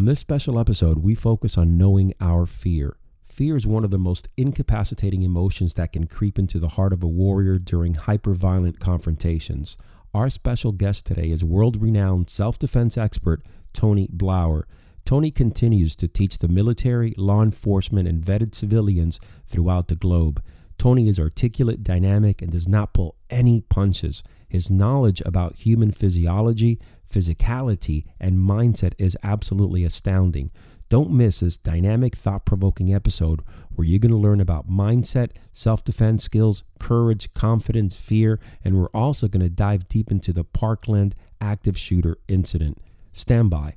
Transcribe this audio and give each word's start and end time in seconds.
On 0.00 0.06
this 0.06 0.18
special 0.20 0.58
episode, 0.58 1.00
we 1.00 1.14
focus 1.14 1.58
on 1.58 1.76
knowing 1.76 2.14
our 2.22 2.46
fear. 2.46 2.96
Fear 3.28 3.54
is 3.54 3.66
one 3.66 3.84
of 3.84 3.90
the 3.90 3.98
most 3.98 4.28
incapacitating 4.38 5.20
emotions 5.20 5.74
that 5.74 5.92
can 5.92 6.06
creep 6.06 6.38
into 6.38 6.58
the 6.58 6.70
heart 6.70 6.94
of 6.94 7.02
a 7.02 7.06
warrior 7.06 7.58
during 7.58 7.92
hyperviolent 7.92 8.78
confrontations. 8.78 9.76
Our 10.14 10.30
special 10.30 10.72
guest 10.72 11.04
today 11.04 11.30
is 11.30 11.44
world 11.44 11.82
renowned 11.82 12.30
self 12.30 12.58
defense 12.58 12.96
expert 12.96 13.42
Tony 13.74 14.08
Blauer. 14.08 14.62
Tony 15.04 15.30
continues 15.30 15.94
to 15.96 16.08
teach 16.08 16.38
the 16.38 16.48
military, 16.48 17.12
law 17.18 17.42
enforcement, 17.42 18.08
and 18.08 18.24
vetted 18.24 18.54
civilians 18.54 19.20
throughout 19.46 19.88
the 19.88 19.96
globe. 19.96 20.42
Tony 20.78 21.10
is 21.10 21.20
articulate, 21.20 21.84
dynamic, 21.84 22.40
and 22.40 22.50
does 22.50 22.66
not 22.66 22.94
pull 22.94 23.16
any 23.28 23.60
punches. 23.60 24.22
His 24.48 24.70
knowledge 24.70 25.20
about 25.26 25.56
human 25.56 25.92
physiology, 25.92 26.80
physicality, 27.10 28.04
and 28.18 28.38
mindset 28.38 28.92
is 28.98 29.16
absolutely 29.22 29.84
astounding. 29.84 30.50
Don't 30.88 31.12
miss 31.12 31.40
this 31.40 31.56
dynamic, 31.56 32.16
thought 32.16 32.44
provoking 32.44 32.92
episode 32.92 33.42
where 33.70 33.86
you're 33.86 34.00
going 34.00 34.10
to 34.10 34.18
learn 34.18 34.40
about 34.40 34.68
mindset, 34.68 35.30
self 35.52 35.84
defense 35.84 36.24
skills, 36.24 36.64
courage, 36.78 37.32
confidence, 37.32 37.94
fear, 37.94 38.40
and 38.64 38.76
we're 38.76 38.88
also 38.88 39.28
going 39.28 39.42
to 39.42 39.48
dive 39.48 39.88
deep 39.88 40.10
into 40.10 40.32
the 40.32 40.44
Parkland 40.44 41.14
active 41.40 41.78
shooter 41.78 42.18
incident. 42.28 42.78
Stand 43.12 43.50
by. 43.50 43.76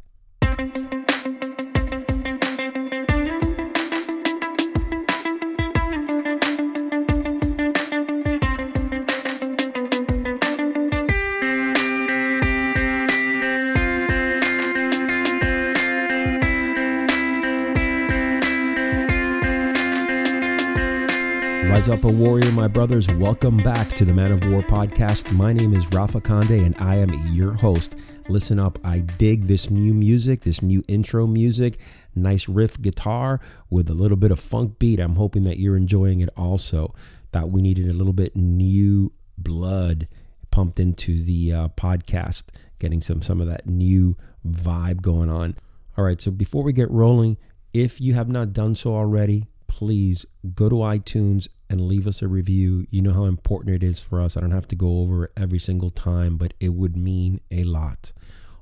Rise 21.74 21.90
up 21.90 22.04
a 22.04 22.08
warrior, 22.08 22.52
my 22.52 22.68
brothers. 22.68 23.08
Welcome 23.16 23.58
back 23.58 23.96
to 23.96 24.06
the 24.06 24.14
Man 24.14 24.32
of 24.32 24.46
War 24.46 24.62
podcast. 24.62 25.34
My 25.34 25.52
name 25.52 25.74
is 25.74 25.92
Rafa 25.92 26.22
Conde 26.22 26.52
and 26.52 26.76
I 26.78 26.98
am 26.98 27.12
your 27.34 27.54
host. 27.54 27.96
Listen 28.30 28.60
up, 28.60 28.78
I 28.84 29.00
dig 29.00 29.48
this 29.48 29.72
new 29.72 29.92
music, 29.92 30.42
this 30.42 30.62
new 30.62 30.84
intro 30.88 31.26
music, 31.26 31.80
nice 32.14 32.48
riff 32.48 32.80
guitar 32.80 33.42
with 33.72 33.90
a 33.90 33.96
little 33.96 34.18
bit 34.18 34.30
of 34.30 34.40
funk 34.40 34.78
beat. 34.78 35.00
I'm 35.00 35.16
hoping 35.16 35.46
that 35.46 35.58
you're 35.58 35.76
enjoying 35.76 36.22
it 36.22 36.30
also. 36.38 36.94
Thought 37.32 37.50
we 37.50 37.64
needed 37.64 37.90
a 37.90 37.94
little 37.94 38.14
bit 38.14 38.36
new 38.36 39.12
blood 39.40 40.08
pumped 40.52 40.80
into 40.80 41.24
the 41.24 41.54
uh, 41.54 41.68
podcast, 41.70 42.50
getting 42.78 43.02
some 43.02 43.24
some 43.24 43.42
of 43.42 43.48
that 43.48 43.66
new 43.66 44.16
vibe 44.48 45.02
going 45.02 45.32
on. 45.32 45.56
All 45.98 46.06
right, 46.06 46.22
so 46.22 46.30
before 46.30 46.62
we 46.62 46.72
get 46.72 46.92
rolling, 46.92 47.36
if 47.74 48.00
you 48.00 48.14
have 48.14 48.30
not 48.30 48.54
done 48.54 48.76
so 48.76 48.94
already, 48.94 49.48
please 49.66 50.24
go 50.54 50.70
to 50.70 50.76
iTunes 50.76 51.48
and 51.74 51.82
leave 51.82 52.06
us 52.06 52.22
a 52.22 52.28
review. 52.28 52.86
You 52.92 53.02
know 53.02 53.14
how 53.14 53.26
important 53.26 53.76
it 53.76 53.84
is 53.84 54.00
for 54.00 54.22
us. 54.22 54.38
I 54.38 54.42
don't 54.42 54.52
have 54.52 54.68
to 54.68 54.76
go 54.76 55.00
over 55.00 55.32
every 55.36 55.58
single 55.58 55.90
time, 55.90 56.38
but 56.38 56.54
it 56.60 56.70
would 56.70 56.96
mean 56.96 57.42
a 57.50 57.64
lot. 57.64 58.14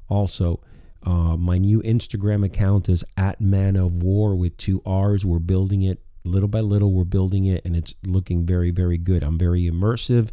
Also, 0.08 0.62
uh, 1.04 1.36
my 1.36 1.58
new 1.58 1.82
Instagram 1.82 2.46
account 2.46 2.88
is 2.88 3.04
at 3.18 3.42
Man 3.42 3.76
of 3.76 4.02
War 4.02 4.34
with 4.34 4.56
two 4.56 4.82
R's. 4.86 5.26
We're 5.26 5.40
building 5.40 5.82
it 5.82 6.00
little 6.24 6.48
by 6.48 6.62
little. 6.62 6.94
We're 6.94 7.04
building 7.04 7.44
it, 7.46 7.66
and 7.66 7.76
it's 7.76 7.94
looking 8.06 8.46
very, 8.46 8.72
very 8.72 8.98
good. 8.98 9.24
I'm 9.24 9.38
very 9.38 9.70
immersive 9.70 10.30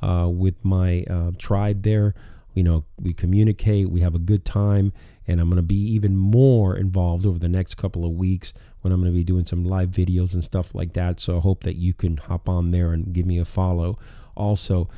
uh, 0.00 0.28
with 0.30 0.64
my 0.64 1.04
uh, 1.10 1.32
tribe 1.36 1.82
there. 1.82 2.14
You 2.54 2.62
know, 2.62 2.84
we 2.98 3.12
communicate, 3.12 3.90
we 3.90 4.00
have 4.00 4.14
a 4.14 4.18
good 4.18 4.44
time, 4.46 4.94
and 5.26 5.40
I'm 5.40 5.48
going 5.48 5.56
to 5.56 5.62
be 5.62 5.76
even 5.94 6.16
more 6.16 6.76
involved 6.76 7.26
over 7.26 7.38
the 7.38 7.48
next 7.48 7.76
couple 7.76 8.04
of 8.04 8.12
weeks 8.12 8.52
when 8.80 8.92
I'm 8.92 9.00
going 9.00 9.12
to 9.12 9.16
be 9.16 9.24
doing 9.24 9.46
some 9.46 9.64
live 9.64 9.90
videos 9.90 10.34
and 10.34 10.44
stuff 10.44 10.74
like 10.74 10.92
that. 10.94 11.20
So 11.20 11.36
I 11.36 11.40
hope 11.40 11.62
that 11.62 11.76
you 11.76 11.94
can 11.94 12.16
hop 12.16 12.48
on 12.48 12.70
there 12.70 12.92
and 12.92 13.12
give 13.12 13.26
me 13.26 13.38
a 13.38 13.44
follow. 13.44 13.98
Also, 14.34 14.88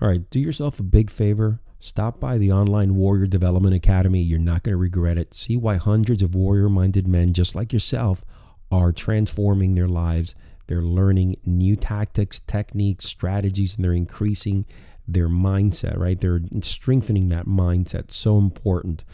all 0.00 0.08
right, 0.08 0.28
do 0.30 0.40
yourself 0.40 0.80
a 0.80 0.84
big 0.84 1.10
favor. 1.10 1.60
Stop 1.80 2.18
by 2.18 2.38
the 2.38 2.50
Online 2.50 2.96
Warrior 2.96 3.26
Development 3.26 3.74
Academy. 3.74 4.20
You're 4.20 4.38
not 4.38 4.62
going 4.62 4.72
to 4.72 4.78
regret 4.78 5.18
it. 5.18 5.34
See 5.34 5.56
why 5.56 5.76
hundreds 5.76 6.22
of 6.22 6.34
warrior 6.34 6.68
minded 6.68 7.06
men 7.06 7.32
just 7.32 7.54
like 7.54 7.72
yourself 7.72 8.24
are 8.72 8.92
transforming 8.92 9.74
their 9.74 9.88
lives. 9.88 10.34
They're 10.66 10.82
learning 10.82 11.36
new 11.44 11.76
tactics, 11.76 12.40
techniques, 12.40 13.06
strategies, 13.06 13.76
and 13.76 13.84
they're 13.84 13.92
increasing 13.92 14.66
their 15.06 15.28
mindset, 15.28 15.96
right? 15.96 16.18
They're 16.18 16.42
strengthening 16.60 17.28
that 17.30 17.46
mindset. 17.46 18.10
So 18.10 18.38
important. 18.38 19.04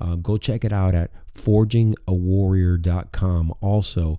Uh, 0.00 0.16
go 0.16 0.36
check 0.36 0.64
it 0.64 0.72
out 0.72 0.92
at 0.94 1.10
forgingawarrior.com. 1.34 3.54
Also, 3.60 4.18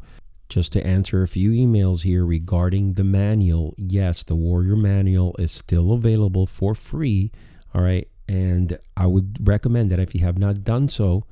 just 0.49 0.73
to 0.73 0.85
answer 0.85 1.23
a 1.23 1.27
few 1.27 1.51
emails 1.51 2.03
here 2.03 2.25
regarding 2.25 2.93
the 2.93 3.03
manual, 3.03 3.73
yes, 3.77 4.23
the 4.23 4.35
Warrior 4.35 4.75
Manual 4.75 5.35
is 5.39 5.51
still 5.51 5.91
available 5.91 6.45
for 6.45 6.75
free. 6.75 7.31
All 7.73 7.81
right. 7.81 8.07
And 8.27 8.77
I 8.97 9.07
would 9.07 9.47
recommend 9.47 9.91
that 9.91 9.99
if 9.99 10.15
you 10.15 10.21
have 10.21 10.37
not 10.37 10.63
done 10.63 10.89
so, 10.89 11.25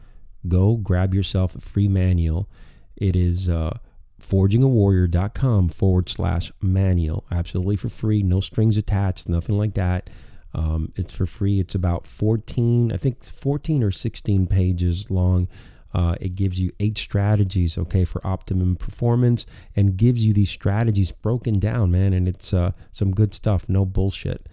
go 0.48 0.76
grab 0.76 1.14
yourself 1.14 1.56
a 1.56 1.62
free 1.62 1.88
manual. 1.88 2.50
It 2.96 3.16
is 3.16 3.50
uh, 3.50 3.78
forgingawarrior.com 4.22 5.70
forward 5.70 6.10
slash 6.10 6.52
manual. 6.62 7.26
Absolutely 7.32 7.76
for 7.76 7.90
free, 7.90 8.24
no 8.24 8.40
strings 8.40 8.78
attached, 8.78 9.28
nothing 9.28 9.58
like 9.58 9.74
that. 9.74 10.10
Um, 10.54 10.92
it's 10.96 11.14
for 11.14 11.26
free. 11.26 11.60
It's 11.60 11.76
about 11.76 12.06
14, 12.06 12.92
I 12.92 12.98
think 12.98 13.24
14 13.24 13.84
or 13.84 13.92
16 13.92 14.48
pages 14.48 15.10
long. 15.10 15.48
Uh, 15.94 16.16
it 16.20 16.36
gives 16.36 16.60
you 16.60 16.72
eight 16.80 16.98
strategies, 16.98 17.78
okay, 17.78 18.04
for 18.04 18.26
optimum 18.26 18.76
performance 18.76 19.46
and 19.76 19.96
gives 19.96 20.24
you 20.26 20.34
these 20.34 20.50
strategies 20.50 21.12
broken 21.12 21.60
down, 21.60 21.92
man. 21.92 22.14
And 22.14 22.28
it's 22.28 22.54
uh, 22.54 22.72
some 22.92 23.12
good 23.12 23.34
stuff, 23.34 23.70
no 23.70 23.86
bullshit. 23.86 24.48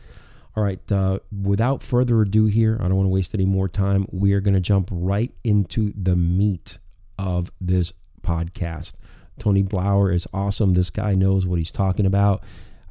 All 0.57 0.65
right, 0.65 0.81
uh, 0.93 1.21
without 1.43 1.83
further 1.83 2.21
ado, 2.21 2.47
here, 2.47 2.77
I 2.81 2.89
don't 2.89 2.97
want 2.97 3.07
to 3.07 3.11
waste 3.11 3.35
any 3.35 3.47
more 3.47 3.69
time. 3.69 4.07
We 4.11 4.33
are 4.33 4.41
going 4.41 4.55
to 4.55 4.61
jump 4.61 4.89
right 4.91 5.33
into 5.45 5.93
the 5.97 6.17
meat 6.17 6.79
of 7.19 7.53
this 7.61 7.93
podcast. 8.23 8.95
Tony 9.39 9.63
Blauer 9.63 10.13
is 10.15 10.27
awesome. 10.35 10.75
This 10.75 10.91
guy 10.91 11.15
knows 11.15 11.47
what 11.47 11.59
he's 11.59 11.73
talking 11.73 12.05
about. 12.05 12.43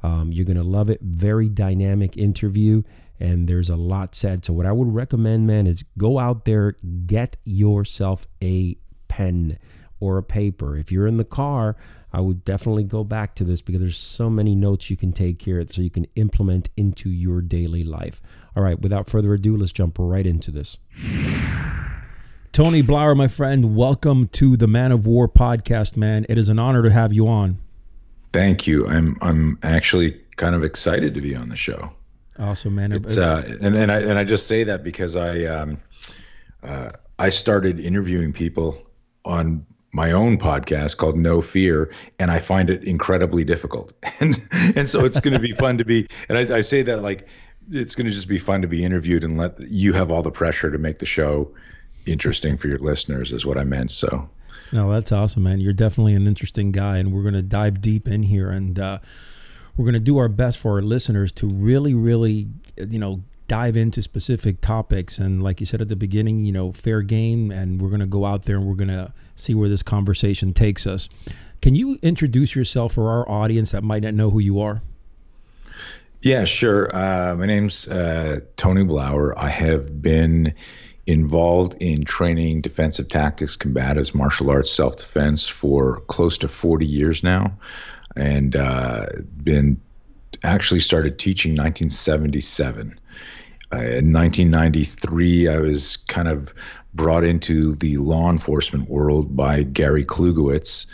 Um, 0.04 0.32
you're 0.32 0.46
going 0.46 0.58
to 0.58 0.64
love 0.64 0.90
it. 0.90 1.02
Very 1.02 1.50
dynamic 1.50 2.18
interview, 2.18 2.84
and 3.20 3.48
there's 3.48 3.70
a 3.70 3.76
lot 3.76 4.16
said. 4.16 4.46
So, 4.46 4.54
what 4.54 4.66
I 4.66 4.72
would 4.72 4.94
recommend, 4.94 5.48
man, 5.48 5.68
is 5.68 5.84
go 5.98 6.20
out 6.20 6.46
there, 6.46 6.76
get 7.06 7.38
yourself 7.44 8.28
a 8.42 8.78
pen 9.08 9.58
or 10.00 10.18
a 10.18 10.24
paper. 10.24 10.78
If 10.78 10.92
you're 10.92 11.08
in 11.08 11.18
the 11.18 11.26
car, 11.26 11.76
I 12.12 12.22
would 12.22 12.44
definitely 12.44 12.86
go 12.86 13.04
back 13.04 13.36
to 13.36 13.44
this 13.44 13.62
because 13.62 13.82
there's 13.82 13.98
so 13.98 14.30
many 14.30 14.56
notes 14.56 14.90
you 14.90 14.98
can 14.98 15.12
take 15.12 15.42
here 15.42 15.64
so 15.70 15.82
you 15.82 15.90
can 15.90 16.08
implement 16.16 16.70
into 16.78 17.10
your 17.10 17.42
daily 17.42 17.84
life. 17.84 18.22
All 18.56 18.64
right, 18.64 18.80
without 18.80 19.10
further 19.10 19.34
ado, 19.34 19.56
let's 19.58 19.72
jump 19.72 19.98
right 20.00 20.26
into 20.26 20.52
this. 20.52 20.78
Tony 22.52 22.81
Blauer, 22.81 23.16
my 23.16 23.28
friend, 23.28 23.76
welcome 23.76 24.28
to 24.30 24.58
the 24.58 24.68
Man 24.68 24.92
of 24.92 25.06
War 25.06 25.30
podcast, 25.30 25.96
man. 25.96 26.26
It 26.28 26.38
is 26.38 26.50
an 26.50 26.58
honor 26.58 26.81
to 26.81 26.90
have 26.90 27.14
you 27.14 27.28
on. 27.28 27.60
Thank 28.31 28.67
you. 28.67 28.88
I'm 28.88 29.17
I'm 29.22 29.57
actually 29.63 30.19
kind 30.35 30.56
of 30.56 30.63
excited 30.63 31.13
to 31.16 31.22
be 31.22 31.35
on 31.35 31.50
the 31.50 31.56
show. 31.56 31.91
Awesome, 32.38 32.75
man. 32.75 32.91
It's 32.91 33.17
uh, 33.17 33.57
and 33.62 33.75
and 33.75 33.91
I 33.91 34.00
and 34.00 34.17
I 34.17 34.23
just 34.23 34.47
say 34.47 34.63
that 34.63 34.84
because 34.84 35.16
I 35.16 35.44
um, 35.45 35.78
uh, 36.63 36.91
I 37.18 37.29
started 37.29 37.79
interviewing 37.79 38.31
people 38.34 38.81
on 39.25 39.66
my 39.91 40.12
own 40.12 40.38
podcast 40.38 40.97
called 40.97 41.18
No 41.18 41.41
Fear, 41.41 41.91
and 42.19 42.31
I 42.31 42.39
find 42.39 42.69
it 42.69 42.84
incredibly 42.84 43.44
difficult. 43.44 43.94
And 44.22 44.38
and 44.75 44.89
so 44.89 45.06
it's 45.06 45.19
going 45.19 45.34
to 45.34 45.39
be 45.39 45.53
fun 45.53 45.78
to 45.78 45.85
be. 45.85 46.07
And 46.28 46.38
I, 46.38 46.57
I 46.57 46.62
say 46.62 46.81
that 46.81 47.01
like 47.01 47.28
it's 47.72 47.95
going 47.95 48.06
to 48.06 48.12
just 48.12 48.28
be 48.28 48.38
fun 48.38 48.62
to 48.62 48.68
be 48.68 48.84
interviewed 48.84 49.23
and 49.23 49.38
let 49.38 49.59
you 49.59 49.94
have 49.94 50.12
all 50.12 50.22
the 50.22 50.31
pressure 50.31 50.72
to 50.72 50.78
make 50.78 51.00
the 51.00 51.06
show 51.06 51.53
interesting 52.06 52.57
for 52.57 52.68
your 52.68 52.79
listeners 52.79 53.31
is 53.31 53.45
what 53.45 53.57
I 53.57 53.63
meant. 53.63 53.91
So 53.91 54.30
no, 54.71 54.92
that's 54.92 55.12
awesome, 55.12 55.44
man. 55.44 55.60
You're 55.60 55.74
definitely 55.74 56.13
an 56.13 56.27
interesting 56.27 56.71
guy, 56.71 56.98
and 56.98 57.12
we're 57.12 57.24
going 57.24 57.33
to 57.33 57.42
dive 57.42 57.81
deep 57.81 58.07
in 58.07 58.24
here, 58.24 58.50
and 58.50 58.80
uh, 58.80 59.00
we're 59.75 59.86
going 59.86 59.94
to 59.94 60.00
do 60.00 60.18
our 60.18 60.30
best 60.30 60.57
for 60.60 60.75
our 60.75 60.81
listeners 60.81 61.31
to 61.33 61.48
really, 61.48 61.94
really, 61.94 62.48
you 62.77 63.00
know, 63.00 63.24
dive 63.48 63.75
into 63.75 64.01
specific 64.01 64.62
topics. 64.62 65.18
And 65.18 65.44
like 65.44 65.60
you 65.60 65.66
said 65.66 65.81
at 65.81 65.89
the 65.89 65.95
beginning, 65.95 66.45
you 66.45 66.51
know, 66.51 66.71
fair 66.71 67.01
game, 67.01 67.51
and 67.51 67.81
we're 67.81 67.89
going 67.89 68.00
to 68.00 68.06
go 68.06 68.25
out 68.25 68.44
there 68.44 68.57
and 68.57 68.66
we're 68.66 68.75
going 68.75 68.89
to 68.89 69.13
see 69.36 69.56
where 69.56 69.68
this 69.68 69.81
conversation 69.81 70.54
takes 70.54 70.88
us. 70.88 71.10
Can 71.62 71.75
you 71.75 72.00
introduce 72.01 72.56
yourself 72.56 72.94
for 72.94 73.10
our 73.10 73.27
audience 73.27 73.71
that 73.71 73.83
might 73.83 74.04
not 74.04 74.13
know 74.13 74.30
who 74.30 74.39
you 74.39 74.62
are? 74.62 74.81
Yeah, 76.21 76.44
sure. 76.44 76.94
Uh, 76.95 77.36
my 77.36 77.45
name's 77.45 77.88
uh, 77.88 78.42
Tony 78.57 78.83
Blauer. 78.83 79.33
I 79.36 79.50
have 79.50 80.01
been 80.01 80.54
involved 81.09 81.75
in 81.81 82.06
training 82.06 82.61
defensive 82.61 83.09
tactics, 83.09 83.57
combatives, 83.57 84.13
martial 84.13 84.50
arts, 84.51 84.71
self 84.71 84.95
defense 84.97 85.47
for 85.47 86.01
close 86.01 86.38
to 86.38 86.47
40 86.47 86.85
years 86.85 87.23
now, 87.23 87.51
and 88.15 88.56
uh, 88.56 89.07
been 89.44 89.79
actually 90.44 90.79
started 90.79 91.17
teaching 91.17 91.51
1977. 91.51 93.00
in 93.71 94.13
1993, 94.13 95.47
I 95.47 95.57
was 95.57 95.97
kind 95.97 96.27
of 96.27 96.53
brought 96.94 97.23
into 97.23 97.75
the 97.75 97.97
law 97.97 98.29
enforcement 98.29 98.89
world 98.89 99.35
by 99.35 99.63
Gary 99.63 100.03
Klugiewicz, 100.03 100.85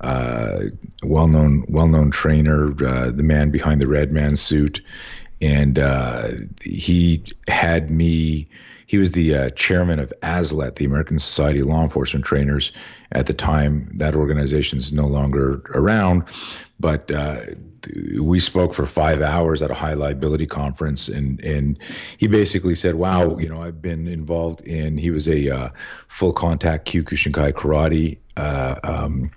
uh, 0.00 0.64
well-known 1.02 1.64
well-known 1.68 2.10
trainer, 2.10 2.72
uh, 2.84 3.10
the 3.10 3.22
man 3.22 3.50
behind 3.50 3.80
the 3.80 3.86
red 3.86 4.12
man 4.12 4.36
suit, 4.36 4.80
and 5.40 5.78
uh, 5.78 6.28
he 6.62 7.24
had 7.48 7.90
me. 7.90 8.48
He 8.92 8.98
was 8.98 9.12
the 9.12 9.34
uh, 9.34 9.50
chairman 9.52 9.98
of 10.00 10.12
ASLET, 10.22 10.76
the 10.76 10.84
American 10.84 11.18
Society 11.18 11.60
of 11.60 11.66
Law 11.66 11.82
Enforcement 11.82 12.26
Trainers, 12.26 12.72
at 13.12 13.24
the 13.24 13.32
time. 13.32 13.90
That 13.94 14.14
organization 14.14 14.78
is 14.78 14.92
no 14.92 15.06
longer 15.06 15.62
around, 15.72 16.24
but 16.78 17.10
uh, 17.10 17.40
we 18.20 18.38
spoke 18.38 18.74
for 18.74 18.86
five 18.86 19.22
hours 19.22 19.62
at 19.62 19.70
a 19.70 19.74
high 19.74 19.94
liability 19.94 20.44
conference, 20.44 21.08
and 21.08 21.42
and 21.42 21.78
he 22.18 22.26
basically 22.26 22.74
said, 22.74 22.96
"Wow, 22.96 23.38
you 23.38 23.48
know, 23.48 23.62
I've 23.62 23.80
been 23.80 24.06
involved 24.06 24.60
in." 24.60 24.98
He 24.98 25.10
was 25.10 25.26
a 25.26 25.48
uh, 25.48 25.68
full 26.08 26.34
contact 26.34 26.86
Kyokushinkai 26.86 27.54
karate 27.54 28.18
uh, 28.36 28.76
um, 28.82 29.30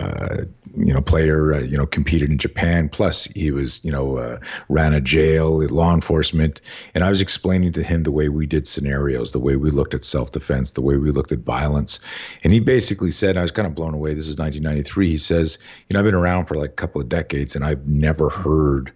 uh, 0.00 0.38
you 0.76 0.92
know, 0.92 1.00
player, 1.00 1.54
uh, 1.54 1.60
you 1.60 1.76
know, 1.76 1.86
competed 1.86 2.30
in 2.30 2.38
Japan. 2.38 2.88
Plus, 2.88 3.26
he 3.26 3.50
was, 3.50 3.84
you 3.84 3.92
know, 3.92 4.18
uh, 4.18 4.38
ran 4.68 4.92
a 4.92 5.00
jail, 5.00 5.58
law 5.68 5.94
enforcement. 5.94 6.60
And 6.94 7.04
I 7.04 7.10
was 7.10 7.20
explaining 7.20 7.72
to 7.74 7.82
him 7.82 8.02
the 8.02 8.10
way 8.10 8.28
we 8.28 8.46
did 8.46 8.66
scenarios, 8.66 9.32
the 9.32 9.38
way 9.38 9.56
we 9.56 9.70
looked 9.70 9.94
at 9.94 10.02
self 10.02 10.32
defense, 10.32 10.72
the 10.72 10.82
way 10.82 10.96
we 10.96 11.10
looked 11.10 11.32
at 11.32 11.40
violence. 11.40 12.00
And 12.42 12.52
he 12.52 12.60
basically 12.60 13.12
said, 13.12 13.36
I 13.36 13.42
was 13.42 13.52
kind 13.52 13.66
of 13.66 13.74
blown 13.74 13.94
away. 13.94 14.14
This 14.14 14.26
is 14.26 14.38
1993. 14.38 15.10
He 15.10 15.16
says, 15.16 15.58
you 15.88 15.94
know, 15.94 16.00
I've 16.00 16.04
been 16.04 16.14
around 16.14 16.46
for 16.46 16.56
like 16.56 16.70
a 16.70 16.74
couple 16.74 17.00
of 17.00 17.08
decades 17.08 17.54
and 17.54 17.64
I've 17.64 17.86
never 17.86 18.30
heard 18.30 18.92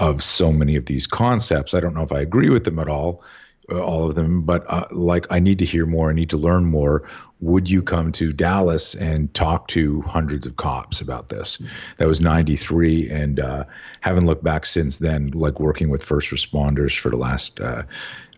of 0.00 0.22
so 0.22 0.52
many 0.52 0.76
of 0.76 0.86
these 0.86 1.06
concepts. 1.06 1.74
I 1.74 1.80
don't 1.80 1.94
know 1.94 2.02
if 2.02 2.12
I 2.12 2.20
agree 2.20 2.50
with 2.50 2.64
them 2.64 2.78
at 2.78 2.88
all 2.88 3.22
uh, 3.70 3.80
all 3.80 4.08
of 4.08 4.14
them, 4.14 4.42
but 4.42 4.64
uh, 4.68 4.86
like 4.90 5.26
I 5.30 5.38
need 5.38 5.58
to 5.60 5.64
hear 5.64 5.86
more. 5.86 6.10
I 6.10 6.14
need 6.14 6.30
to 6.30 6.36
learn 6.36 6.64
more 6.64 7.04
would 7.40 7.70
you 7.70 7.82
come 7.82 8.10
to 8.12 8.32
Dallas 8.32 8.94
and 8.94 9.32
talk 9.34 9.68
to 9.68 10.02
hundreds 10.02 10.46
of 10.46 10.56
cops 10.56 11.00
about 11.00 11.28
this? 11.28 11.62
That 11.98 12.08
was 12.08 12.20
93. 12.20 13.08
And 13.10 13.40
uh, 13.40 13.64
haven't 14.00 14.26
looked 14.26 14.42
back 14.42 14.66
since 14.66 14.98
then, 14.98 15.28
like 15.28 15.60
working 15.60 15.88
with 15.88 16.02
first 16.02 16.30
responders 16.30 16.98
for 16.98 17.10
the 17.10 17.16
last 17.16 17.60
uh, 17.60 17.84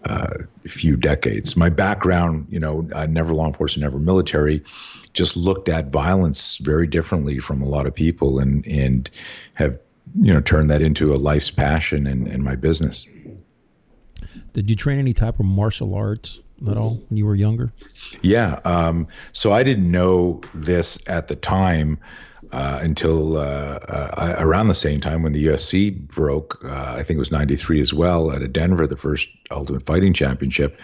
uh, 0.04 0.34
few 0.66 0.96
decades. 0.96 1.56
My 1.56 1.70
background, 1.70 2.46
you 2.50 2.60
know, 2.60 2.88
uh, 2.92 3.06
never 3.06 3.32
law 3.32 3.46
enforcement, 3.46 3.82
never 3.82 3.98
military, 3.98 4.62
just 5.14 5.36
looked 5.36 5.68
at 5.68 5.88
violence 5.88 6.58
very 6.58 6.86
differently 6.86 7.38
from 7.38 7.62
a 7.62 7.66
lot 7.66 7.86
of 7.86 7.94
people 7.94 8.38
and, 8.38 8.66
and 8.66 9.10
have, 9.56 9.78
you 10.20 10.32
know, 10.32 10.40
turned 10.40 10.70
that 10.70 10.82
into 10.82 11.14
a 11.14 11.16
life's 11.16 11.50
passion 11.50 12.06
and, 12.06 12.28
and 12.28 12.42
my 12.42 12.54
business. 12.54 13.08
Did 14.52 14.68
you 14.68 14.76
train 14.76 14.98
any 14.98 15.12
type 15.12 15.40
of 15.40 15.46
martial 15.46 15.94
arts? 15.94 16.40
at 16.68 16.76
all 16.76 17.00
when 17.08 17.16
you 17.16 17.24
were 17.24 17.34
younger? 17.34 17.72
Yeah. 18.22 18.60
Um, 18.64 19.08
so 19.32 19.52
I 19.52 19.62
didn't 19.62 19.90
know 19.90 20.40
this 20.54 20.98
at 21.06 21.28
the 21.28 21.36
time 21.36 21.98
uh, 22.52 22.80
until 22.82 23.36
uh, 23.36 23.40
uh, 23.40 24.34
around 24.38 24.68
the 24.68 24.74
same 24.74 25.00
time 25.00 25.22
when 25.22 25.32
the 25.32 25.46
UFC 25.46 25.96
broke. 26.08 26.62
Uh, 26.64 26.94
I 26.96 27.02
think 27.02 27.16
it 27.16 27.18
was 27.18 27.30
'93 27.30 27.80
as 27.80 27.94
well 27.94 28.32
at 28.32 28.42
a 28.42 28.48
Denver, 28.48 28.86
the 28.86 28.96
first 28.96 29.28
Ultimate 29.50 29.86
Fighting 29.86 30.12
Championship. 30.12 30.78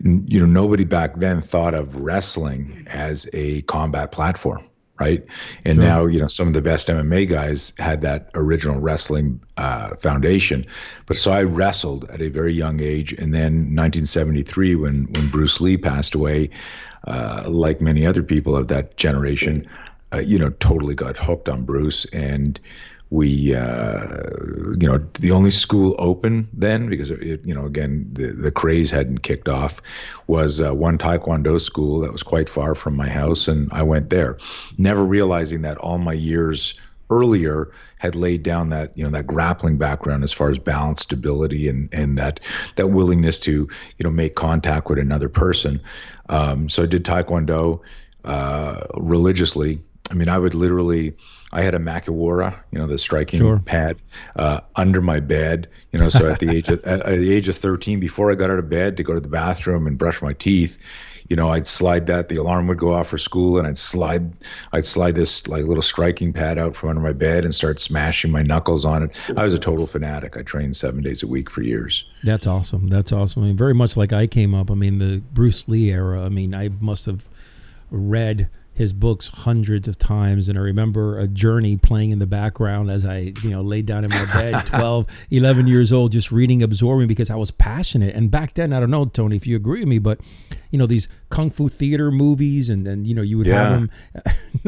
You 0.00 0.40
know, 0.40 0.46
nobody 0.46 0.84
back 0.84 1.16
then 1.16 1.40
thought 1.40 1.74
of 1.74 1.96
wrestling 1.96 2.86
as 2.88 3.28
a 3.32 3.62
combat 3.62 4.12
platform 4.12 4.64
right? 5.00 5.24
And 5.64 5.76
sure. 5.76 5.84
now, 5.84 6.06
you 6.06 6.20
know, 6.20 6.26
some 6.26 6.46
of 6.46 6.54
the 6.54 6.62
best 6.62 6.88
MMA 6.88 7.28
guys 7.28 7.72
had 7.78 8.02
that 8.02 8.30
original 8.34 8.78
wrestling 8.78 9.40
uh, 9.56 9.96
foundation. 9.96 10.66
But 11.06 11.16
so 11.16 11.32
I 11.32 11.42
wrestled 11.42 12.08
at 12.10 12.20
a 12.20 12.28
very 12.28 12.52
young 12.52 12.80
age, 12.80 13.12
and 13.14 13.34
then 13.34 13.74
1973, 13.74 14.76
when 14.76 15.04
when 15.12 15.30
Bruce 15.30 15.60
Lee 15.60 15.76
passed 15.76 16.14
away, 16.14 16.50
uh, 17.08 17.44
like 17.48 17.80
many 17.80 18.06
other 18.06 18.22
people 18.22 18.56
of 18.56 18.68
that 18.68 18.96
generation, 18.96 19.66
uh, 20.12 20.18
you 20.18 20.38
know, 20.38 20.50
totally 20.60 20.94
got 20.94 21.16
hooked 21.16 21.48
on 21.48 21.64
Bruce 21.64 22.04
and 22.12 22.60
we 23.10 23.54
uh, 23.54 24.06
you 24.78 24.86
know 24.86 24.98
the 25.18 25.32
only 25.32 25.50
school 25.50 25.96
open 25.98 26.48
then 26.52 26.88
because 26.88 27.10
it, 27.10 27.40
you 27.44 27.54
know 27.54 27.66
again 27.66 28.08
the, 28.12 28.32
the 28.32 28.50
craze 28.50 28.90
hadn't 28.90 29.18
kicked 29.18 29.48
off 29.48 29.82
was 30.28 30.60
uh, 30.60 30.72
one 30.72 30.96
taekwondo 30.96 31.60
school 31.60 32.00
that 32.00 32.12
was 32.12 32.22
quite 32.22 32.48
far 32.48 32.74
from 32.74 32.94
my 32.94 33.08
house 33.08 33.48
and 33.48 33.68
i 33.72 33.82
went 33.82 34.10
there 34.10 34.38
never 34.78 35.04
realizing 35.04 35.62
that 35.62 35.76
all 35.78 35.98
my 35.98 36.12
years 36.12 36.74
earlier 37.10 37.72
had 37.98 38.14
laid 38.14 38.42
down 38.42 38.70
that 38.70 38.96
you 38.96 39.04
know 39.04 39.10
that 39.10 39.26
grappling 39.26 39.76
background 39.76 40.24
as 40.24 40.32
far 40.32 40.50
as 40.50 40.58
balance 40.58 41.02
stability 41.02 41.68
and 41.68 41.88
and 41.92 42.16
that 42.16 42.40
that 42.76 42.88
willingness 42.88 43.38
to 43.38 43.68
you 43.98 44.04
know 44.04 44.10
make 44.10 44.34
contact 44.34 44.88
with 44.88 44.98
another 44.98 45.28
person. 45.28 45.80
Um, 46.28 46.68
so 46.68 46.84
i 46.84 46.86
did 46.86 47.04
taekwondo 47.04 47.80
uh, 48.24 48.86
religiously 48.94 49.80
i 50.10 50.14
mean 50.14 50.28
i 50.28 50.38
would 50.38 50.54
literally 50.54 51.14
I 51.52 51.62
had 51.62 51.74
a 51.74 51.78
Makiwara, 51.78 52.54
you 52.70 52.78
know, 52.78 52.86
the 52.86 52.96
striking 52.96 53.40
sure. 53.40 53.58
pad 53.58 53.96
uh, 54.36 54.60
under 54.76 55.00
my 55.00 55.18
bed. 55.18 55.68
You 55.92 55.98
know, 55.98 56.08
so 56.08 56.30
at 56.30 56.38
the 56.38 56.48
age 56.48 56.68
of 56.68 56.84
at, 56.84 57.04
the 57.04 57.32
age 57.32 57.48
of 57.48 57.56
13, 57.56 57.98
before 57.98 58.30
I 58.30 58.36
got 58.36 58.50
out 58.50 58.58
of 58.58 58.68
bed 58.68 58.96
to 58.98 59.02
go 59.02 59.14
to 59.14 59.20
the 59.20 59.28
bathroom 59.28 59.86
and 59.86 59.98
brush 59.98 60.22
my 60.22 60.32
teeth, 60.32 60.78
you 61.28 61.36
know, 61.36 61.50
I'd 61.50 61.66
slide 61.66 62.06
that. 62.06 62.28
The 62.28 62.36
alarm 62.36 62.68
would 62.68 62.78
go 62.78 62.92
off 62.92 63.08
for 63.08 63.18
school, 63.18 63.58
and 63.58 63.66
I'd 63.66 63.78
slide, 63.78 64.32
I'd 64.72 64.84
slide 64.84 65.16
this 65.16 65.46
like 65.48 65.64
little 65.64 65.82
striking 65.82 66.32
pad 66.32 66.58
out 66.58 66.76
from 66.76 66.90
under 66.90 67.02
my 67.02 67.12
bed 67.12 67.44
and 67.44 67.54
start 67.54 67.80
smashing 67.80 68.30
my 68.30 68.42
knuckles 68.42 68.84
on 68.84 69.04
it. 69.04 69.10
I 69.36 69.44
was 69.44 69.54
a 69.54 69.58
total 69.58 69.86
fanatic. 69.86 70.36
I 70.36 70.42
trained 70.42 70.76
seven 70.76 71.02
days 71.02 71.22
a 71.22 71.26
week 71.26 71.50
for 71.50 71.62
years. 71.62 72.04
That's 72.22 72.46
awesome. 72.46 72.88
That's 72.88 73.12
awesome. 73.12 73.42
I 73.42 73.46
mean, 73.46 73.56
very 73.56 73.74
much 73.74 73.96
like 73.96 74.12
I 74.12 74.28
came 74.28 74.54
up. 74.54 74.70
I 74.70 74.74
mean, 74.74 74.98
the 74.98 75.22
Bruce 75.32 75.66
Lee 75.68 75.90
era. 75.90 76.24
I 76.24 76.28
mean, 76.28 76.54
I 76.54 76.68
must 76.80 77.06
have 77.06 77.24
read 77.90 78.48
his 78.80 78.94
books 78.94 79.28
hundreds 79.28 79.86
of 79.86 79.98
times 79.98 80.48
and 80.48 80.56
i 80.56 80.60
remember 80.62 81.18
a 81.18 81.28
journey 81.28 81.76
playing 81.76 82.08
in 82.12 82.18
the 82.18 82.26
background 82.26 82.90
as 82.90 83.04
i 83.04 83.30
you 83.42 83.50
know 83.50 83.60
laid 83.60 83.84
down 83.84 84.04
in 84.04 84.08
my 84.08 84.24
bed 84.32 84.58
12 84.66 85.06
11 85.30 85.66
years 85.66 85.92
old 85.92 86.12
just 86.12 86.32
reading 86.32 86.62
absorbing 86.62 87.06
because 87.06 87.28
i 87.28 87.34
was 87.34 87.50
passionate. 87.50 88.14
And 88.14 88.30
back 88.30 88.54
then 88.54 88.72
i 88.72 88.80
don't 88.80 88.90
know 88.90 89.04
tony 89.04 89.36
if 89.36 89.46
you 89.46 89.54
agree 89.54 89.80
with 89.80 89.88
me 89.88 89.98
but 89.98 90.18
you 90.70 90.78
know 90.78 90.86
these 90.86 91.08
kung 91.30 91.50
fu 91.50 91.68
theater 91.68 92.10
movies 92.10 92.68
and 92.68 92.86
then 92.86 93.04
you 93.04 93.14
know 93.14 93.22
you 93.22 93.38
would 93.38 93.46
yeah. 93.46 93.62
have 93.62 93.70
them. 93.72 93.90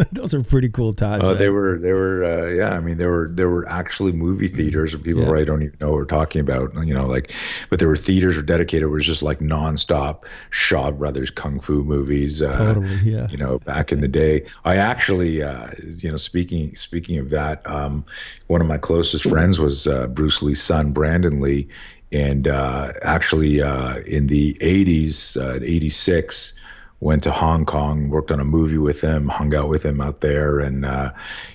Those 0.12 0.32
are 0.32 0.42
pretty 0.42 0.68
cool 0.68 0.94
times 0.94 1.22
oh 1.24 1.34
they 1.34 1.50
were 1.50 1.78
they 1.78 1.92
were 1.92 2.24
uh, 2.24 2.46
yeah 2.46 2.70
i 2.70 2.80
mean 2.80 2.96
there 2.96 3.10
were 3.10 3.28
there 3.30 3.50
were 3.50 3.68
actually 3.68 4.12
movie 4.12 4.48
theaters 4.48 4.94
and 4.94 5.04
people 5.04 5.22
yeah. 5.22 5.28
right 5.28 5.46
don't 5.46 5.62
even 5.62 5.76
know 5.80 5.90
what 5.90 5.96
we're 5.96 6.04
talking 6.04 6.40
about 6.40 6.72
you 6.86 6.94
know 6.94 7.06
like 7.06 7.32
but 7.68 7.78
there 7.78 7.88
were 7.88 7.96
theaters 7.96 8.36
were 8.36 8.42
dedicated 8.42 8.84
it 8.84 8.86
was 8.86 9.04
just 9.04 9.22
like 9.22 9.40
nonstop 9.40 10.24
shaw 10.50 10.90
brothers 10.90 11.30
kung 11.30 11.60
fu 11.60 11.84
movies 11.84 12.40
uh, 12.40 12.56
totally 12.56 12.96
yeah. 13.04 13.26
you 13.28 13.36
know 13.36 13.58
back 13.60 13.92
in 13.92 14.00
the 14.00 14.08
day. 14.08 14.46
I 14.64 14.76
actually 14.76 15.42
uh, 15.42 15.70
you 15.98 16.10
know 16.10 16.16
speaking 16.16 16.74
speaking 16.76 17.18
of 17.18 17.30
that 17.30 17.66
um, 17.68 18.04
one 18.46 18.60
of 18.60 18.66
my 18.66 18.78
closest 18.78 19.28
friends 19.28 19.58
was 19.58 19.86
uh, 19.86 20.06
bruce 20.08 20.42
lee's 20.42 20.62
son 20.62 20.92
brandon 20.92 21.40
lee 21.40 21.68
and 22.12 22.46
uh, 22.46 22.92
actually 23.02 23.62
uh, 23.62 23.98
in 23.98 24.26
the 24.26 24.54
80s, 24.54 25.36
uh, 25.36 25.58
86, 25.62 26.52
went 27.00 27.24
to 27.24 27.32
Hong 27.32 27.64
Kong, 27.64 28.10
worked 28.10 28.30
on 28.30 28.38
a 28.38 28.44
movie 28.44 28.78
with 28.78 29.00
him, 29.00 29.28
hung 29.28 29.54
out 29.54 29.68
with 29.68 29.84
him 29.84 30.00
out 30.00 30.20
there, 30.20 30.60
and 30.60 30.84
uh, 30.84 31.12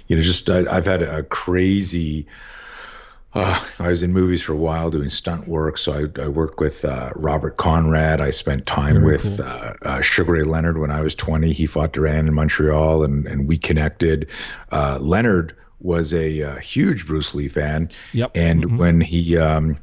you 0.07 0.15
know, 0.15 0.21
just 0.21 0.49
I, 0.49 0.73
have 0.73 0.85
had 0.85 1.03
a 1.03 1.23
crazy. 1.23 2.27
Uh, 3.33 3.63
I 3.79 3.89
was 3.89 4.03
in 4.03 4.13
movies 4.13 4.41
for 4.41 4.53
a 4.53 4.57
while 4.57 4.89
doing 4.89 5.09
stunt 5.09 5.47
work, 5.47 5.77
so 5.77 5.93
I, 5.93 6.21
I 6.21 6.27
worked 6.27 6.59
with 6.59 6.83
uh, 6.83 7.11
Robert 7.15 7.57
Conrad. 7.57 8.19
I 8.19 8.31
spent 8.31 8.65
time 8.65 8.95
Very 8.95 9.05
with 9.05 9.39
cool. 9.81 10.01
Sugar 10.01 10.33
Ray 10.33 10.43
Leonard 10.43 10.79
when 10.79 10.91
I 10.91 11.01
was 11.01 11.13
20. 11.13 11.53
He 11.53 11.67
fought 11.67 11.93
Duran 11.93 12.27
in 12.27 12.33
Montreal, 12.33 13.03
and 13.03 13.27
and 13.27 13.47
we 13.47 13.57
connected. 13.57 14.29
Leonard 14.71 15.55
was 15.79 16.13
a, 16.13 16.59
huge 16.59 17.05
Bruce 17.05 17.35
Lee 17.35 17.47
fan, 17.47 17.91
yep. 18.11 18.31
and 18.35 18.65
mm-hmm. 18.65 18.77
when 18.77 19.01
he 19.01 19.37
um, 19.37 19.77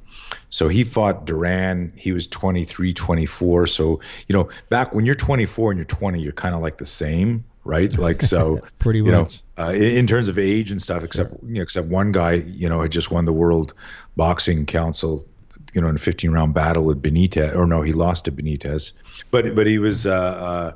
so 0.54 0.68
he 0.68 0.84
fought 0.84 1.24
Duran. 1.24 1.92
He 1.96 2.12
was 2.12 2.28
23, 2.28 2.94
24. 2.94 3.66
So, 3.66 3.98
you 4.28 4.36
know, 4.36 4.48
back 4.68 4.94
when 4.94 5.04
you're 5.04 5.16
24 5.16 5.72
and 5.72 5.78
you're 5.78 5.84
20, 5.84 6.20
you're 6.22 6.32
kind 6.32 6.54
of 6.54 6.60
like 6.60 6.78
the 6.78 6.86
same, 6.86 7.44
right? 7.64 7.92
Like, 7.98 8.22
so, 8.22 8.60
pretty 8.78 9.00
you 9.00 9.10
much. 9.10 9.42
Know, 9.58 9.64
uh, 9.64 9.72
in, 9.72 10.06
terms 10.06 10.28
of 10.28 10.38
age 10.38 10.70
and 10.70 10.80
stuff, 10.80 11.02
except, 11.02 11.30
sure. 11.30 11.40
you 11.42 11.56
know, 11.56 11.62
except 11.62 11.88
one 11.88 12.12
guy, 12.12 12.34
you 12.34 12.68
know, 12.68 12.80
had 12.82 12.92
just 12.92 13.10
won 13.10 13.24
the 13.24 13.32
World 13.32 13.74
Boxing 14.14 14.64
Council, 14.64 15.26
you 15.72 15.80
know, 15.80 15.88
in 15.88 15.96
a 15.96 15.98
15 15.98 16.30
round 16.30 16.54
battle 16.54 16.84
with 16.84 17.02
Benitez, 17.02 17.52
or 17.56 17.66
no, 17.66 17.82
he 17.82 17.92
lost 17.92 18.26
to 18.26 18.30
Benitez. 18.30 18.92
But, 19.32 19.56
but 19.56 19.66
he 19.66 19.78
was, 19.78 20.06
uh, 20.06 20.74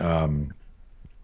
uh, 0.00 0.04
um, 0.04 0.52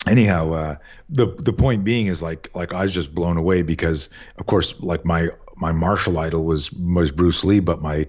anyhow 0.07 0.53
uh, 0.53 0.77
the 1.09 1.27
the 1.41 1.53
point 1.53 1.83
being 1.83 2.07
is 2.07 2.23
like 2.23 2.49
like 2.55 2.73
I 2.73 2.83
was 2.83 2.95
just 2.95 3.15
blown 3.15 3.37
away 3.37 3.63
because 3.63 4.09
of 4.39 4.47
course 4.47 4.75
like 4.79 5.05
my 5.05 5.29
my 5.61 5.73
martial 5.73 6.19
idol 6.19 6.45
was 6.45 6.73
was 6.73 7.11
Bruce 7.11 7.45
Lee, 7.45 7.61
but 7.61 7.83
my 7.83 8.07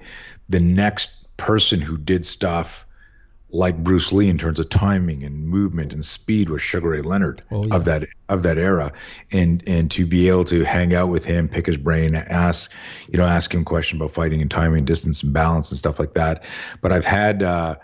the 0.50 0.60
next 0.60 1.28
person 1.38 1.82
who 1.82 1.98
did 1.98 2.26
stuff 2.26 2.86
like 3.54 3.84
Bruce 3.84 4.14
Lee 4.14 4.30
in 4.30 4.38
terms 4.38 4.60
of 4.60 4.70
timing 4.70 5.24
and 5.24 5.48
movement 5.48 5.94
and 5.94 6.06
speed 6.06 6.50
was 6.50 6.62
Sugar 6.62 6.90
Ray 6.90 7.02
Leonard 7.02 7.44
oh, 7.52 7.66
yeah. 7.66 7.76
of 7.76 7.86
that 7.86 8.08
of 8.30 8.44
that 8.44 8.58
era, 8.58 8.94
and 9.32 9.62
and 9.68 9.92
to 9.92 10.06
be 10.06 10.30
able 10.30 10.46
to 10.46 10.64
hang 10.64 10.94
out 10.94 11.10
with 11.10 11.26
him, 11.26 11.50
pick 11.50 11.66
his 11.66 11.78
brain, 11.78 12.16
ask, 12.16 12.72
you 13.10 13.18
know, 13.18 13.26
ask 13.26 13.54
him 13.54 13.66
questions 13.66 14.00
about 14.00 14.12
fighting 14.12 14.42
and 14.42 14.50
timing, 14.50 14.86
distance 14.86 15.22
and 15.22 15.34
balance 15.34 15.70
and 15.70 15.78
stuff 15.78 16.00
like 16.00 16.14
that. 16.14 16.44
But 16.82 16.92
I've 16.92 17.06
had. 17.06 17.44
Uh, 17.44 17.76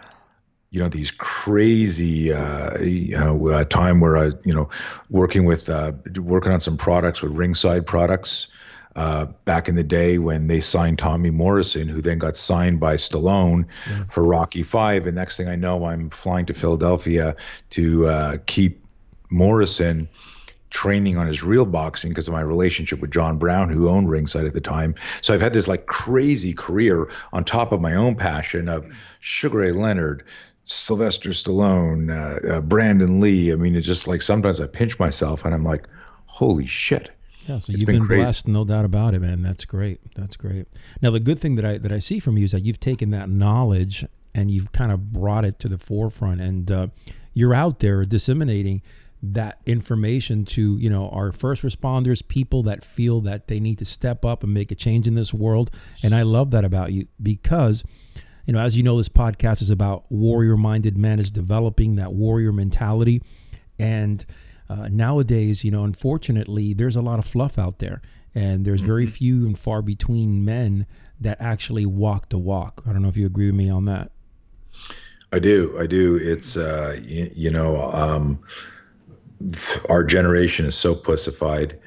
you 0.70 0.82
know 0.82 0.90
these 0.90 1.12
crazy 1.12 2.34
uh, 2.34 2.78
you 2.82 3.18
know 3.18 3.48
uh, 3.48 3.64
time 3.64 4.02
where 4.02 4.18
I 4.18 4.32
you 4.44 4.54
know 4.54 4.70
working 5.10 5.46
with 5.46 5.70
uh, 5.70 5.94
working 6.18 6.52
on 6.52 6.60
some 6.60 6.76
products 6.76 7.22
with 7.22 7.32
Ringside 7.32 7.86
products 7.86 8.48
uh, 8.98 9.26
back 9.46 9.70
in 9.70 9.76
the 9.76 9.84
day 9.84 10.18
when 10.18 10.48
they 10.48 10.60
signed 10.60 10.98
Tommy 10.98 11.30
Morrison, 11.30 11.88
who 11.88 12.02
then 12.02 12.18
got 12.18 12.36
signed 12.36 12.80
by 12.80 12.96
Stallone 12.96 13.66
yeah. 13.90 14.04
for 14.06 14.24
Rocky 14.24 14.64
Five. 14.64 15.06
And 15.06 15.16
next 15.16 15.38
thing 15.38 15.48
I 15.48 15.56
know, 15.56 15.86
I'm 15.86 16.10
flying 16.10 16.48
to 16.48 16.54
Philadelphia 16.54 17.36
to 17.70 18.08
uh, 18.08 18.38
keep 18.48 18.84
Morrison 19.30 20.10
training 20.72 21.18
on 21.18 21.28
his 21.28 21.44
real 21.44 21.66
boxing 21.66 22.10
because 22.10 22.28
of 22.28 22.34
my 22.34 22.42
relationship 22.42 23.00
with 23.00 23.12
John 23.12 23.38
Brown, 23.38 23.70
who 23.70 23.88
owned 23.88 24.10
Ringside 24.10 24.46
at 24.46 24.54
the 24.54 24.62
time. 24.62 24.96
So 25.22 25.34
I've 25.34 25.42
had 25.42 25.54
this 25.54 25.68
like 25.68 25.86
crazy 25.86 26.54
career 26.54 27.10
on 27.32 27.44
top 27.44 27.72
of 27.72 27.80
my 27.80 27.94
own 27.94 28.16
passion 28.16 28.68
of 28.68 28.86
Sugar 29.20 29.60
Ray 29.60 29.72
Leonard, 29.72 30.24
Sylvester 30.64 31.30
Stallone, 31.30 32.10
uh, 32.10 32.56
uh, 32.56 32.62
Brandon 32.62 33.22
Lee. 33.22 33.52
I 33.52 33.56
mean, 33.56 33.76
it's 33.76 33.88
just 33.88 34.08
like 34.08 34.24
sometimes 34.24 34.60
I 34.60 34.68
pinch 34.68 34.98
myself 34.98 35.46
and 35.46 35.54
I'm 35.54 35.64
like, 35.64 35.88
holy 36.26 36.66
shit. 36.66 37.12
Yeah, 37.48 37.60
so 37.60 37.72
it's 37.72 37.82
you've 37.82 37.88
been, 37.88 38.06
been 38.06 38.20
blessed, 38.20 38.48
no 38.48 38.66
doubt 38.66 38.84
about 38.84 39.14
it, 39.14 39.20
man. 39.20 39.42
That's 39.42 39.64
great. 39.64 40.02
That's 40.16 40.36
great. 40.36 40.68
Now, 41.02 41.12
the 41.12 41.20
good 41.20 41.40
thing 41.40 41.56
that 41.56 41.66
I 41.66 41.78
that 41.78 41.92
I 41.92 42.00
see 42.00 42.20
from 42.20 42.38
you 42.38 42.46
is 42.46 42.52
that 42.52 42.66
you've 42.66 42.80
taken 42.80 43.12
that 43.12 43.30
knowledge 43.30 44.06
and 44.36 44.52
you've 44.52 44.72
kind 44.72 44.92
of 44.92 45.14
brought 45.14 45.46
it 45.46 45.58
to 45.60 45.70
the 45.70 45.78
forefront, 45.78 46.42
and 46.42 46.72
uh, 46.72 46.88
you're 47.34 47.54
out 47.54 47.80
there 47.80 48.04
disseminating 48.04 48.82
that 49.24 49.60
information 49.66 50.46
to 50.46 50.78
you 50.78 50.90
know 50.90 51.10
our 51.10 51.32
first 51.32 51.64
responders, 51.64 52.28
people 52.28 52.64
that 52.64 52.84
feel 52.84 53.22
that 53.22 53.48
they 53.48 53.60
need 53.60 53.78
to 53.80 53.86
step 53.86 54.26
up 54.26 54.44
and 54.44 54.54
make 54.54 54.72
a 54.72 54.76
change 54.76 55.08
in 55.08 55.16
this 55.16 55.34
world. 55.34 55.72
And 56.04 56.14
I 56.14 56.24
love 56.24 56.52
that 56.52 56.66
about 56.66 56.92
you 56.92 57.08
because 57.22 57.84
you 58.46 58.54
know, 58.54 58.60
as 58.60 58.78
you 58.78 58.84
know, 58.84 58.98
this 58.98 59.10
podcast 59.10 59.62
is 59.62 59.70
about 59.70 60.10
warrior-minded 60.10 60.98
men 60.98 61.20
is 61.20 61.32
developing 61.32 61.96
that 61.96 62.14
warrior 62.14 62.52
mentality, 62.52 63.22
and 63.80 64.26
uh, 64.70 64.90
nowadays, 64.90 65.64
you 65.64 65.72
know, 65.72 65.84
unfortunately, 65.84 66.74
there's 66.74 66.96
a 66.96 67.02
lot 67.02 67.20
of 67.20 67.26
fluff 67.26 67.58
out 67.58 67.80
there, 67.80 68.02
and 68.36 68.66
there's 68.66 68.82
very 68.82 69.06
mm-hmm. 69.06 69.14
few 69.14 69.46
and 69.46 69.58
far 69.58 69.82
between 69.82 70.44
men 70.44 70.86
that 71.20 71.38
actually 71.40 71.86
walk 71.86 72.30
the 72.30 72.38
walk. 72.38 72.84
I 72.86 72.94
don't 72.94 73.02
know 73.02 73.10
if 73.10 73.18
you 73.18 73.26
agree 73.26 73.48
with 73.48 73.56
me 73.56 73.70
on 73.70 73.86
that. 73.86 74.12
I 75.32 75.40
do. 75.40 75.76
I 75.80 75.88
do. 75.88 76.16
It's 76.16 76.56
uh, 76.56 77.00
you, 77.04 77.30
you 77.34 77.50
know, 77.50 77.92
um, 77.92 78.40
our 79.90 80.04
generation 80.04 80.66
is 80.66 80.76
so 80.76 80.96
pussified 80.96 81.80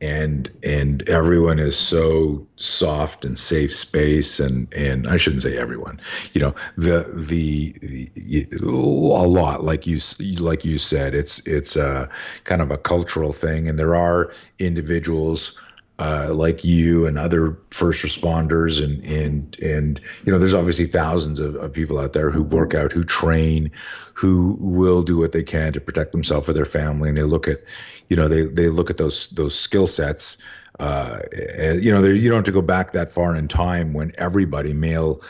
and 0.00 0.50
and 0.62 1.08
everyone 1.08 1.58
is 1.58 1.76
so 1.76 2.46
soft 2.56 3.24
and 3.24 3.38
safe 3.38 3.72
space 3.72 4.38
and 4.38 4.72
and 4.74 5.06
I 5.06 5.16
shouldn't 5.16 5.42
say 5.42 5.56
everyone 5.56 6.00
you 6.34 6.40
know 6.40 6.54
the 6.76 7.10
the, 7.14 7.72
the 8.14 8.46
a 8.62 9.26
lot 9.26 9.64
like 9.64 9.86
you 9.86 9.98
like 10.38 10.64
you 10.64 10.78
said 10.78 11.14
it's 11.14 11.38
it's 11.46 11.76
a 11.76 12.08
kind 12.44 12.62
of 12.62 12.70
a 12.70 12.78
cultural 12.78 13.32
thing. 13.32 13.68
And 13.68 13.78
there 13.78 13.94
are 13.96 14.32
individuals 14.58 15.52
uh, 15.98 16.28
like 16.32 16.62
you 16.64 17.06
and 17.06 17.18
other 17.18 17.58
first 17.70 18.04
responders 18.04 18.84
and 18.84 19.02
and 19.04 19.58
and 19.60 20.00
you 20.24 20.32
know 20.32 20.38
there's 20.38 20.54
obviously 20.54 20.86
thousands 20.86 21.38
of, 21.38 21.54
of 21.56 21.72
people 21.72 21.98
out 21.98 22.12
there 22.12 22.30
who 22.30 22.42
work 22.42 22.74
out 22.74 22.92
who 22.92 23.02
train 23.02 23.70
who 24.12 24.56
will 24.60 25.02
do 25.02 25.16
what 25.16 25.32
they 25.32 25.42
can 25.42 25.72
to 25.72 25.80
protect 25.80 26.12
themselves 26.12 26.48
or 26.48 26.52
their 26.52 26.64
family. 26.64 27.08
And 27.08 27.16
they 27.16 27.22
look 27.22 27.48
at 27.48 27.62
you 28.08 28.16
know 28.16 28.28
they 28.28 28.42
they 28.42 28.68
look 28.68 28.90
at 28.90 28.98
those 28.98 29.28
those 29.30 29.58
skill 29.58 29.86
sets 29.86 30.36
uh, 30.78 31.20
you 31.32 31.90
know 31.90 32.04
you 32.04 32.28
don't 32.28 32.38
have 32.38 32.44
to 32.44 32.52
go 32.52 32.62
back 32.62 32.92
that 32.92 33.10
far 33.10 33.34
in 33.34 33.48
time 33.48 33.94
when 33.94 34.12
everybody 34.18 34.74
male 34.74 35.22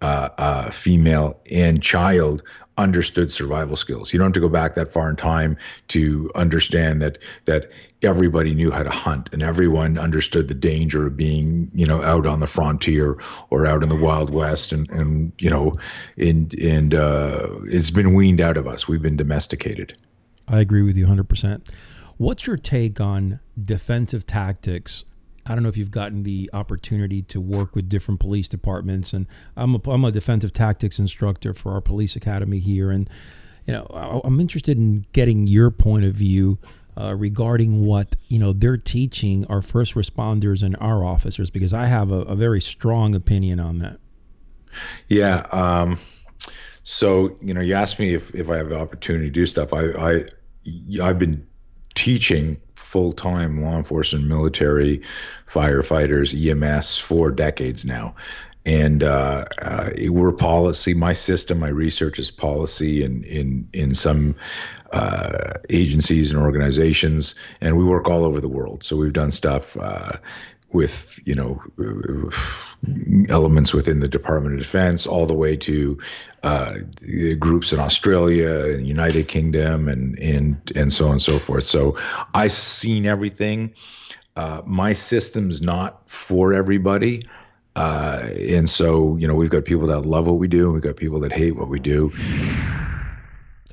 uh, 0.00 0.28
uh, 0.38 0.70
female 0.70 1.40
and 1.50 1.82
child 1.82 2.42
understood 2.76 3.30
survival 3.30 3.76
skills. 3.76 4.12
You 4.12 4.18
don't 4.18 4.26
have 4.26 4.34
to 4.34 4.40
go 4.40 4.48
back 4.48 4.74
that 4.74 4.88
far 4.88 5.08
in 5.08 5.16
time 5.16 5.56
to 5.88 6.30
understand 6.34 7.00
that 7.02 7.18
that 7.44 7.70
everybody 8.02 8.54
knew 8.54 8.70
how 8.70 8.82
to 8.82 8.90
hunt 8.90 9.30
and 9.32 9.42
everyone 9.42 9.98
understood 9.98 10.48
the 10.48 10.54
danger 10.54 11.06
of 11.06 11.16
being, 11.16 11.70
you 11.72 11.86
know, 11.86 12.02
out 12.02 12.26
on 12.26 12.40
the 12.40 12.46
frontier 12.46 13.18
or 13.50 13.66
out 13.66 13.82
in 13.82 13.88
the 13.88 13.96
wild 13.96 14.32
west 14.32 14.72
and 14.72 14.90
and 14.90 15.32
you 15.38 15.50
know, 15.50 15.76
and 16.16 16.54
and 16.54 16.94
uh, 16.94 17.48
it's 17.64 17.90
been 17.90 18.14
weaned 18.14 18.40
out 18.40 18.56
of 18.56 18.66
us. 18.66 18.88
We've 18.88 19.02
been 19.02 19.16
domesticated. 19.16 20.00
I 20.48 20.60
agree 20.60 20.82
with 20.82 20.96
you 20.96 21.06
100%. 21.06 21.68
What's 22.16 22.46
your 22.46 22.56
take 22.56 23.00
on 23.00 23.40
defensive 23.60 24.26
tactics 24.26 25.04
I 25.46 25.54
don't 25.54 25.62
know 25.62 25.68
if 25.68 25.76
you've 25.76 25.90
gotten 25.90 26.22
the 26.22 26.48
opportunity 26.52 27.22
to 27.22 27.40
work 27.40 27.74
with 27.74 27.88
different 27.88 28.20
police 28.20 28.48
departments, 28.48 29.12
and 29.12 29.26
I'm 29.56 29.74
a, 29.74 29.90
I'm 29.90 30.04
a 30.04 30.12
defensive 30.12 30.52
tactics 30.52 30.98
instructor 30.98 31.52
for 31.52 31.72
our 31.72 31.80
police 31.80 32.16
academy 32.16 32.58
here, 32.60 32.90
and 32.90 33.08
you 33.66 33.72
know 33.72 33.86
I'm 34.24 34.40
interested 34.40 34.78
in 34.78 35.04
getting 35.12 35.46
your 35.46 35.70
point 35.70 36.04
of 36.04 36.14
view 36.14 36.58
uh, 36.98 37.14
regarding 37.14 37.84
what 37.84 38.16
you 38.28 38.38
know 38.38 38.52
they're 38.52 38.76
teaching 38.76 39.44
our 39.46 39.60
first 39.60 39.94
responders 39.94 40.62
and 40.62 40.76
our 40.80 41.04
officers, 41.04 41.50
because 41.50 41.74
I 41.74 41.86
have 41.86 42.10
a, 42.10 42.22
a 42.22 42.34
very 42.34 42.60
strong 42.60 43.14
opinion 43.14 43.60
on 43.60 43.78
that. 43.80 43.98
Yeah. 45.08 45.46
Um, 45.52 45.98
so 46.84 47.36
you 47.40 47.54
know, 47.54 47.60
you 47.60 47.74
asked 47.74 47.98
me 47.98 48.14
if 48.14 48.34
if 48.34 48.48
I 48.48 48.56
have 48.56 48.68
the 48.68 48.78
opportunity 48.78 49.26
to 49.26 49.30
do 49.30 49.46
stuff. 49.46 49.72
I 49.72 49.90
I 49.92 50.24
I've 51.02 51.18
been 51.18 51.46
teaching 51.94 52.60
full 52.94 53.12
time 53.12 53.60
law 53.60 53.76
enforcement, 53.76 54.24
military, 54.24 55.02
firefighters, 55.48 56.32
EMS 56.32 56.96
for 56.96 57.32
decades 57.32 57.84
now. 57.84 58.14
And 58.64 59.02
uh, 59.02 59.46
uh, 59.60 59.90
we're 60.10 60.30
policy. 60.30 60.94
My 60.94 61.12
system, 61.12 61.58
my 61.58 61.70
research 61.70 62.20
is 62.20 62.30
policy 62.30 63.02
in 63.02 63.24
in 63.24 63.68
in 63.72 63.94
some 63.94 64.36
uh, 64.92 65.54
agencies 65.70 66.30
and 66.30 66.40
organizations, 66.40 67.34
and 67.60 67.76
we 67.76 67.84
work 67.84 68.08
all 68.08 68.24
over 68.24 68.40
the 68.40 68.48
world. 68.48 68.84
So 68.84 68.96
we've 68.96 69.12
done 69.12 69.32
stuff 69.32 69.76
uh, 69.76 70.12
with 70.72 71.18
you 71.26 71.34
know 71.34 71.60
elements 73.28 73.72
within 73.72 74.00
the 74.00 74.08
Department 74.08 74.54
of 74.54 74.60
Defense, 74.60 75.06
all 75.06 75.26
the 75.26 75.34
way 75.34 75.56
to 75.56 75.98
uh, 76.42 76.74
groups 77.38 77.72
in 77.72 77.80
Australia, 77.80 78.76
United 78.78 79.28
Kingdom, 79.28 79.88
and 79.88 80.18
and 80.18 80.72
and 80.76 80.92
so 80.92 81.06
on 81.06 81.12
and 81.12 81.22
so 81.22 81.38
forth. 81.38 81.64
So 81.64 81.98
I've 82.34 82.52
seen 82.52 83.06
everything. 83.06 83.74
Uh, 84.36 84.62
my 84.66 84.92
system's 84.92 85.62
not 85.62 86.08
for 86.08 86.52
everybody. 86.52 87.22
Uh, 87.76 88.28
and 88.38 88.68
so, 88.68 89.16
you 89.16 89.26
know, 89.26 89.34
we've 89.34 89.50
got 89.50 89.64
people 89.64 89.86
that 89.88 90.00
love 90.00 90.26
what 90.26 90.38
we 90.38 90.46
do, 90.46 90.64
and 90.64 90.74
we've 90.74 90.82
got 90.82 90.96
people 90.96 91.18
that 91.20 91.32
hate 91.32 91.56
what 91.56 91.68
we 91.68 91.80
do. 91.80 92.08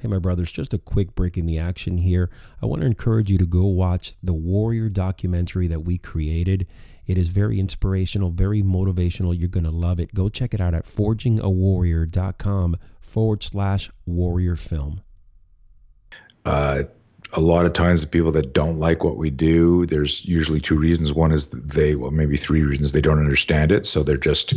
Hey, 0.01 0.07
my 0.07 0.17
brothers, 0.17 0.51
just 0.51 0.73
a 0.73 0.79
quick 0.79 1.13
break 1.13 1.37
in 1.37 1.45
the 1.45 1.59
action 1.59 1.99
here. 1.99 2.31
I 2.59 2.65
want 2.65 2.81
to 2.81 2.87
encourage 2.87 3.29
you 3.29 3.37
to 3.37 3.45
go 3.45 3.65
watch 3.65 4.15
the 4.23 4.33
Warrior 4.33 4.89
documentary 4.89 5.67
that 5.67 5.81
we 5.81 5.99
created. 5.99 6.65
It 7.07 7.17
is 7.17 7.29
very 7.29 7.59
inspirational, 7.59 8.29
very 8.29 8.61
motivational. 8.61 9.37
You're 9.37 9.49
going 9.49 9.63
to 9.63 9.71
love 9.71 9.99
it. 9.99 10.13
Go 10.13 10.29
check 10.29 10.53
it 10.53 10.61
out 10.61 10.73
at 10.73 10.85
forgingawarrior.com 10.85 12.77
forward 12.99 13.43
slash 13.43 13.89
warrior 14.05 14.55
film. 14.55 15.01
Uh, 16.45 16.83
a 17.33 17.39
lot 17.39 17.65
of 17.65 17.73
times 17.73 18.01
the 18.01 18.07
people 18.07 18.31
that 18.31 18.53
don't 18.53 18.77
like 18.77 19.03
what 19.03 19.17
we 19.17 19.29
do 19.29 19.85
there's 19.85 20.25
usually 20.25 20.59
two 20.59 20.77
reasons 20.77 21.13
one 21.13 21.31
is 21.31 21.47
they 21.47 21.95
well 21.95 22.11
maybe 22.11 22.35
three 22.35 22.63
reasons 22.63 22.91
they 22.91 23.01
don't 23.01 23.19
understand 23.19 23.71
it 23.71 23.85
so 23.85 24.03
they're 24.03 24.17
just 24.17 24.53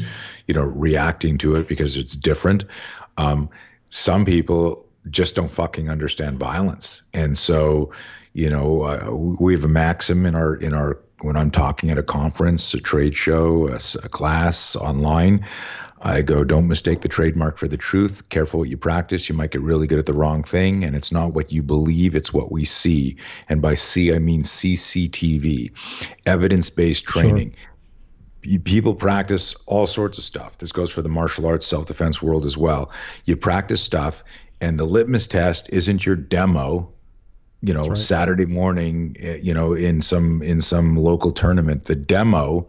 you 0.47 0.55
know 0.55 0.63
reacting 0.63 1.39
to 1.39 1.55
it 1.57 1.69
because 1.69 1.97
it's 1.97 2.17
different 2.17 2.65
um, 3.17 3.49
some 3.91 4.25
people 4.25 4.85
just 5.11 5.37
don't 5.37 5.51
fucking 5.51 5.89
understand 5.89 6.39
violence 6.39 7.03
and 7.13 7.39
so 7.39 7.93
you 8.33 8.51
know 8.51 8.83
uh, 8.83 9.11
we 9.15 9.53
have 9.53 9.65
a 9.65 9.69
maxim 9.69 10.27
in 10.27 10.35
our 10.35 10.57
in 10.57 10.75
our 10.75 10.99
when 11.25 11.37
I'm 11.37 11.51
talking 11.51 11.91
at 11.91 11.97
a 11.97 12.03
conference, 12.03 12.75
a 12.75 12.79
trade 12.79 13.17
show, 13.17 13.69
a, 13.69 13.81
a, 14.03 14.09
class, 14.09 14.77
online, 14.77 15.45
I 16.03 16.21
go, 16.21 16.45
don't 16.45 16.69
mistake 16.69 17.01
the 17.01 17.09
trademark 17.09 17.57
for 17.57 17.67
the 17.67 17.79
truth. 17.79 18.29
Careful 18.29 18.61
what 18.61 18.69
you 18.69 18.77
practice. 18.77 19.27
You 19.27 19.35
might 19.35 19.51
get 19.51 19.63
really 19.63 19.87
good 19.87 19.99
at 19.99 20.05
the 20.05 20.13
wrong 20.13 20.43
thing. 20.43 20.85
And 20.85 20.95
it's 20.95 21.11
not 21.11 21.33
what 21.33 21.51
you 21.51 21.63
believe, 21.63 22.15
it's 22.15 22.33
what 22.33 22.53
we 22.53 22.67
see. 22.67 23.17
And 23.49 23.63
by 23.63 23.75
see, 23.75 24.15
I 24.15 24.19
mean 24.19 24.43
CCTV, 24.43 25.73
evidence 26.27 26.69
based 26.69 27.07
training. 27.07 27.55
Sure. 28.43 28.59
People 28.61 28.95
practice 28.95 29.57
all 29.65 29.87
sorts 29.87 30.19
of 30.19 30.25
stuff. 30.25 30.59
This 30.59 30.73
goes 30.73 30.91
for 30.91 31.01
the 31.01 31.09
martial 31.09 31.47
arts, 31.47 31.67
self 31.67 31.87
defense 31.87 32.21
world 32.21 32.45
as 32.45 32.59
well. 32.59 32.93
You 33.25 33.39
practice 33.39 33.81
stuff, 33.81 34.23
and 34.61 34.79
the 34.79 34.85
litmus 34.85 35.27
test 35.27 35.71
isn't 35.71 36.05
your 36.05 36.17
demo 36.17 36.94
you 37.65 37.73
know 37.75 37.89
right. 37.89 37.99
Saturday 37.99 38.47
morning, 38.47 39.17
eh, 39.21 39.39
you 39.43 39.55
know, 39.55 39.73
in 39.73 40.01
some 40.01 40.43
in 40.43 40.61
some 40.61 40.97
local 40.97 41.33
tournament. 41.33 41.87
The 41.87 41.95
demo 41.95 42.67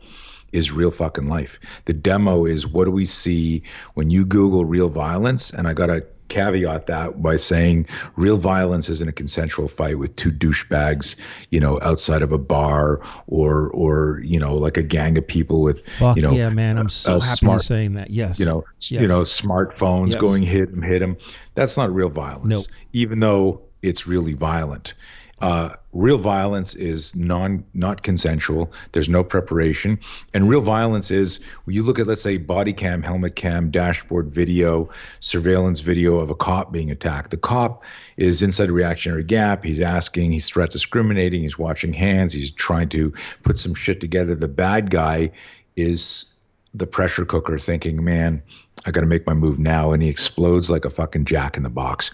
is 0.52 0.72
real 0.72 0.92
fucking 0.92 1.28
life. 1.28 1.60
The 1.86 1.94
demo 1.94 2.46
is 2.46 2.66
what 2.66 2.86
do 2.86 2.92
we 2.92 3.06
see 3.06 3.62
when 3.96 4.10
you 4.10 4.26
Google 4.26 4.64
real 4.66 4.88
violence? 4.90 5.52
And 5.52 5.68
I 5.68 5.74
gotta 5.74 6.06
caveat 6.28 6.88
that 6.88 7.22
by 7.22 7.36
saying 7.36 7.86
real 8.16 8.38
violence 8.38 8.90
isn't 8.90 9.08
a 9.08 9.12
consensual 9.12 9.68
fight 9.68 10.00
with 10.00 10.16
two 10.16 10.32
douchebags, 10.32 11.16
you 11.52 11.60
know, 11.60 11.78
outside 11.84 12.24
of 12.24 12.32
a 12.32 12.38
bar 12.38 13.00
or 13.28 13.70
or 13.72 14.22
you 14.24 14.40
know 14.40 14.56
like 14.56 14.78
a 14.78 14.82
gang 14.84 15.18
of 15.18 15.28
people 15.28 15.62
with 15.62 15.86
Fuck 16.00 16.16
you 16.16 16.22
know 16.24 16.32
yeah, 16.32 16.50
man! 16.50 16.78
I'm 16.78 16.90
so 16.90 17.20
happy 17.20 17.26
smart, 17.26 17.56
you're 17.58 17.64
saying 17.64 17.92
that. 17.94 18.10
Yes, 18.10 18.40
you 18.40 18.46
know 18.46 18.64
Yes. 18.90 19.02
you 19.02 19.08
know 19.08 19.22
smartphones 19.24 20.12
Yes. 20.12 20.22
going 20.22 20.42
hit 20.42 20.70
him 20.70 20.82
hit 20.82 21.02
him. 21.02 21.18
That's 21.54 21.76
not 21.78 21.94
real 21.94 22.10
violence. 22.10 22.46
Nope. 22.46 22.66
Even 22.94 23.20
though 23.20 23.62
it's 23.86 24.08
really 24.08 24.34
violent. 24.34 24.94
Uh, 25.42 25.76
real 25.92 26.18
violence 26.18 26.76
is 26.76 27.14
non 27.14 27.66
not 27.74 28.04
consensual. 28.04 28.72
There's 28.94 29.10
no 29.10 29.22
preparation, 29.22 30.00
and 30.34 30.48
real 30.48 30.62
violence 30.62 31.12
is 31.12 31.40
when 31.66 31.76
you 31.76 31.84
look 31.84 32.00
at 32.00 32.08
let's 32.08 32.22
say 32.22 32.38
body 32.38 32.72
cam, 32.72 33.04
helmet 33.04 33.36
cam, 33.36 33.70
dashboard 33.70 34.34
video, 34.34 34.90
surveillance 35.20 35.82
video 35.82 36.20
of 36.20 36.30
a 36.30 36.36
cop 36.36 36.72
being 36.72 36.90
attacked. 36.90 37.32
The 37.32 37.38
cop 37.38 37.84
is 38.16 38.42
inside 38.42 38.70
a 38.70 38.74
reactionary 38.74 39.26
gap. 39.26 39.66
He's 39.66 39.82
asking, 39.82 40.32
he's 40.32 40.48
threat 40.48 40.72
discriminating, 40.72 41.42
he's 41.42 41.60
watching 41.60 41.92
hands, 41.92 42.32
he's 42.32 42.52
trying 42.52 42.88
to 42.90 43.14
put 43.44 43.58
some 43.58 43.76
shit 43.76 44.00
together. 44.00 44.36
The 44.36 44.48
bad 44.48 44.90
guy 44.90 45.32
is 45.76 46.34
the 46.78 46.88
pressure 46.88 47.26
cooker 47.26 47.58
thinking, 47.58 48.04
man, 48.04 48.42
I 48.86 48.92
got 48.92 49.02
to 49.02 49.08
make 49.08 49.26
my 49.26 49.34
move 49.34 49.58
now. 49.58 49.92
And 49.92 50.04
he 50.04 50.10
explodes 50.10 50.70
like 50.70 50.86
a 50.86 50.90
fucking 50.90 51.26
jack 51.26 51.58
in 51.58 51.64
the 51.64 51.70
box. 51.70 52.12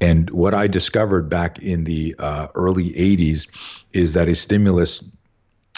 And 0.00 0.28
what 0.30 0.54
I 0.54 0.66
discovered 0.66 1.28
back 1.28 1.58
in 1.60 1.84
the 1.84 2.14
uh, 2.18 2.48
early 2.54 2.90
80s 2.92 3.48
is 3.92 4.14
that 4.14 4.28
a 4.28 4.34
stimulus, 4.34 5.04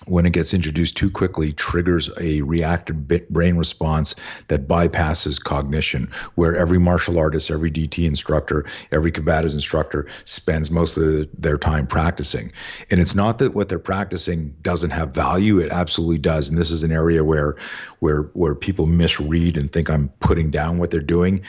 when 0.07 0.27
it 0.27 0.33
gets 0.33 0.55
introduced 0.55 0.97
too 0.97 1.11
quickly, 1.11 1.53
triggers 1.53 2.11
a 2.21 2.43
reactive 2.43 3.09
brain 3.29 3.57
response 3.57 4.15
that 4.49 4.69
bypasses 4.69 5.43
cognition, 5.43 6.11
where 6.35 6.57
every 6.57 6.79
martial 6.79 7.19
artist, 7.19 7.51
every 7.51 7.71
DT 7.71 8.07
instructor, 8.07 8.65
every 8.91 9.13
combatives 9.13 9.55
instructor 9.55 10.07
spends 10.25 10.71
most 10.71 10.97
of 10.97 11.29
their 11.39 11.57
time 11.57 11.87
practicing. 11.87 12.53
And 12.91 13.01
it's 13.01 13.15
not 13.15 13.39
that 13.39 13.55
what 13.55 13.69
they're 13.69 13.79
practicing 13.79 14.55
doesn't 14.63 14.91
have 14.91 15.13
value; 15.13 15.59
it 15.59 15.71
absolutely 15.71 16.19
does. 16.19 16.49
And 16.49 16.59
this 16.59 16.71
is 16.71 16.83
an 16.83 16.93
area 16.93 17.25
where, 17.25 17.57
where, 18.01 18.23
where 18.35 18.55
people 18.55 18.87
misread 18.87 19.57
and 19.57 19.71
think 19.73 19.91
I'm 19.91 20.09
putting 20.21 20.51
down 20.51 20.79
what 20.79 20.91
they're 20.91 21.01
doing. 21.01 21.43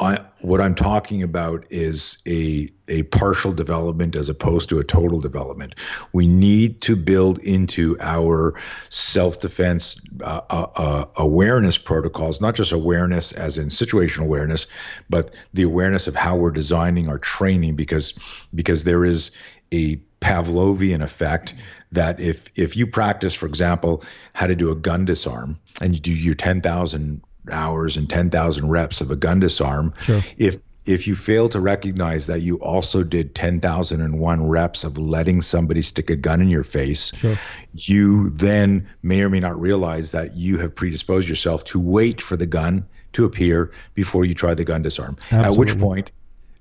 I, 0.00 0.24
what 0.40 0.60
I'm 0.60 0.74
talking 0.74 1.22
about 1.22 1.64
is 1.70 2.18
a 2.26 2.68
a 2.88 3.04
partial 3.04 3.52
development 3.52 4.16
as 4.16 4.28
opposed 4.28 4.68
to 4.68 4.78
a 4.78 4.84
total 4.84 5.20
development. 5.20 5.74
We 6.12 6.26
need 6.26 6.80
to 6.82 6.96
build 6.96 7.38
into 7.38 7.96
our 8.00 8.54
self-defense 8.90 10.00
uh, 10.22 10.40
uh, 10.50 10.66
uh, 10.76 11.06
awareness 11.16 11.78
protocols, 11.78 12.40
not 12.40 12.54
just 12.54 12.72
awareness 12.72 13.32
as 13.32 13.56
in 13.56 13.68
situational 13.68 14.24
awareness, 14.24 14.66
but 15.08 15.34
the 15.54 15.62
awareness 15.62 16.06
of 16.06 16.14
how 16.14 16.36
we're 16.36 16.50
designing 16.50 17.08
our 17.08 17.18
training, 17.18 17.76
because 17.76 18.14
because 18.54 18.84
there 18.84 19.04
is 19.04 19.30
a 19.72 19.96
Pavlovian 20.20 21.02
effect 21.02 21.54
that 21.92 22.18
if 22.18 22.46
if 22.56 22.76
you 22.76 22.86
practice, 22.86 23.34
for 23.34 23.46
example, 23.46 24.02
how 24.32 24.46
to 24.46 24.54
do 24.54 24.70
a 24.70 24.74
gun 24.74 25.04
disarm, 25.04 25.58
and 25.80 25.94
you 25.94 26.00
do 26.00 26.12
your 26.12 26.34
10,000 26.34 27.22
hours 27.50 27.96
and 27.96 28.08
10,000 28.08 28.68
reps 28.68 29.00
of 29.00 29.10
a 29.10 29.16
gun 29.16 29.40
disarm, 29.40 29.92
Sure. 30.00 30.22
if 30.38 30.60
if 30.86 31.06
you 31.06 31.16
fail 31.16 31.48
to 31.48 31.60
recognize 31.60 32.26
that 32.26 32.42
you 32.42 32.56
also 32.56 33.02
did 33.02 33.34
10,001 33.34 34.46
reps 34.46 34.84
of 34.84 34.98
letting 34.98 35.40
somebody 35.40 35.80
stick 35.80 36.10
a 36.10 36.16
gun 36.16 36.42
in 36.42 36.48
your 36.50 36.62
face, 36.62 37.10
Sure. 37.14 37.38
you 37.72 38.28
then 38.28 38.86
may 39.02 39.22
or 39.22 39.30
may 39.30 39.40
not 39.40 39.58
realize 39.58 40.10
that 40.10 40.36
you 40.36 40.58
have 40.58 40.74
predisposed 40.74 41.26
yourself 41.26 41.64
to 41.64 41.80
wait 41.80 42.20
for 42.20 42.36
the 42.36 42.44
gun 42.44 42.84
to 43.14 43.24
appear 43.24 43.70
before 43.94 44.26
you 44.26 44.34
try 44.34 44.52
the 44.52 44.64
gun 44.64 44.82
disarm. 44.82 45.16
At 45.30 45.56
which 45.56 45.78
point, 45.78 46.10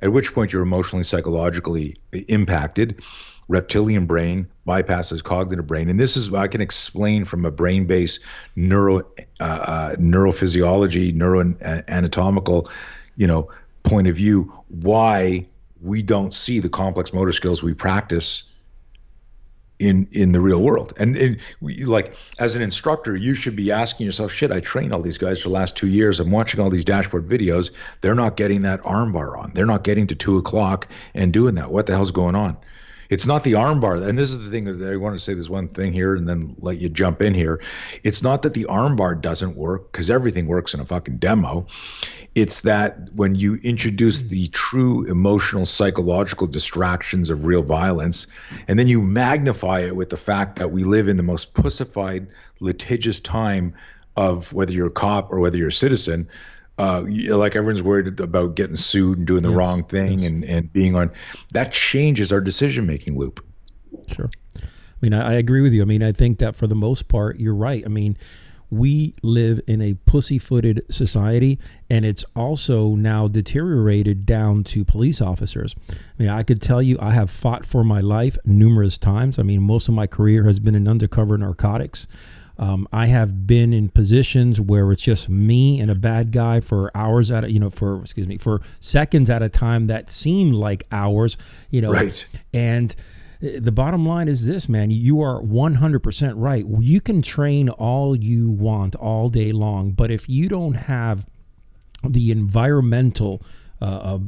at 0.01 0.13
which 0.13 0.33
point 0.33 0.53
you're 0.53 0.61
emotionally, 0.63 1.03
psychologically 1.03 1.97
impacted. 2.29 3.01
Reptilian 3.47 4.05
brain 4.05 4.47
bypasses 4.67 5.23
cognitive 5.23 5.67
brain, 5.67 5.89
and 5.89 6.00
this 6.00 6.15
is 6.15 6.33
I 6.33 6.47
can 6.47 6.62
explain 6.62 7.25
from 7.25 7.45
a 7.45 7.51
brain-based 7.51 8.19
neuro 8.55 9.00
uh, 9.39 9.43
uh, 9.43 9.95
neurophysiology, 9.95 11.13
neuroanatomical, 11.15 12.69
you 13.15 13.27
know, 13.27 13.50
point 13.83 14.07
of 14.07 14.15
view 14.15 14.53
why 14.69 15.45
we 15.81 16.01
don't 16.01 16.33
see 16.33 16.59
the 16.59 16.69
complex 16.69 17.12
motor 17.13 17.33
skills 17.33 17.62
we 17.62 17.73
practice 17.73 18.43
in 19.79 20.07
in 20.12 20.31
the 20.31 20.39
real 20.39 20.62
world. 20.62 20.93
And, 20.97 21.17
and 21.17 21.38
we, 21.60 21.84
like 21.84 22.13
as 22.39 22.56
an 22.56 22.62
instructor, 22.62 23.15
you 23.15 23.34
should 23.34 23.56
be 23.56 23.71
asking 23.71 24.06
yourself, 24.06 24.32
"Shit, 24.32 24.51
I 24.51 24.62
trained 24.62 24.93
all 24.93 25.01
these 25.01 25.17
guys 25.17 25.41
for 25.41 25.49
the 25.49 25.56
last 25.56 25.75
two 25.75 25.88
years. 25.88 26.19
I'm 26.19 26.32
watching 26.32 26.60
all 26.62 26.69
these 26.69 26.86
dashboard 26.86 27.27
videos. 27.27 27.71
They're 28.01 28.15
not 28.15 28.38
getting 28.38 28.62
that 28.62 28.82
armbar 28.84 29.38
on. 29.38 29.51
They're 29.53 29.65
not 29.65 29.84
getting 29.84 30.08
to 30.08 30.15
two 30.15 30.38
o'clock 30.38 30.88
and 31.13 31.34
doing 31.34 31.56
that. 31.56 31.71
What 31.71 31.88
the 31.88 31.93
hell's 31.93 32.12
going 32.12 32.36
on?" 32.36 32.56
It's 33.09 33.25
not 33.25 33.43
the 33.43 33.53
armbar, 33.53 34.07
and 34.07 34.17
this 34.17 34.29
is 34.29 34.43
the 34.43 34.49
thing 34.49 34.65
that 34.65 34.91
I 34.91 34.95
want 34.95 35.15
to 35.15 35.19
say. 35.19 35.33
This 35.33 35.49
one 35.49 35.67
thing 35.67 35.93
here, 35.93 36.15
and 36.15 36.27
then 36.27 36.55
let 36.59 36.77
you 36.77 36.89
jump 36.89 37.21
in 37.21 37.33
here. 37.33 37.61
It's 38.03 38.21
not 38.21 38.41
that 38.43 38.53
the 38.53 38.65
armbar 38.65 39.21
doesn't 39.21 39.55
work 39.55 39.91
because 39.91 40.09
everything 40.09 40.47
works 40.47 40.73
in 40.73 40.79
a 40.79 40.85
fucking 40.85 41.17
demo. 41.17 41.67
It's 42.35 42.61
that 42.61 43.09
when 43.13 43.35
you 43.35 43.55
introduce 43.63 44.23
the 44.23 44.47
true 44.47 45.05
emotional, 45.05 45.65
psychological 45.65 46.47
distractions 46.47 47.29
of 47.29 47.45
real 47.45 47.63
violence, 47.63 48.27
and 48.67 48.79
then 48.79 48.87
you 48.87 49.01
magnify 49.01 49.81
it 49.81 49.95
with 49.95 50.09
the 50.09 50.17
fact 50.17 50.57
that 50.57 50.71
we 50.71 50.83
live 50.83 51.07
in 51.07 51.17
the 51.17 51.23
most 51.23 51.53
pussified, 51.53 52.27
litigious 52.59 53.19
time 53.19 53.73
of 54.15 54.53
whether 54.53 54.73
you're 54.73 54.87
a 54.87 54.91
cop 54.91 55.31
or 55.31 55.39
whether 55.39 55.57
you're 55.57 55.67
a 55.67 55.71
citizen. 55.71 56.27
Uh, 56.79 57.03
like 57.29 57.55
everyone's 57.55 57.83
worried 57.83 58.19
about 58.19 58.55
getting 58.55 58.75
sued 58.75 59.19
and 59.19 59.27
doing 59.27 59.43
the 59.43 59.49
Yes, 59.49 59.57
wrong 59.57 59.83
thing 59.83 60.19
yes. 60.19 60.23
and, 60.23 60.43
and 60.45 60.73
being 60.73 60.95
on 60.95 61.12
that 61.53 61.71
changes 61.71 62.31
our 62.31 62.41
decision 62.41 62.88
making 62.88 63.15
loop. 63.15 63.45
Sure. 64.07 64.29
I 64.57 64.62
mean, 65.01 65.13
I, 65.13 65.31
I 65.31 65.33
agree 65.33 65.62
with 65.62 65.73
you. 65.73 65.83
I 65.83 65.86
mean, 65.86 66.01
I 66.01 66.12
think 66.12 66.39
that 66.39 66.55
for 66.55 66.65
the 66.65 66.75
most 66.75 67.07
part, 67.07 67.39
you're 67.39 67.53
right. 67.53 67.83
I 67.86 67.89
mean, 67.89 68.17
we 68.71 69.13
live 69.21 69.62
in 69.67 69.83
a 69.83 69.93
pussy-footed 69.93 70.83
society, 70.89 71.59
and 71.91 72.05
it's 72.05 72.25
also 72.36 72.95
now 72.95 73.27
deteriorated 73.27 74.25
down 74.25 74.63
to 74.63 74.83
police 74.83 75.21
officers. 75.21 75.75
I 75.91 75.95
mean, 76.17 76.29
I 76.29 76.41
could 76.41 76.59
tell 76.59 76.81
you, 76.81 76.97
I 76.99 77.12
have 77.12 77.29
fought 77.29 77.67
for 77.67 77.83
my 77.83 78.01
life 78.01 78.36
numerous 78.45 78.97
times. 78.97 79.38
I 79.38 79.43
mean, 79.43 79.62
most 79.62 79.89
of 79.89 79.93
my 79.93 80.07
career 80.07 80.45
has 80.45 80.59
been 80.59 80.73
in 80.73 80.88
undercover 80.88 81.38
narcotics. 81.38 82.07
Um, 82.57 82.87
I 82.93 83.07
have 83.07 83.47
been 83.47 83.73
in 83.73 83.89
positions 83.89 84.61
where 84.61 84.91
it's 84.91 85.01
just 85.01 85.27
me 85.27 85.79
and 85.79 85.89
a 85.89 85.95
bad 85.95 86.31
guy 86.31 86.59
for 86.59 86.91
hours 86.95 87.31
at 87.31 87.43
a, 87.43 87.51
you 87.51 87.59
know, 87.59 87.69
for 87.71 88.01
excuse 88.01 88.27
me, 88.27 88.37
for 88.37 88.61
seconds 88.79 89.29
at 89.29 89.41
a 89.41 89.49
time 89.49 89.87
that 89.87 90.11
seem 90.11 90.51
like 90.53 90.85
hours, 90.91 91.35
you 91.71 91.81
know, 91.81 91.91
Right. 91.91 92.25
and 92.53 92.95
uh, 93.43 93.59
the 93.59 93.71
bottom 93.71 94.05
line 94.05 94.27
is 94.27 94.45
this, 94.45 94.69
man. 94.69 94.91
You 94.91 95.21
are 95.21 95.41
100% 95.41 96.33
right. 96.37 96.63
You 96.79 97.01
can 97.01 97.21
train 97.23 97.69
all 97.69 98.15
you 98.15 98.51
want 98.51 98.95
all 98.95 99.29
day 99.29 99.51
long, 99.51 99.91
but 99.91 100.11
if 100.11 100.29
you 100.29 100.47
don't 100.47 100.75
have 100.75 101.25
the 102.07 102.31
environmental 102.31 103.41
uh, 103.81 104.19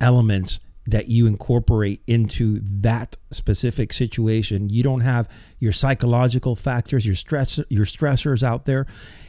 elements 0.00 0.58
that 0.86 1.08
you 1.08 1.26
incorporate 1.26 2.02
into 2.06 2.60
that 2.62 3.16
specific 3.30 3.92
situation, 3.92 4.68
you 4.70 4.82
don't 4.82 5.00
have 5.00 5.28
your 5.58 5.72
psychological 5.72 6.56
factors, 6.56 7.06
your 7.06 7.14
stress, 7.14 7.60
your 7.68 7.84
stressors 7.84 8.42
out 8.42 8.64
there. 8.64 8.86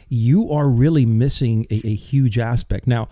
You 0.09 0.51
are 0.51 0.67
really 0.67 1.05
missing 1.05 1.67
a, 1.69 1.87
a 1.87 1.95
huge 1.95 2.39
aspect. 2.39 2.87
Now, 2.87 3.09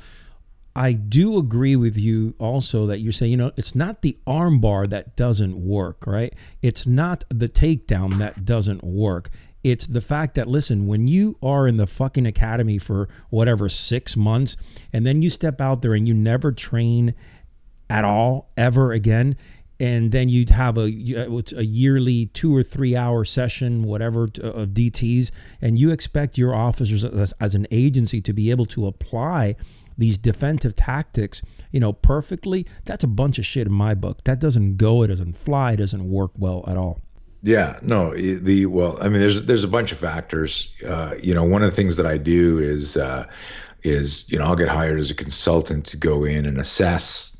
I 0.76 0.94
do 0.94 1.38
agree 1.38 1.76
with 1.76 1.98
you 1.98 2.36
also 2.40 2.88
that 2.88 3.00
you're 3.00 3.12
saying, 3.12 3.32
you 3.32 3.38
know, 3.38 3.52
it's 3.58 3.76
not 3.76 4.02
the 4.02 4.18
armbar 4.26 4.90
that 4.90 5.16
doesn't 5.16 5.58
work, 5.58 6.06
right? 6.08 6.34
It's 6.62 6.86
not 6.88 7.24
the 7.30 7.50
takedown 7.50 8.18
that 8.20 8.46
doesn't 8.46 8.84
work. 8.84 9.30
It's 9.62 9.88
the 9.88 10.00
fact 10.00 10.36
that, 10.36 10.48
listen, 10.48 10.88
when 10.88 11.08
you 11.08 11.38
are 11.44 11.68
in 11.68 11.76
the 11.76 11.88
fucking 11.88 12.26
academy 12.26 12.78
for 12.78 13.10
whatever, 13.30 13.68
six 13.68 14.16
months, 14.16 14.56
and 14.94 15.06
then 15.06 15.22
you 15.22 15.30
step 15.30 15.60
out 15.60 15.82
there 15.82 15.94
and 15.94 16.08
you 16.08 16.14
never 16.14 16.54
train 16.54 17.14
at 17.90 18.06
all 18.06 18.52
ever 18.58 18.92
again, 18.92 19.36
and 19.80 20.12
then 20.12 20.30
you'd 20.30 20.50
have 20.50 20.78
a 20.78 20.84
a 20.84 21.64
yearly 21.64 22.28
two 22.28 22.56
or 22.56 22.64
three 22.64 22.96
hour 22.96 23.24
session, 23.24 23.84
whatever 23.84 24.24
of 24.24 24.70
DTS, 24.70 25.32
and 25.62 25.78
you 25.78 25.92
expect 25.92 26.38
your 26.38 26.54
officers 26.54 27.06
as, 27.06 27.34
as 27.40 27.56
an 27.56 27.66
agency 27.72 28.22
to 28.22 28.34
be 28.34 28.52
able 28.52 28.66
to 28.68 28.88
apply 28.88 29.56
these 29.98 30.18
defensive 30.18 30.76
tactics, 30.76 31.42
you 31.72 31.80
know, 31.80 31.92
perfectly. 31.94 32.66
That's 32.86 33.04
a 33.04 33.08
bunch 33.08 33.38
of 33.38 33.46
shit 33.46 33.68
in 33.68 33.74
my 33.74 33.94
book. 33.94 34.24
That 34.24 34.40
doesn't 34.40 34.78
go. 34.78 35.04
It 35.04 35.08
doesn't 35.08 35.34
fly. 35.34 35.74
It 35.74 35.78
doesn't 35.78 36.10
work 36.10 36.32
well 36.38 36.64
at 36.68 36.78
all. 36.78 37.00
Yeah, 37.42 37.80
no, 37.82 38.14
the 38.16 38.66
well, 38.66 38.98
I 39.00 39.08
mean, 39.08 39.22
there's 39.22 39.46
there's 39.46 39.64
a 39.64 39.70
bunch 39.70 39.94
of 39.94 40.00
factors. 40.00 40.74
Uh, 40.86 41.16
you 41.22 41.34
know, 41.34 41.44
one 41.44 41.64
of 41.64 41.70
the 41.70 41.76
things 41.76 41.96
that 41.96 42.06
I 42.06 42.18
do 42.18 42.60
is 42.60 42.98
uh, 42.98 43.28
is 43.84 44.30
you 44.30 44.38
know 44.38 44.46
I'll 44.46 44.58
get 44.58 44.68
hired 44.68 45.00
as 45.00 45.10
a 45.10 45.16
consultant 45.16 45.86
to 45.86 45.98
go 45.98 46.26
in 46.26 46.46
and 46.46 46.58
assess, 46.58 47.38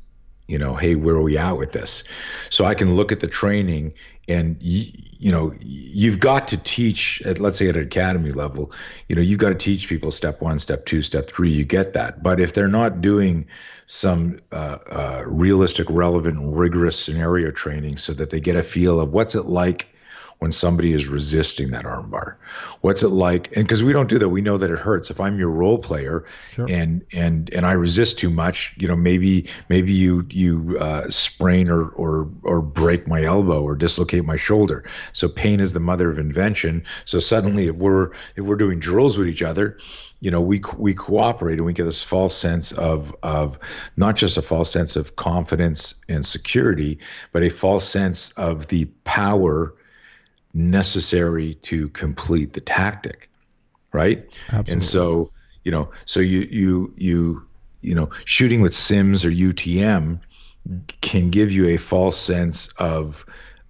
you 0.50 0.58
know 0.58 0.74
hey 0.74 0.94
where 0.94 1.14
are 1.14 1.22
we 1.22 1.38
at 1.38 1.56
with 1.56 1.72
this? 1.72 2.04
So 2.50 2.64
i 2.64 2.74
can 2.74 2.94
look 2.94 3.12
at 3.12 3.20
the 3.20 3.28
training 3.28 3.94
and 4.28 4.56
you, 4.60 4.92
you 5.18 5.32
know 5.32 5.54
you've 5.60 6.20
got 6.20 6.48
to 6.48 6.56
teach 6.56 7.22
at 7.24 7.38
let's 7.38 7.58
say 7.58 7.68
at 7.68 7.76
an 7.76 7.82
academy 7.82 8.32
level 8.32 8.72
you 9.08 9.16
know 9.16 9.22
you've 9.22 9.38
got 9.38 9.50
to 9.50 9.54
teach 9.54 9.88
people 9.88 10.10
step 10.10 10.40
one 10.40 10.58
step 10.58 10.86
two 10.86 11.02
step 11.02 11.30
three 11.30 11.50
you 11.50 11.64
get 11.64 11.92
that. 11.92 12.22
But 12.22 12.40
if 12.40 12.52
they're 12.52 12.68
not 12.68 13.00
doing 13.00 13.46
some 13.86 14.40
uh, 14.52 14.78
uh, 14.88 15.22
realistic 15.26 15.86
relevant 15.90 16.38
rigorous 16.40 16.98
scenario 16.98 17.50
training 17.50 17.96
so 17.96 18.12
that 18.12 18.30
they 18.30 18.40
get 18.40 18.56
a 18.56 18.62
feel 18.62 19.00
of 19.00 19.12
what's 19.12 19.34
it 19.34 19.46
like 19.46 19.88
when 20.40 20.50
somebody 20.52 20.92
is 20.92 21.06
resisting 21.06 21.70
that 21.70 21.84
armbar? 21.84 22.34
What's 22.80 23.02
it 23.02 23.10
like? 23.10 23.54
And 23.56 23.66
because 23.66 23.84
we 23.84 23.92
don't 23.92 24.08
do 24.08 24.18
that, 24.18 24.30
we 24.30 24.40
know 24.40 24.56
that 24.56 24.70
it 24.70 24.78
hurts. 24.78 25.10
If 25.10 25.20
I'm 25.20 25.38
your 25.38 25.50
role 25.50 25.78
player 25.78 26.24
sure. 26.52 26.66
and 26.68 27.04
and 27.12 27.50
and 27.52 27.66
I 27.66 27.72
resist 27.72 28.18
too 28.18 28.30
much, 28.30 28.74
you 28.78 28.88
know, 28.88 28.96
maybe 28.96 29.46
maybe 29.68 29.92
you 29.92 30.26
you 30.30 30.78
uh, 30.80 31.08
sprain 31.10 31.70
or 31.70 31.90
or 31.90 32.28
or 32.42 32.62
break 32.62 33.06
my 33.06 33.22
elbow 33.22 33.62
or 33.62 33.76
dislocate 33.76 34.24
my 34.24 34.36
shoulder. 34.36 34.82
So 35.12 35.28
pain 35.28 35.60
is 35.60 35.74
the 35.74 35.80
mother 35.80 36.10
of 36.10 36.18
invention. 36.18 36.84
So 37.04 37.20
suddenly, 37.20 37.66
if 37.68 37.76
we're 37.76 38.10
if 38.36 38.44
we're 38.44 38.56
doing 38.56 38.80
drills 38.80 39.18
with 39.18 39.28
each 39.28 39.42
other, 39.42 39.76
you 40.20 40.30
know, 40.30 40.40
we 40.40 40.62
we 40.78 40.94
cooperate 40.94 41.58
and 41.58 41.66
we 41.66 41.74
get 41.74 41.84
this 41.84 42.02
false 42.02 42.34
sense 42.34 42.72
of 42.72 43.14
of 43.22 43.58
not 43.98 44.16
just 44.16 44.38
a 44.38 44.42
false 44.42 44.70
sense 44.70 44.96
of 44.96 45.16
confidence 45.16 45.94
and 46.08 46.24
security, 46.24 46.98
but 47.32 47.42
a 47.42 47.50
false 47.50 47.86
sense 47.86 48.30
of 48.32 48.68
the 48.68 48.86
power 49.04 49.74
necessary 50.52 51.54
to 51.54 51.88
complete 51.90 52.52
the 52.52 52.60
tactic 52.60 53.30
right 53.92 54.24
Absolutely. 54.48 54.72
and 54.72 54.82
so 54.82 55.30
you 55.64 55.70
know 55.70 55.90
so 56.06 56.20
you 56.20 56.40
you 56.50 56.92
you 56.96 57.46
you 57.82 57.94
know 57.94 58.10
shooting 58.24 58.60
with 58.60 58.74
sims 58.74 59.24
or 59.24 59.30
utm 59.30 60.20
can 61.00 61.30
give 61.30 61.50
you 61.50 61.68
a 61.68 61.76
false 61.76 62.18
sense 62.18 62.68
of 62.78 63.24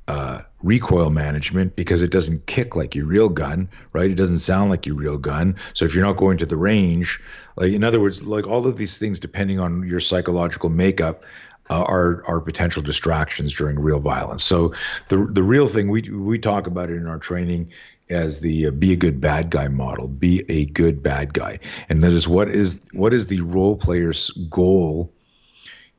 uh, 0.09 0.43
recoil 0.62 1.09
management 1.09 1.77
because 1.77 2.03
it 2.03 2.11
doesn't 2.11 2.45
kick 2.47 2.75
like 2.75 2.97
your 2.97 3.07
real 3.07 3.29
gun, 3.29 3.69
right? 3.93 4.11
It 4.11 4.16
doesn't 4.16 4.40
sound 4.40 4.69
like 4.69 4.85
your 4.85 4.97
real 4.97 5.19
gun. 5.19 5.55
So 5.73 5.85
if 5.85 5.95
you're 5.95 6.05
not 6.05 6.16
going 6.16 6.37
to 6.38 6.47
the 6.47 6.57
range, 6.57 7.21
like 7.57 7.73
in 7.73 7.85
other 7.85 8.01
words, 8.01 8.25
like 8.25 8.47
all 8.47 8.66
of 8.66 8.77
these 8.77 8.99
things, 8.99 9.21
depending 9.21 9.61
on 9.61 9.87
your 9.87 10.01
psychological 10.01 10.69
makeup, 10.69 11.23
uh, 11.70 11.85
are 11.87 12.22
are 12.26 12.40
potential 12.40 12.83
distractions 12.83 13.54
during 13.54 13.78
real 13.78 14.00
violence. 14.00 14.44
So 14.44 14.74
the 15.09 15.28
the 15.30 15.42
real 15.42 15.68
thing 15.68 15.88
we 15.88 16.02
we 16.02 16.38
talk 16.38 16.66
about 16.66 16.90
it 16.90 16.96
in 16.96 17.06
our 17.06 17.18
training 17.18 17.72
as 18.11 18.40
the 18.40 18.66
uh, 18.66 18.70
be 18.72 18.92
a 18.92 18.96
good 18.96 19.20
bad 19.20 19.50
guy 19.50 19.68
model. 19.68 20.09
Be 20.09 20.44
a 20.48 20.66
good 20.66 21.02
bad 21.02 21.33
guy, 21.33 21.61
and 21.88 22.02
that 22.02 22.12
is 22.12 22.26
what 22.26 22.48
is 22.48 22.80
what 22.92 23.14
is 23.14 23.28
the 23.28 23.40
role 23.40 23.76
player's 23.76 24.30
goal. 24.50 25.12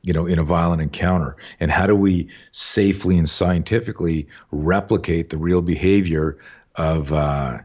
You 0.04 0.12
know, 0.12 0.26
in 0.26 0.40
a 0.40 0.44
violent 0.44 0.82
encounter, 0.82 1.36
and 1.60 1.70
how 1.70 1.86
do 1.86 1.94
we 1.94 2.28
safely 2.50 3.16
and 3.16 3.28
scientifically 3.28 4.26
replicate 4.50 5.30
the 5.30 5.38
real 5.38 5.62
behavior 5.62 6.38
of 6.74 7.12
uh, 7.12 7.58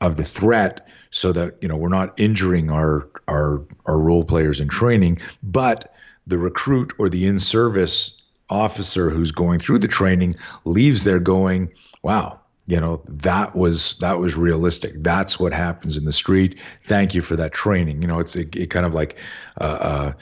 of 0.00 0.16
the 0.16 0.24
threat, 0.24 0.88
so 1.10 1.30
that 1.32 1.56
you 1.60 1.68
know 1.68 1.76
we're 1.76 1.90
not 1.90 2.18
injuring 2.18 2.70
our 2.70 3.06
our 3.28 3.62
our 3.84 3.98
role 3.98 4.24
players 4.24 4.62
in 4.62 4.68
training, 4.68 5.18
but 5.42 5.93
the 6.26 6.38
recruit 6.38 6.92
or 6.98 7.08
the 7.08 7.26
in 7.26 7.38
service 7.38 8.14
officer 8.50 9.10
who's 9.10 9.32
going 9.32 9.58
through 9.58 9.78
the 9.78 9.88
training 9.88 10.36
leaves 10.64 11.04
there 11.04 11.18
going, 11.18 11.72
wow, 12.02 12.38
you 12.66 12.80
know 12.80 13.02
that 13.06 13.54
was 13.54 13.96
that 13.96 14.18
was 14.18 14.36
realistic. 14.36 14.92
That's 14.96 15.38
what 15.38 15.52
happens 15.52 15.98
in 15.98 16.06
the 16.06 16.12
street. 16.12 16.58
Thank 16.82 17.14
you 17.14 17.20
for 17.20 17.36
that 17.36 17.52
training. 17.52 18.00
You 18.00 18.08
know 18.08 18.20
it's 18.20 18.36
it, 18.36 18.56
it 18.56 18.70
kind 18.70 18.86
of 18.86 18.94
like 18.94 19.18
uh, 19.60 19.64
uh, 19.64 20.12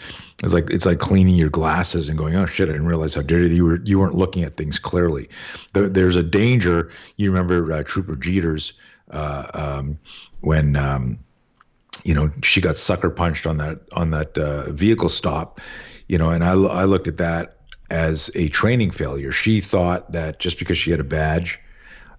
it's 0.43 0.53
like 0.53 0.69
it's 0.71 0.85
like 0.85 0.99
cleaning 0.99 1.37
your 1.37 1.51
glasses 1.51 2.09
and 2.09 2.19
going 2.19 2.35
oh 2.35 2.47
shit 2.47 2.69
i 2.69 2.73
didn't 2.73 2.89
realize 2.89 3.15
how 3.15 3.23
dirty 3.23 3.55
you 3.55 3.65
were 3.65 3.81
you 3.85 4.01
weren't 4.01 4.17
looking 4.17 4.43
at 4.43 4.57
things 4.57 4.81
clearly. 4.81 5.29
There, 5.73 5.89
there's 5.89 6.17
a 6.17 6.23
danger 6.23 6.91
you 7.17 7.31
remember 7.31 7.73
uh, 7.73 7.85
trooper 7.85 8.17
jeters 8.17 8.73
uh, 9.13 9.47
um, 9.55 9.99
when 10.41 10.75
um, 10.75 11.21
you 12.03 12.15
know 12.15 12.33
she 12.43 12.61
got 12.61 12.77
sucker 12.77 13.11
punched 13.11 13.47
on 13.47 13.59
that 13.59 13.79
on 13.93 14.11
that 14.11 14.37
uh, 14.37 14.73
vehicle 14.73 15.09
stop 15.09 15.61
you 16.13 16.19
know, 16.19 16.29
and 16.29 16.45
I, 16.45 16.51
I 16.51 16.85
looked 16.85 17.09
at 17.09 17.17
that 17.17 17.57
as 17.89 18.31
a 18.35 18.49
training 18.49 18.91
failure. 18.91 19.33
She 19.33 19.63
thought 19.63 20.13
that 20.13 20.39
just 20.39 20.59
because 20.59 20.77
she 20.77 20.91
had 20.91 21.01
a 21.01 21.05
badge 21.05 21.59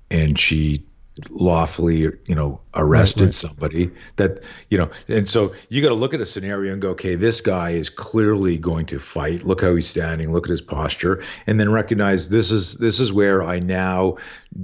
and 0.09 0.37
she 0.37 0.83
lawfully, 1.29 2.07
you 2.25 2.35
know, 2.35 2.59
arrested 2.73 3.21
right, 3.21 3.25
right. 3.25 3.33
somebody 3.33 3.91
that, 4.15 4.39
you 4.69 4.77
know, 4.77 4.89
and 5.07 5.29
so 5.29 5.53
you 5.69 5.81
got 5.81 5.89
to 5.89 5.95
look 5.95 6.13
at 6.13 6.21
a 6.21 6.25
scenario 6.25 6.73
and 6.73 6.81
go, 6.81 6.89
okay, 6.89 7.13
this 7.15 7.39
guy 7.39 7.71
is 7.71 7.89
clearly 7.89 8.57
going 8.57 8.85
to 8.87 8.99
fight. 8.99 9.43
Look 9.43 9.61
how 9.61 9.75
he's 9.75 9.87
standing. 9.87 10.31
Look 10.31 10.47
at 10.47 10.49
his 10.49 10.61
posture, 10.61 11.23
and 11.45 11.59
then 11.59 11.71
recognize 11.71 12.29
this 12.29 12.49
is 12.49 12.75
this 12.77 12.99
is 12.99 13.13
where 13.13 13.43
I 13.43 13.59
now 13.59 14.17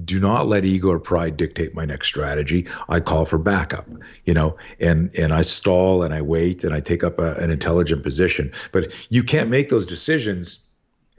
do 0.06 0.20
not 0.20 0.48
let 0.48 0.66
ego 0.66 0.90
or 0.90 1.00
pride 1.00 1.38
dictate 1.38 1.76
my 1.76 1.86
next 1.86 2.08
strategy. 2.08 2.68
I 2.90 3.00
call 3.00 3.26
for 3.26 3.38
backup, 3.38 3.88
you 4.26 4.34
know, 4.34 4.58
and 4.80 5.14
and 5.16 5.34
I 5.34 5.44
stall 5.44 6.02
and 6.02 6.14
I 6.14 6.22
wait 6.22 6.64
and 6.64 6.74
I 6.74 6.80
take 6.80 7.04
up 7.04 7.20
a, 7.20 7.36
an 7.36 7.52
intelligent 7.52 8.02
position. 8.02 8.52
But 8.72 8.92
you 9.10 9.24
can't 9.24 9.50
make 9.50 9.70
those 9.70 9.86
decisions 9.86 10.66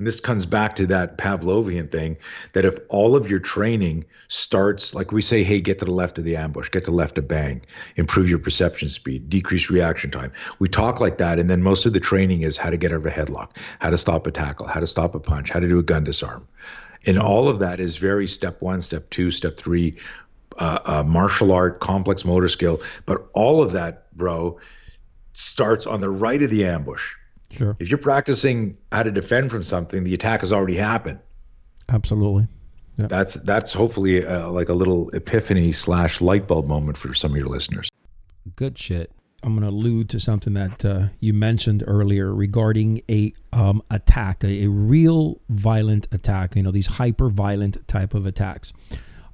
and 0.01 0.07
this 0.07 0.19
comes 0.19 0.47
back 0.47 0.77
to 0.77 0.87
that 0.87 1.19
Pavlovian 1.19 1.91
thing 1.91 2.17
that 2.55 2.65
if 2.65 2.75
all 2.89 3.15
of 3.15 3.29
your 3.29 3.39
training 3.39 4.07
starts, 4.29 4.95
like 4.95 5.13
we 5.13 5.21
say, 5.21 5.45
hey, 5.45 5.61
get 5.61 5.79
to 5.81 5.85
the 5.85 5.91
left 5.91 6.17
of 6.17 6.25
the 6.25 6.37
ambush, 6.37 6.71
get 6.71 6.85
to 6.85 6.91
the 6.91 6.97
left 6.97 7.19
of 7.19 7.29
bang, 7.29 7.61
improve 7.97 8.27
your 8.27 8.39
perception 8.39 8.89
speed, 8.89 9.29
decrease 9.29 9.69
reaction 9.69 10.11
time. 10.11 10.33
We 10.59 10.69
talk 10.69 11.01
like 11.01 11.19
that. 11.19 11.39
And 11.39 11.51
then 11.51 11.63
most 11.63 11.85
of 11.85 11.93
the 11.93 12.01
training 12.01 12.41
is 12.41 12.57
how 12.57 12.71
to 12.71 12.79
get 12.79 12.93
out 12.93 12.97
of 12.97 13.05
a 13.05 13.11
headlock, 13.11 13.51
how 13.81 13.91
to 13.91 13.99
stop 13.99 14.27
a 14.27 14.31
tackle, 14.31 14.67
how 14.67 14.81
to 14.81 14.87
stop 14.87 15.15
a 15.15 15.21
punch, 15.21 15.51
how 15.51 15.61
to 15.61 15.69
do 15.69 15.79
a 15.79 15.83
gun 15.83 16.03
disarm. 16.03 16.49
And 17.05 17.19
all 17.19 17.51
of 17.51 17.59
that 17.59 17.79
is 17.79 17.99
very 17.99 18.27
step 18.27 18.63
one, 18.63 18.81
step 18.81 19.11
two, 19.11 19.31
step 19.31 19.59
three, 19.59 19.99
uh, 20.59 20.79
uh, 20.87 21.03
martial 21.03 21.53
art, 21.53 21.81
complex 21.81 22.25
motor 22.25 22.49
skill. 22.49 22.81
But 23.05 23.29
all 23.35 23.63
of 23.63 23.73
that, 23.73 24.11
bro, 24.17 24.59
starts 25.35 25.87
on 25.87 26.01
the 26.01 26.09
right 26.09 26.43
of 26.43 26.49
the 26.49 26.65
ambush 26.65 27.17
Sure. 27.51 27.77
If 27.79 27.89
you're 27.89 27.99
practicing 27.99 28.77
how 28.93 29.03
to 29.03 29.11
defend 29.11 29.51
from 29.51 29.63
something, 29.63 30.05
the 30.05 30.15
attack 30.15 30.41
has 30.41 30.53
already 30.53 30.77
happened. 30.77 31.19
Absolutely. 31.89 32.47
Yeah. 32.97 33.07
That's 33.07 33.35
that's 33.35 33.73
hopefully 33.73 34.27
uh, 34.27 34.51
like 34.51 34.69
a 34.69 34.75
little 34.75 35.11
epiphany 35.11 35.73
slash 35.73 36.21
light 36.21 36.47
bulb 36.47 36.67
moment 36.67 36.97
for 36.97 37.15
some 37.15 37.33
of 37.33 37.37
your 37.39 37.49
listeners. 37.49 37.89
Good 38.57 38.79
shit. 38.79 39.13
I'm 39.43 39.55
going 39.55 39.63
to 39.63 39.71
allude 39.71 40.11
to 40.11 40.21
something 40.21 40.53
that 40.53 40.85
uh, 40.85 41.09
you 41.19 41.33
mentioned 41.33 41.83
earlier 41.87 42.35
regarding 42.35 43.01
a 43.09 43.33
um, 43.55 43.83
attack, 43.91 44.45
a, 44.45 44.65
a, 44.65 44.69
real 44.69 45.41
violent 45.49 46.09
attack. 46.13 46.57
You 46.57 46.63
know 46.63 46.71
these 46.71 46.87
hyper 46.87 47.31
violent 47.31 47.87
type 47.89 48.13
of 48.13 48.27
attacks. 48.27 48.73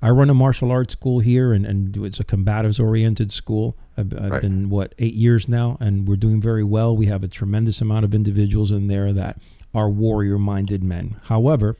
I 0.06 0.10
run 0.10 0.30
a 0.30 0.34
martial 0.34 0.70
arts 0.70 0.92
school 0.92 1.18
here, 1.18 1.52
and, 1.52 1.66
and 1.66 1.96
it's 1.96 2.20
a 2.20 2.24
combatives 2.24 2.78
oriented 2.78 3.32
school. 3.32 3.76
I've, 3.96 4.14
I've 4.14 4.30
right. 4.30 4.40
been, 4.40 4.68
what, 4.68 4.94
eight 5.00 5.14
years 5.14 5.48
now, 5.48 5.76
and 5.80 6.06
we're 6.06 6.14
doing 6.14 6.40
very 6.40 6.62
well. 6.62 6.96
We 6.96 7.06
have 7.06 7.24
a 7.24 7.28
tremendous 7.28 7.80
amount 7.80 8.04
of 8.04 8.14
individuals 8.14 8.70
in 8.70 8.86
there 8.86 9.12
that 9.12 9.38
are 9.74 9.90
warrior 9.90 10.38
minded 10.38 10.84
men. 10.84 11.16
However, 11.24 11.76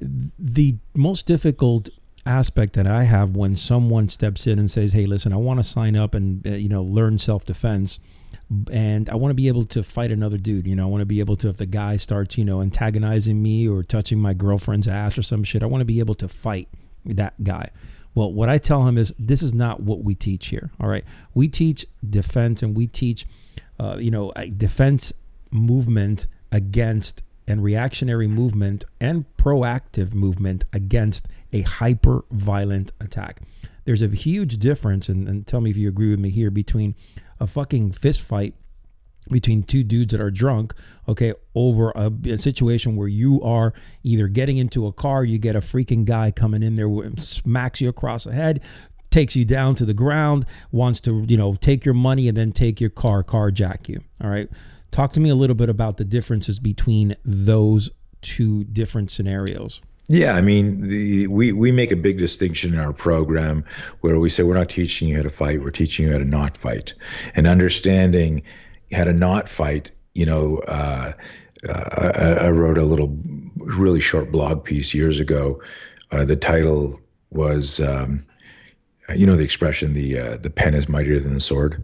the 0.00 0.78
most 0.96 1.24
difficult 1.26 1.88
aspect 2.26 2.72
that 2.72 2.88
I 2.88 3.04
have 3.04 3.36
when 3.36 3.54
someone 3.54 4.08
steps 4.08 4.48
in 4.48 4.58
and 4.58 4.68
says, 4.68 4.92
"Hey, 4.92 5.06
listen, 5.06 5.32
I 5.32 5.36
want 5.36 5.60
to 5.60 5.64
sign 5.64 5.94
up 5.94 6.14
and 6.16 6.44
uh, 6.44 6.50
you 6.50 6.68
know 6.68 6.82
learn 6.82 7.18
self 7.18 7.44
defense." 7.44 8.00
and 8.70 9.08
I 9.08 9.14
want 9.14 9.30
to 9.30 9.34
be 9.34 9.48
able 9.48 9.64
to 9.66 9.82
fight 9.82 10.10
another 10.10 10.36
dude. 10.36 10.66
You 10.66 10.74
know, 10.74 10.82
I 10.82 10.90
want 10.90 11.00
to 11.00 11.06
be 11.06 11.20
able 11.20 11.36
to, 11.36 11.48
if 11.48 11.56
the 11.56 11.66
guy 11.66 11.96
starts, 11.96 12.36
you 12.36 12.44
know, 12.44 12.60
antagonizing 12.60 13.40
me 13.40 13.68
or 13.68 13.82
touching 13.82 14.18
my 14.18 14.34
girlfriend's 14.34 14.88
ass 14.88 15.16
or 15.16 15.22
some 15.22 15.44
shit, 15.44 15.62
I 15.62 15.66
want 15.66 15.80
to 15.80 15.86
be 15.86 16.00
able 16.00 16.14
to 16.16 16.28
fight 16.28 16.68
that 17.04 17.42
guy. 17.42 17.70
Well, 18.14 18.32
what 18.32 18.48
I 18.48 18.58
tell 18.58 18.86
him 18.86 18.96
is 18.96 19.12
this 19.18 19.42
is 19.42 19.52
not 19.52 19.80
what 19.80 20.04
we 20.04 20.14
teach 20.14 20.48
here. 20.48 20.70
All 20.80 20.88
right, 20.88 21.04
we 21.34 21.48
teach 21.48 21.86
defense 22.08 22.62
and 22.62 22.76
we 22.76 22.86
teach, 22.86 23.26
uh, 23.80 23.96
you 23.98 24.10
know, 24.10 24.32
defense 24.56 25.12
movement 25.50 26.26
against 26.52 27.22
and 27.46 27.62
reactionary 27.62 28.26
movement 28.26 28.84
and 29.00 29.24
proactive 29.36 30.14
movement 30.14 30.64
against 30.72 31.28
a 31.52 31.62
hyper 31.62 32.24
violent 32.30 32.92
attack. 33.00 33.40
There's 33.84 34.00
a 34.00 34.08
huge 34.08 34.58
difference, 34.58 35.08
and, 35.08 35.28
and 35.28 35.46
tell 35.46 35.60
me 35.60 35.70
if 35.70 35.76
you 35.76 35.88
agree 35.88 36.10
with 36.10 36.20
me 36.20 36.30
here, 36.30 36.50
between 36.50 36.94
a 37.38 37.46
fucking 37.46 37.92
fist 37.92 38.22
fight 38.22 38.54
between 39.30 39.62
two 39.62 39.82
dudes 39.82 40.12
that 40.12 40.20
are 40.20 40.30
drunk, 40.30 40.74
okay, 41.08 41.34
over 41.54 41.90
a, 41.94 42.12
a, 42.24 42.38
situation 42.38 42.96
where 42.96 43.08
you 43.08 43.40
are 43.42 43.72
either 44.02 44.28
getting 44.28 44.56
into 44.56 44.86
a 44.86 44.92
car, 44.92 45.24
you 45.24 45.38
get 45.38 45.56
a 45.56 45.60
freaking 45.60 46.04
guy 46.04 46.30
coming 46.30 46.62
in 46.62 46.76
there, 46.76 46.88
smacks 47.18 47.80
you 47.80 47.88
across 47.88 48.24
the 48.24 48.32
head, 48.32 48.60
takes 49.10 49.36
you 49.36 49.44
down 49.44 49.74
to 49.76 49.84
the 49.84 49.94
ground, 49.94 50.44
wants 50.72 51.00
to, 51.00 51.24
you 51.28 51.36
know, 51.36 51.54
take 51.54 51.84
your 51.84 51.94
money 51.94 52.28
and 52.28 52.36
then 52.36 52.52
take 52.52 52.80
your 52.80 52.90
car, 52.90 53.22
carjack 53.22 53.88
you. 53.88 54.00
All 54.22 54.30
right. 54.30 54.48
Talk 54.90 55.12
to 55.12 55.20
me 55.20 55.30
a 55.30 55.34
little 55.34 55.56
bit 55.56 55.68
about 55.68 55.96
the 55.96 56.04
differences 56.04 56.58
between 56.60 57.16
those 57.24 57.90
two 58.22 58.64
different 58.64 59.10
scenarios. 59.10 59.80
Yeah, 60.08 60.34
I 60.34 60.42
mean, 60.42 60.82
the, 60.82 61.26
we 61.28 61.52
we 61.52 61.72
make 61.72 61.90
a 61.90 61.96
big 61.96 62.18
distinction 62.18 62.74
in 62.74 62.80
our 62.80 62.92
program 62.92 63.64
where 64.00 64.20
we 64.20 64.28
say 64.28 64.42
we're 64.42 64.54
not 64.54 64.68
teaching 64.68 65.08
you 65.08 65.16
how 65.16 65.22
to 65.22 65.30
fight, 65.30 65.62
we're 65.62 65.70
teaching 65.70 66.06
you 66.06 66.12
how 66.12 66.18
to 66.18 66.24
not 66.24 66.58
fight, 66.58 66.92
and 67.34 67.46
understanding 67.46 68.42
how 68.92 69.04
a 69.04 69.12
not 69.12 69.48
fight, 69.48 69.90
you 70.14 70.26
know, 70.26 70.58
uh, 70.68 71.12
uh, 71.68 72.36
I, 72.40 72.46
I, 72.46 72.50
wrote 72.50 72.78
a 72.78 72.84
little, 72.84 73.16
really 73.56 74.00
short 74.00 74.30
blog 74.30 74.64
piece 74.64 74.92
years 74.92 75.18
ago. 75.18 75.62
Uh, 76.10 76.24
the 76.24 76.36
title 76.36 77.00
was, 77.30 77.80
um, 77.80 78.24
you 79.14 79.26
know, 79.26 79.36
the 79.36 79.44
expression 79.44 79.94
"the 79.94 80.18
uh, 80.18 80.36
the 80.36 80.50
pen 80.50 80.74
is 80.74 80.88
mightier 80.88 81.18
than 81.18 81.34
the 81.34 81.40
sword," 81.40 81.82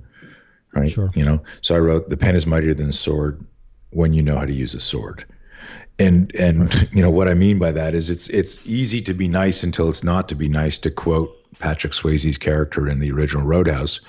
right? 0.75 0.91
Sure. 0.91 1.11
You 1.15 1.25
know, 1.25 1.43
so 1.63 1.75
I 1.75 1.79
wrote, 1.79 2.11
"The 2.11 2.17
pen 2.17 2.37
is 2.37 2.47
mightier 2.47 2.75
than 2.75 2.89
the 2.89 2.93
sword 2.93 3.45
when 3.91 4.13
you 4.13 4.23
know 4.23 4.37
how 4.37 4.45
to 4.45 4.53
use 4.53 4.75
a 4.75 4.81
sword." 4.81 5.25
And 5.99 6.35
and 6.37 6.73
right. 6.75 6.93
you 6.93 7.03
know 7.03 7.11
what 7.11 7.29
I 7.29 7.35
mean 7.35 7.59
by 7.59 7.73
that 7.73 7.95
is 7.95 8.11
it's 8.11 8.29
it's 8.29 8.67
easy 8.67 9.01
to 9.03 9.15
be 9.15 9.29
nice 9.29 9.63
until 9.63 9.89
it's 9.89 10.05
not 10.05 10.29
to 10.29 10.35
be 10.35 10.49
nice. 10.49 10.79
To 10.81 10.91
quote 10.91 11.35
Patrick 11.59 11.93
Swayze's 11.93 12.39
character 12.39 12.89
in 12.89 13.01
the 13.01 13.11
original 13.11 13.45
Roadhouse, 13.45 14.01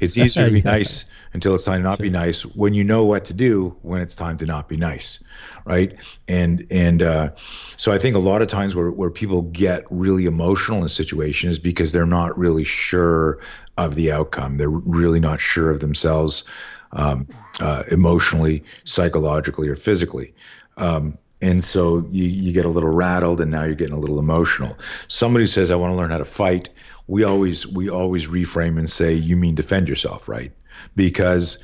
it's 0.00 0.16
easier 0.18 0.46
to 0.46 0.52
be 0.52 0.60
yeah. 0.64 0.72
nice 0.72 1.04
until 1.32 1.54
it's 1.54 1.64
time 1.64 1.82
to 1.82 1.88
not 1.88 1.98
sure. 1.98 2.04
be 2.04 2.10
nice 2.10 2.42
when 2.42 2.74
you 2.74 2.84
know 2.84 3.04
what 3.04 3.24
to 3.26 3.34
do 3.34 3.76
when 3.82 4.00
it's 4.00 4.14
time 4.14 4.36
to 4.38 4.46
not 4.46 4.68
be 4.68 4.76
nice 4.76 5.20
right 5.64 6.00
and 6.28 6.66
and 6.70 7.02
uh, 7.02 7.30
so 7.76 7.92
i 7.92 7.98
think 7.98 8.16
a 8.16 8.20
lot 8.20 8.42
of 8.42 8.48
times 8.48 8.74
where, 8.74 8.90
where 8.90 9.10
people 9.10 9.42
get 9.42 9.84
really 9.90 10.26
emotional 10.26 10.82
in 10.82 10.88
situations 10.88 11.58
because 11.58 11.92
they're 11.92 12.06
not 12.06 12.36
really 12.36 12.64
sure 12.64 13.38
of 13.76 13.94
the 13.94 14.10
outcome 14.10 14.56
they're 14.56 14.68
really 14.68 15.20
not 15.20 15.40
sure 15.40 15.70
of 15.70 15.80
themselves 15.80 16.44
um, 16.92 17.28
uh, 17.60 17.84
emotionally 17.90 18.64
psychologically 18.84 19.68
or 19.68 19.76
physically 19.76 20.34
um, 20.76 21.16
and 21.42 21.64
so 21.64 22.06
you, 22.10 22.24
you 22.24 22.52
get 22.52 22.64
a 22.66 22.68
little 22.68 22.90
rattled 22.90 23.40
and 23.40 23.50
now 23.50 23.64
you're 23.64 23.74
getting 23.74 23.96
a 23.96 24.00
little 24.00 24.18
emotional. 24.18 24.78
Somebody 25.08 25.46
says 25.46 25.70
i 25.70 25.76
want 25.76 25.92
to 25.92 25.96
learn 25.96 26.10
how 26.10 26.18
to 26.18 26.24
fight 26.24 26.68
we 27.06 27.24
always 27.24 27.66
we 27.66 27.88
always 27.88 28.28
reframe 28.28 28.78
and 28.78 28.88
say 28.88 29.12
you 29.12 29.36
mean 29.36 29.54
defend 29.54 29.88
yourself 29.88 30.28
right? 30.28 30.52
Because 30.96 31.58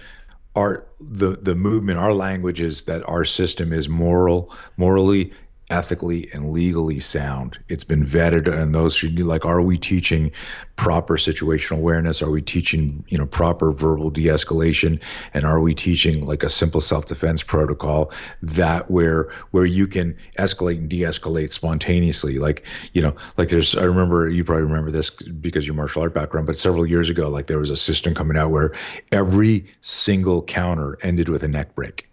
our 0.57 0.87
the 1.01 1.37
the 1.37 1.55
movement 1.55 1.99
our 1.99 2.15
language 2.15 2.61
is 2.61 2.83
that 2.85 3.07
our 3.09 3.25
system 3.25 3.73
is 3.73 3.89
moral 3.89 4.53
morally 4.77 5.33
ethically 5.70 6.31
and 6.33 6.52
legally 6.52 7.00
sound. 7.00 7.59
It's 7.68 7.85
been 7.85 8.05
vetted, 8.05 8.52
and 8.52 8.74
those 8.74 8.94
should 8.94 9.14
be 9.14 9.22
like, 9.22 9.44
are 9.44 9.61
we 9.61 9.76
teaching 9.76 10.31
proper 10.76 11.16
situational 11.16 11.79
awareness? 11.79 12.22
Are 12.22 12.31
we 12.31 12.42
teaching, 12.42 13.05
you 13.09 13.18
know, 13.18 13.26
proper 13.26 13.72
verbal 13.72 14.11
de-escalation? 14.11 15.00
And 15.35 15.44
are 15.44 15.61
we 15.61 15.74
teaching 15.74 16.24
like 16.24 16.42
a 16.42 16.48
simple 16.48 16.81
self-defense 16.81 17.42
protocol 17.42 18.12
that 18.42 18.90
where 18.90 19.31
where 19.50 19.64
you 19.64 19.87
can 19.87 20.16
escalate 20.38 20.79
and 20.79 20.88
de-escalate 20.88 21.50
spontaneously? 21.52 22.38
Like, 22.38 22.64
you 22.92 23.02
know, 23.02 23.14
like 23.37 23.48
there's 23.48 23.74
I 23.74 23.85
remember 23.85 24.29
you 24.29 24.44
probably 24.44 24.64
remember 24.64 24.90
this 24.90 25.11
because 25.11 25.66
your 25.66 25.74
martial 25.74 26.02
art 26.02 26.14
background, 26.14 26.46
but 26.46 26.57
several 26.57 26.87
years 26.87 27.11
ago, 27.11 27.29
like 27.29 27.48
there 27.48 27.59
was 27.59 27.70
a 27.70 27.76
system 27.76 28.14
coming 28.14 28.37
out 28.37 28.50
where 28.50 28.72
every 29.11 29.66
single 29.81 30.42
counter 30.42 30.98
ended 31.02 31.29
with 31.29 31.42
a 31.42 31.48
neck 31.48 31.74
break 31.74 32.09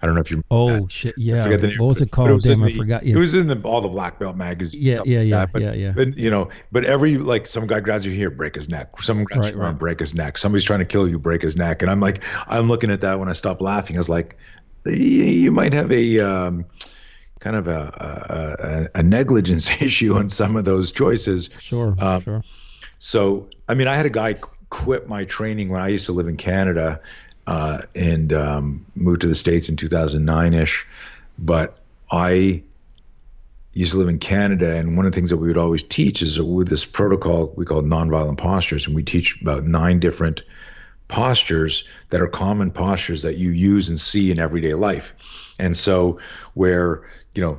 I 0.00 0.06
don't 0.06 0.14
know 0.14 0.20
if 0.20 0.30
you. 0.30 0.44
Oh 0.50 0.86
shit! 0.88 1.14
Yeah. 1.18 1.44
I 1.44 1.56
the 1.56 1.68
name, 1.68 1.78
what 1.78 1.88
was 1.88 2.00
it 2.00 2.10
called? 2.10 2.30
It 2.30 2.42
Damn, 2.42 2.62
I 2.62 2.72
forgot. 2.72 3.04
Yeah. 3.04 3.16
It 3.16 3.18
was 3.18 3.34
in 3.34 3.48
the 3.48 3.60
all 3.62 3.80
the 3.80 3.88
black 3.88 4.18
belt 4.18 4.36
magazines. 4.36 4.84
Yeah, 4.84 5.00
yeah, 5.04 5.20
yeah, 5.20 5.40
like 5.40 5.52
but, 5.52 5.62
yeah, 5.62 5.72
yeah. 5.72 5.90
But 5.90 6.16
you 6.16 6.30
know, 6.30 6.50
but 6.70 6.84
every 6.84 7.18
like 7.18 7.46
some 7.48 7.66
guy 7.66 7.80
grabs 7.80 8.06
you 8.06 8.12
here, 8.12 8.30
break 8.30 8.54
his 8.54 8.68
neck. 8.68 8.90
Someone 9.02 9.24
grabs 9.24 9.46
right, 9.46 9.54
you 9.54 9.60
right. 9.60 9.76
break 9.76 9.98
his 9.98 10.14
neck. 10.14 10.38
Somebody's 10.38 10.64
trying 10.64 10.78
to 10.78 10.84
kill 10.84 11.08
you, 11.08 11.18
break 11.18 11.42
his 11.42 11.56
neck. 11.56 11.82
And 11.82 11.90
I'm 11.90 12.00
like, 12.00 12.22
I'm 12.46 12.68
looking 12.68 12.90
at 12.90 13.00
that 13.00 13.18
when 13.18 13.28
I 13.28 13.32
stop 13.32 13.60
laughing. 13.60 13.96
I 13.96 14.00
was 14.00 14.08
like, 14.08 14.36
you 14.86 15.50
might 15.50 15.72
have 15.72 15.90
a. 15.90 16.20
Um, 16.20 16.64
kind 17.40 17.54
of 17.54 17.68
a, 17.68 18.90
a, 18.94 18.98
a, 18.98 19.02
negligence 19.04 19.70
issue 19.80 20.12
on 20.14 20.28
some 20.28 20.56
of 20.56 20.64
those 20.64 20.90
choices. 20.90 21.50
Sure, 21.60 21.94
um, 22.00 22.20
sure. 22.20 22.42
So, 22.98 23.48
I 23.68 23.74
mean, 23.74 23.86
I 23.86 23.94
had 23.94 24.06
a 24.06 24.10
guy 24.10 24.34
quit 24.70 25.08
my 25.08 25.24
training 25.24 25.68
when 25.68 25.80
I 25.80 25.88
used 25.88 26.06
to 26.06 26.12
live 26.12 26.28
in 26.28 26.36
Canada 26.36 27.00
uh, 27.48 27.80
and 27.94 28.34
um, 28.34 28.84
moved 28.94 29.22
to 29.22 29.26
the 29.26 29.34
States 29.34 29.70
in 29.70 29.76
2009 29.76 30.52
ish. 30.52 30.86
But 31.38 31.78
I 32.10 32.62
used 33.72 33.92
to 33.92 33.96
live 33.96 34.10
in 34.10 34.18
Canada, 34.18 34.76
and 34.76 34.98
one 34.98 35.06
of 35.06 35.12
the 35.12 35.16
things 35.16 35.30
that 35.30 35.38
we 35.38 35.48
would 35.48 35.56
always 35.56 35.82
teach 35.82 36.20
is 36.20 36.38
with 36.38 36.68
this 36.68 36.84
protocol 36.84 37.54
we 37.56 37.64
call 37.64 37.80
nonviolent 37.80 38.36
postures, 38.36 38.86
and 38.86 38.94
we 38.94 39.02
teach 39.02 39.40
about 39.40 39.64
nine 39.64 39.98
different 39.98 40.42
postures 41.08 41.84
that 42.10 42.20
are 42.20 42.28
common 42.28 42.70
postures 42.70 43.22
that 43.22 43.38
you 43.38 43.50
use 43.50 43.88
and 43.88 43.98
see 43.98 44.30
in 44.30 44.38
everyday 44.38 44.74
life. 44.74 45.14
And 45.58 45.74
so, 45.74 46.18
where 46.52 47.08
you 47.34 47.40
know, 47.40 47.58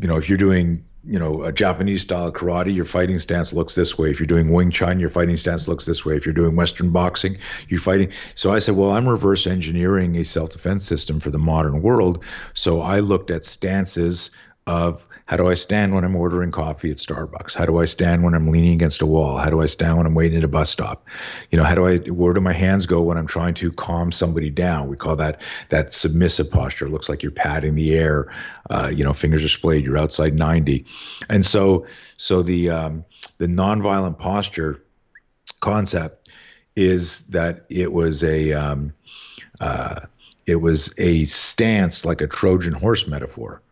you 0.00 0.08
know, 0.08 0.16
if 0.16 0.28
you're 0.28 0.36
doing 0.36 0.84
you 1.04 1.18
know, 1.18 1.42
a 1.42 1.52
Japanese 1.52 2.02
style 2.02 2.30
karate, 2.30 2.74
your 2.74 2.84
fighting 2.84 3.18
stance 3.18 3.52
looks 3.52 3.74
this 3.74 3.98
way. 3.98 4.10
If 4.10 4.20
you're 4.20 4.26
doing 4.26 4.52
Wing 4.52 4.70
Chun, 4.70 5.00
your 5.00 5.08
fighting 5.08 5.36
stance 5.36 5.66
looks 5.66 5.84
this 5.84 6.04
way. 6.04 6.16
If 6.16 6.24
you're 6.24 6.32
doing 6.32 6.54
Western 6.54 6.90
boxing, 6.90 7.38
you're 7.68 7.80
fighting. 7.80 8.10
So 8.34 8.52
I 8.52 8.60
said, 8.60 8.76
well, 8.76 8.92
I'm 8.92 9.08
reverse 9.08 9.46
engineering 9.46 10.16
a 10.16 10.24
self 10.24 10.50
defense 10.50 10.84
system 10.84 11.18
for 11.18 11.30
the 11.30 11.38
modern 11.38 11.82
world. 11.82 12.22
So 12.54 12.82
I 12.82 13.00
looked 13.00 13.30
at 13.30 13.44
stances 13.44 14.30
of 14.66 15.08
how 15.26 15.36
do 15.36 15.48
I 15.48 15.54
stand 15.54 15.94
when 15.94 16.04
I'm 16.04 16.14
ordering 16.14 16.50
coffee 16.50 16.90
at 16.90 16.98
Starbucks? 16.98 17.54
How 17.54 17.66
do 17.66 17.78
I 17.78 17.84
stand 17.84 18.22
when 18.22 18.34
I'm 18.34 18.48
leaning 18.48 18.74
against 18.74 19.02
a 19.02 19.06
wall? 19.06 19.36
How 19.36 19.50
do 19.50 19.60
I 19.60 19.66
stand 19.66 19.96
when 19.96 20.06
I'm 20.06 20.14
waiting 20.14 20.38
at 20.38 20.44
a 20.44 20.48
bus 20.48 20.70
stop? 20.70 21.06
You 21.50 21.58
know, 21.58 21.64
how 21.64 21.74
do 21.74 21.86
I 21.86 21.98
where 22.10 22.32
do 22.32 22.40
my 22.40 22.52
hands 22.52 22.86
go 22.86 23.00
when 23.02 23.18
I'm 23.18 23.26
trying 23.26 23.54
to 23.54 23.72
calm 23.72 24.12
somebody 24.12 24.50
down? 24.50 24.88
We 24.88 24.96
call 24.96 25.16
that 25.16 25.40
that 25.70 25.92
submissive 25.92 26.50
posture. 26.50 26.86
It 26.86 26.90
looks 26.90 27.08
like 27.08 27.22
you're 27.22 27.32
patting 27.32 27.74
the 27.74 27.94
air. 27.94 28.32
Uh, 28.70 28.88
you 28.88 29.02
know, 29.02 29.12
fingers 29.12 29.42
are 29.42 29.48
splayed. 29.48 29.84
You're 29.84 29.98
outside 29.98 30.34
90, 30.34 30.84
and 31.28 31.44
so 31.44 31.86
so 32.16 32.42
the 32.42 32.70
um, 32.70 33.04
the 33.38 33.46
nonviolent 33.46 34.18
posture 34.18 34.82
concept 35.60 36.30
is 36.76 37.26
that 37.28 37.64
it 37.68 37.92
was 37.92 38.22
a 38.22 38.52
um, 38.52 38.92
uh, 39.60 40.00
it 40.46 40.56
was 40.56 40.94
a 40.98 41.24
stance 41.24 42.04
like 42.04 42.20
a 42.20 42.26
Trojan 42.26 42.74
horse 42.74 43.06
metaphor 43.06 43.62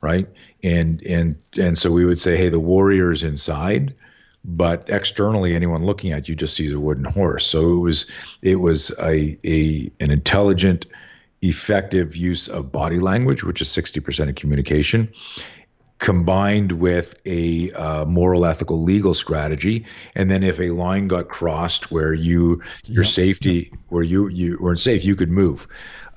right? 0.00 0.28
And 0.62 1.02
and 1.06 1.36
and 1.58 1.76
so 1.78 1.90
we 1.90 2.04
would 2.04 2.18
say, 2.18 2.36
hey, 2.36 2.48
the 2.48 2.60
warrior 2.60 3.12
is 3.12 3.22
inside, 3.22 3.94
but 4.44 4.88
externally, 4.88 5.54
anyone 5.54 5.84
looking 5.84 6.12
at 6.12 6.28
you 6.28 6.34
just 6.34 6.54
sees 6.54 6.72
a 6.72 6.80
wooden 6.80 7.04
horse. 7.04 7.46
So 7.46 7.70
it 7.70 7.80
was 7.80 8.06
it 8.42 8.56
was 8.56 8.90
a 8.98 9.38
a 9.44 9.90
an 10.00 10.10
intelligent, 10.10 10.86
effective 11.42 12.16
use 12.16 12.48
of 12.48 12.72
body 12.72 12.98
language, 12.98 13.44
which 13.44 13.60
is 13.60 13.70
sixty 13.70 14.00
percent 14.00 14.30
of 14.30 14.36
communication. 14.36 15.12
Combined 15.98 16.72
with 16.72 17.20
a 17.26 17.70
uh, 17.72 18.06
moral, 18.06 18.46
ethical, 18.46 18.82
legal 18.82 19.12
strategy, 19.12 19.84
and 20.14 20.30
then 20.30 20.42
if 20.42 20.58
a 20.58 20.70
line 20.70 21.08
got 21.08 21.28
crossed 21.28 21.92
where 21.92 22.14
you 22.14 22.62
your 22.86 23.04
yep. 23.04 23.12
safety, 23.12 23.70
where 23.90 24.02
you 24.02 24.28
you 24.28 24.56
weren't 24.62 24.80
safe, 24.80 25.04
you 25.04 25.14
could 25.14 25.30
move, 25.30 25.68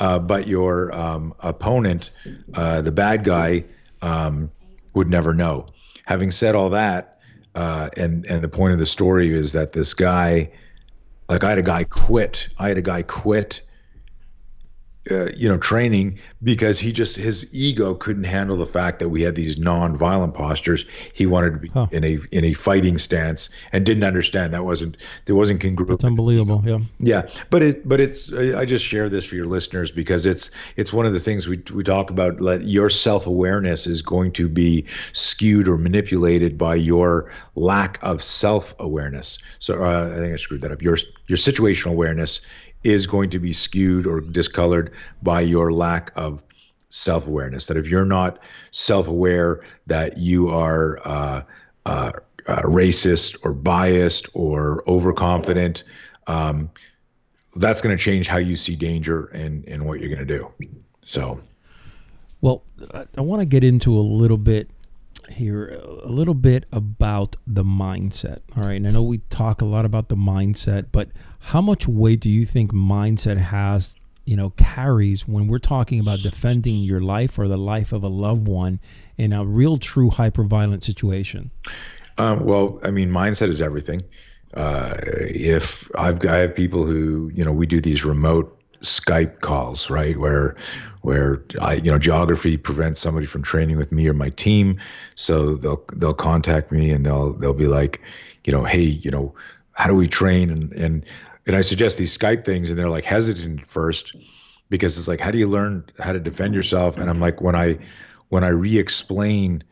uh, 0.03 0.19
but 0.19 0.47
your 0.47 0.93
um, 0.93 1.33
opponent, 1.39 2.11
uh, 2.55 2.81
the 2.81 2.91
bad 2.91 3.23
guy, 3.23 3.63
um, 4.01 4.51
would 4.93 5.09
never 5.09 5.33
know. 5.33 5.65
Having 6.05 6.31
said 6.31 6.55
all 6.55 6.69
that, 6.71 7.21
uh, 7.55 7.89
and 7.95 8.25
and 8.25 8.43
the 8.43 8.49
point 8.49 8.73
of 8.73 8.79
the 8.79 8.85
story 8.85 9.33
is 9.33 9.53
that 9.53 9.71
this 9.71 9.93
guy, 9.93 10.51
like 11.29 11.45
I 11.45 11.49
had 11.51 11.57
a 11.57 11.63
guy 11.63 11.85
quit. 11.85 12.49
I 12.59 12.67
had 12.67 12.77
a 12.77 12.81
guy 12.81 13.03
quit 13.03 13.61
uh, 15.11 15.25
you 15.35 15.49
know, 15.49 15.57
training 15.57 16.17
because 16.43 16.79
he 16.79 16.93
just 16.93 17.17
his 17.17 17.53
ego 17.53 17.93
couldn't 17.93 18.23
handle 18.23 18.55
the 18.55 18.65
fact 18.65 18.99
that 18.99 19.09
we 19.09 19.21
had 19.21 19.35
these 19.35 19.57
non-violent 19.57 20.33
postures. 20.33 20.85
He 21.13 21.25
wanted 21.25 21.51
to 21.51 21.59
be 21.59 21.67
huh. 21.67 21.87
in 21.91 22.05
a 22.05 22.19
in 22.31 22.45
a 22.45 22.53
fighting 22.53 22.97
stance 22.97 23.49
and 23.73 23.85
didn't 23.85 24.05
understand 24.05 24.53
that 24.53 24.63
wasn't 24.63 24.95
there 25.25 25.35
wasn't 25.35 25.59
congruent. 25.61 25.91
It's 25.91 26.05
unbelievable. 26.05 26.63
Yeah. 26.65 26.79
Yeah, 26.99 27.29
but 27.49 27.61
it 27.61 27.87
but 27.87 27.99
it's 27.99 28.31
I 28.31 28.63
just 28.63 28.85
share 28.85 29.09
this 29.09 29.25
for 29.25 29.35
your 29.35 29.45
listeners 29.45 29.91
because 29.91 30.25
it's 30.25 30.49
it's 30.77 30.93
one 30.93 31.05
of 31.05 31.11
the 31.11 31.19
things 31.19 31.47
we 31.47 31.61
we 31.73 31.83
talk 31.83 32.09
about. 32.09 32.39
Let 32.39 32.63
your 32.63 32.89
self 32.89 33.27
awareness 33.27 33.85
is 33.85 34.01
going 34.01 34.31
to 34.33 34.47
be 34.47 34.85
skewed 35.11 35.67
or 35.67 35.77
manipulated 35.77 36.57
by 36.57 36.75
your 36.75 37.29
lack 37.55 37.99
of 38.01 38.23
self 38.23 38.73
awareness. 38.79 39.37
So 39.59 39.83
uh, 39.83 40.13
I 40.13 40.19
think 40.19 40.33
I 40.33 40.37
screwed 40.37 40.61
that 40.61 40.71
up. 40.71 40.81
Your 40.81 40.97
your 41.27 41.37
situational 41.37 41.91
awareness 41.91 42.39
is 42.83 43.07
going 43.07 43.29
to 43.29 43.39
be 43.39 43.53
skewed 43.53 44.05
or 44.07 44.21
discolored 44.21 44.91
by 45.21 45.41
your 45.41 45.71
lack 45.71 46.11
of 46.15 46.43
self 46.89 47.27
awareness. 47.27 47.67
That 47.67 47.77
if 47.77 47.87
you're 47.87 48.05
not 48.05 48.39
self 48.71 49.07
aware 49.07 49.61
that 49.87 50.17
you 50.17 50.49
are 50.49 50.99
uh, 51.05 51.43
uh, 51.85 52.11
uh, 52.47 52.61
racist 52.61 53.37
or 53.43 53.53
biased 53.53 54.29
or 54.33 54.83
overconfident, 54.87 55.83
um, 56.27 56.69
that's 57.55 57.81
going 57.81 57.95
to 57.95 58.01
change 58.01 58.27
how 58.27 58.37
you 58.37 58.55
see 58.55 58.75
danger 58.75 59.25
and, 59.27 59.67
and 59.67 59.85
what 59.85 59.99
you're 59.99 60.13
going 60.13 60.25
to 60.25 60.37
do. 60.37 60.51
So, 61.01 61.39
well, 62.41 62.63
I 63.15 63.21
want 63.21 63.41
to 63.41 63.45
get 63.45 63.63
into 63.63 63.97
a 63.97 64.01
little 64.01 64.37
bit 64.37 64.69
here 65.29 65.79
a 66.03 66.09
little 66.09 66.33
bit 66.33 66.65
about 66.71 67.35
the 67.47 67.63
mindset. 67.63 68.39
All 68.57 68.63
right. 68.63 68.73
And 68.73 68.87
I 68.87 68.91
know 68.91 69.03
we 69.03 69.19
talk 69.29 69.61
a 69.61 69.65
lot 69.65 69.85
about 69.85 70.09
the 70.09 70.15
mindset, 70.15 70.87
but 70.91 71.09
how 71.43 71.61
much 71.61 71.89
weight 71.89 72.21
do 72.21 72.29
you 72.29 72.45
think 72.45 72.71
mindset 72.71 73.37
has, 73.37 73.95
you 74.25 74.37
know, 74.37 74.51
carries 74.51 75.27
when 75.27 75.47
we're 75.47 75.59
talking 75.59 75.99
about 75.99 76.19
defending 76.19 76.77
your 76.77 77.01
life 77.01 77.37
or 77.37 77.49
the 77.49 77.57
life 77.57 77.91
of 77.91 78.01
a 78.01 78.07
loved 78.07 78.47
one 78.47 78.79
in 79.17 79.33
a 79.33 79.45
real, 79.45 79.75
true, 79.75 80.09
hyper 80.09 80.45
violent 80.45 80.85
situation? 80.85 81.51
Um, 82.17 82.45
well, 82.45 82.79
I 82.83 82.91
mean, 82.91 83.09
mindset 83.09 83.49
is 83.49 83.61
everything. 83.61 84.01
Uh, 84.53 84.95
if 85.01 85.91
I've 85.95 86.25
I 86.25 86.37
have 86.37 86.55
people 86.55 86.85
who, 86.85 87.29
you 87.33 87.43
know, 87.43 87.51
we 87.51 87.65
do 87.65 87.81
these 87.81 88.05
remote 88.05 88.57
Skype 88.79 89.41
calls, 89.41 89.89
right? 89.89 90.17
Where 90.17 90.55
where 91.01 91.43
I, 91.59 91.73
you 91.73 91.91
know, 91.91 91.99
geography 91.99 92.55
prevents 92.55 93.01
somebody 93.01 93.25
from 93.25 93.43
training 93.43 93.77
with 93.77 93.91
me 93.91 94.07
or 94.07 94.13
my 94.13 94.29
team. 94.29 94.79
So 95.15 95.55
they'll 95.55 95.83
they'll 95.93 96.13
contact 96.13 96.71
me 96.71 96.89
and 96.89 97.05
they'll 97.05 97.33
they'll 97.33 97.53
be 97.53 97.67
like, 97.67 98.01
you 98.45 98.53
know, 98.53 98.63
hey, 98.63 98.83
you 98.83 99.11
know, 99.11 99.35
how 99.73 99.89
do 99.89 99.95
we 99.95 100.07
train? 100.07 100.49
And 100.49 100.71
and 100.71 101.05
and 101.45 101.55
I 101.55 101.61
suggest 101.61 101.97
these 101.97 102.17
Skype 102.17 102.45
things, 102.45 102.69
and 102.69 102.79
they're 102.79 102.89
like 102.89 103.05
hesitant 103.05 103.61
at 103.61 103.67
first 103.67 104.15
because 104.69 104.97
it's 104.97 105.07
like, 105.07 105.19
how 105.19 105.31
do 105.31 105.37
you 105.37 105.47
learn 105.47 105.85
how 105.99 106.13
to 106.13 106.19
defend 106.19 106.53
yourself? 106.53 106.97
And 106.97 107.09
I'm 107.09 107.19
like, 107.19 107.41
when 107.41 107.55
I 107.55 107.77
when 108.29 108.43
I 108.43 108.49
re-explain 108.49 109.63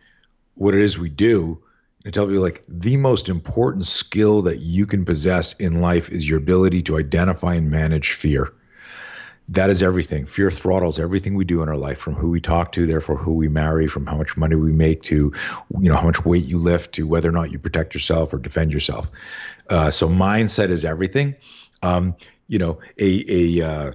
what 0.56 0.76
it 0.76 0.82
is 0.82 0.98
we 0.98 1.10
do, 1.10 1.62
I 2.06 2.10
tell 2.10 2.28
people 2.28 2.42
like 2.42 2.64
the 2.68 2.98
most 2.98 3.30
important 3.30 3.88
skill 3.88 4.42
that 4.44 4.60
you 4.60 4.86
can 4.86 5.06
possess 5.06 5.54
in 5.54 5.82
life 5.82 6.10
is 6.10 6.28
your 6.28 6.38
ability 6.38 6.82
to 6.84 6.98
identify 6.98 7.56
and 7.56 7.72
manage 7.72 8.14
fear 8.14 8.54
that 9.52 9.70
is 9.70 9.84
everything. 9.84 10.26
Fear 10.26 10.50
throttles 10.50 10.98
everything 10.98 11.36
we 11.36 11.44
do 11.44 11.62
in 11.62 11.68
our 11.68 11.76
life, 11.76 11.98
from 11.98 12.16
who 12.16 12.30
we 12.30 12.40
talk 12.40 12.72
to, 12.72 12.86
therefore 12.86 13.18
who 13.18 13.34
we 13.34 13.50
marry, 13.50 13.86
from 13.86 14.06
how 14.08 14.16
much 14.16 14.38
money 14.38 14.56
we 14.56 14.72
make 14.72 15.04
to, 15.04 15.34
you 15.82 15.90
know, 15.90 15.98
how 15.98 16.06
much 16.06 16.24
weight 16.24 16.46
you 16.46 16.58
lift 16.58 16.94
to 16.96 17.06
whether 17.06 17.28
or 17.28 17.34
not 17.34 17.52
you 17.52 17.60
protect 17.60 17.94
yourself 17.94 18.34
or 18.34 18.40
defend 18.40 18.72
yourself. 18.72 19.12
Uh, 19.70 19.92
so 19.92 20.08
mindset 20.08 20.70
is 20.70 20.86
everything. 20.86 21.36
Um, 21.84 22.16
you 22.48 22.60
know, 22.60 22.80
a 22.98 23.26
a 23.28 23.68
uh, 23.68 23.92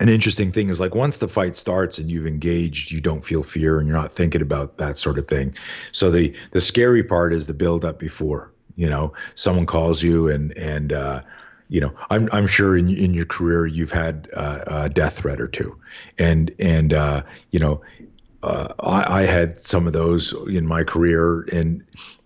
an 0.00 0.08
interesting 0.08 0.50
thing 0.50 0.70
is 0.70 0.80
like 0.80 0.94
once 0.94 1.18
the 1.18 1.28
fight 1.28 1.58
starts 1.58 1.98
and 1.98 2.10
you've 2.10 2.26
engaged, 2.26 2.90
you 2.90 3.00
don't 3.00 3.22
feel 3.22 3.42
fear 3.42 3.78
and 3.78 3.86
you're 3.86 3.96
not 3.96 4.12
thinking 4.12 4.40
about 4.40 4.78
that 4.78 4.96
sort 4.96 5.18
of 5.18 5.28
thing. 5.28 5.54
So 5.92 6.10
the 6.10 6.34
the 6.52 6.60
scary 6.62 7.04
part 7.04 7.34
is 7.34 7.46
the 7.46 7.54
build 7.54 7.84
up 7.84 7.98
before. 7.98 8.50
You 8.76 8.88
know, 8.88 9.12
someone 9.34 9.66
calls 9.66 10.02
you 10.02 10.28
and 10.28 10.56
and 10.56 10.92
uh, 10.92 11.22
you 11.68 11.80
know, 11.80 11.94
I'm 12.10 12.28
I'm 12.32 12.46
sure 12.46 12.76
in 12.76 12.88
in 12.90 13.14
your 13.14 13.26
career 13.26 13.66
you've 13.66 13.92
had 13.92 14.28
uh, 14.34 14.64
a 14.66 14.88
death 14.88 15.18
threat 15.18 15.40
or 15.40 15.48
two, 15.48 15.76
and 16.18 16.54
and 16.58 16.92
uh, 16.92 17.22
you 17.50 17.58
know, 17.58 17.80
uh, 18.42 18.72
I, 18.80 19.20
I 19.20 19.22
had 19.22 19.56
some 19.56 19.86
of 19.86 19.92
those 19.92 20.32
in 20.48 20.66
my 20.66 20.84
career, 20.84 21.42
and 21.52 21.82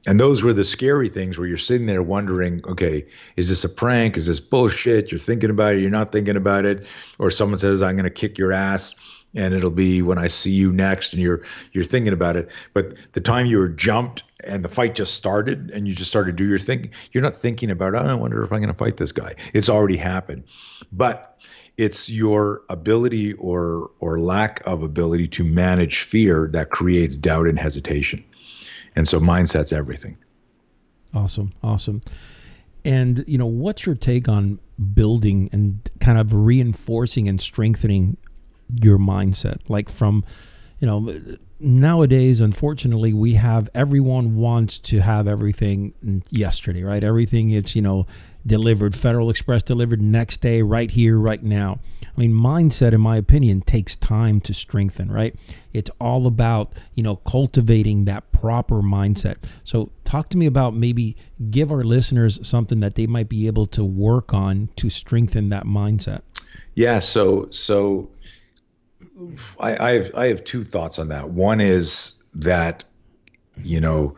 and 0.07 0.19
those 0.19 0.43
were 0.43 0.53
the 0.53 0.65
scary 0.65 1.09
things 1.09 1.39
where 1.39 1.47
you're 1.47 1.57
sitting 1.57 1.87
there 1.87 2.03
wondering, 2.03 2.63
okay, 2.67 3.07
is 3.37 3.49
this 3.49 3.65
a 3.65 3.69
prank? 3.69 4.17
Is 4.17 4.27
this 4.27 4.41
bullshit? 4.41 5.13
You're 5.13 5.19
thinking 5.19 5.51
about 5.51 5.75
it, 5.75 5.81
you're 5.81 5.91
not 5.91 6.13
thinking 6.13 6.37
about 6.37 6.65
it, 6.65 6.87
or 7.19 7.31
someone 7.31 7.59
says 7.59 7.83
I'm 7.83 7.97
going 7.97 8.05
to 8.05 8.11
kick 8.11 8.39
your 8.39 8.53
ass 8.53 8.95
and 9.35 9.55
it'll 9.55 9.71
be 9.71 10.03
when 10.03 10.19
I 10.19 10.29
see 10.29 10.51
you 10.51 10.73
next 10.73 11.13
and 11.13 11.23
you're 11.23 11.43
you're 11.73 11.85
thinking 11.85 12.13
about 12.13 12.37
it. 12.37 12.51
But 12.73 13.13
the 13.13 13.21
time 13.21 13.47
you 13.47 13.59
were 13.59 13.69
jumped 13.69 14.23
and 14.45 14.65
the 14.65 14.69
fight 14.69 14.95
just 14.95 15.15
started 15.15 15.71
and 15.71 15.89
you 15.89 15.95
just 15.95 16.11
started 16.11 16.37
to 16.37 16.37
do 16.37 16.49
your 16.49 16.59
thing, 16.59 16.91
you're 17.13 17.23
not 17.23 17.35
thinking 17.35 17.71
about, 17.71 17.95
oh, 17.95 17.99
I 17.99 18.15
wonder 18.15 18.43
if 18.45 18.53
I'm 18.53 18.61
going 18.61 18.69
to 18.69 18.79
fight 18.79 18.97
this 18.97 19.13
guy. 19.13 19.35
It's 19.53 19.69
already 19.69 19.97
happened. 19.97 20.45
But 20.93 21.39
it's 21.77 22.09
your 22.11 22.63
ability 22.69 23.35
or 23.35 23.91
or 24.01 24.21
lack 24.21 24.61
of 24.67 24.83
ability 24.83 25.29
to 25.29 25.45
manage 25.45 26.03
fear 26.03 26.49
that 26.53 26.71
creates 26.71 27.17
doubt 27.17 27.47
and 27.47 27.59
hesitation. 27.59 28.25
And 28.97 29.07
so 29.07 29.21
mindset's 29.21 29.73
everything. 29.73 30.19
Awesome. 31.15 31.53
Awesome. 31.63 32.01
And 32.85 33.25
you 33.27 33.39
know, 33.39 33.47
what's 33.47 33.87
your 33.87 33.95
take 33.95 34.29
on 34.29 34.59
building 34.95 35.49
and 35.53 35.89
kind 36.01 36.19
of 36.19 36.33
reinforcing 36.33 37.29
and 37.29 37.41
strengthening 37.41 38.17
your 38.75 38.99
mindset? 38.99 39.59
Like 39.69 39.89
from, 39.89 40.25
you 40.81 40.87
know, 40.87 41.37
nowadays, 41.59 42.41
unfortunately, 42.41 43.13
we 43.13 43.35
have 43.35 43.69
everyone 43.75 44.37
wants 44.37 44.79
to 44.79 45.01
have 45.01 45.27
everything 45.27 46.23
yesterday, 46.31 46.83
right? 46.83 47.03
Everything 47.03 47.51
it's, 47.51 47.75
you 47.75 47.83
know, 47.83 48.07
delivered, 48.47 48.95
Federal 48.95 49.29
Express 49.29 49.63
delivered 49.63 50.01
next 50.01 50.41
day, 50.41 50.63
right 50.63 50.91
here, 50.91 51.19
right 51.19 51.43
now. 51.43 51.81
I 52.03 52.21
mean, 52.21 52.33
mindset, 52.33 52.93
in 52.93 53.01
my 53.01 53.17
opinion, 53.17 53.61
takes 53.61 53.97
time 53.97 54.41
to 54.43 54.55
strengthen, 54.55 55.11
right? 55.11 55.35
It's 55.73 55.91
all 56.01 56.27
about, 56.27 56.73
you 56.95 57.03
know, 57.03 57.17
cultivating 57.17 58.05
that 58.07 58.31
proper 58.33 58.77
mindset. 58.77 59.37
So, 59.65 59.91
talk 60.05 60.29
to 60.31 60.39
me 60.39 60.47
about 60.47 60.75
maybe 60.75 61.17
give 61.51 61.71
our 61.71 61.85
listeners 61.85 62.41
something 62.47 62.81
that 62.81 62.95
they 62.95 63.07
might 63.07 63.29
be 63.29 63.47
able 63.47 63.67
to 63.67 63.85
work 63.85 64.33
on 64.33 64.69
to 64.77 64.91
strengthen 64.91 65.49
that 65.51 65.65
mindset. 65.65 66.23
Yeah. 66.75 67.01
So, 67.01 67.49
so 67.51 68.09
I, 69.59 69.77
I 69.77 69.93
have 69.95 70.15
I 70.15 70.27
have 70.27 70.45
two 70.45 70.65
thoughts 70.65 70.99
on 70.99 71.09
that. 71.09 71.31
One 71.31 71.61
is 71.61 72.15
that 72.35 72.85
you 73.63 73.81
know 73.81 74.17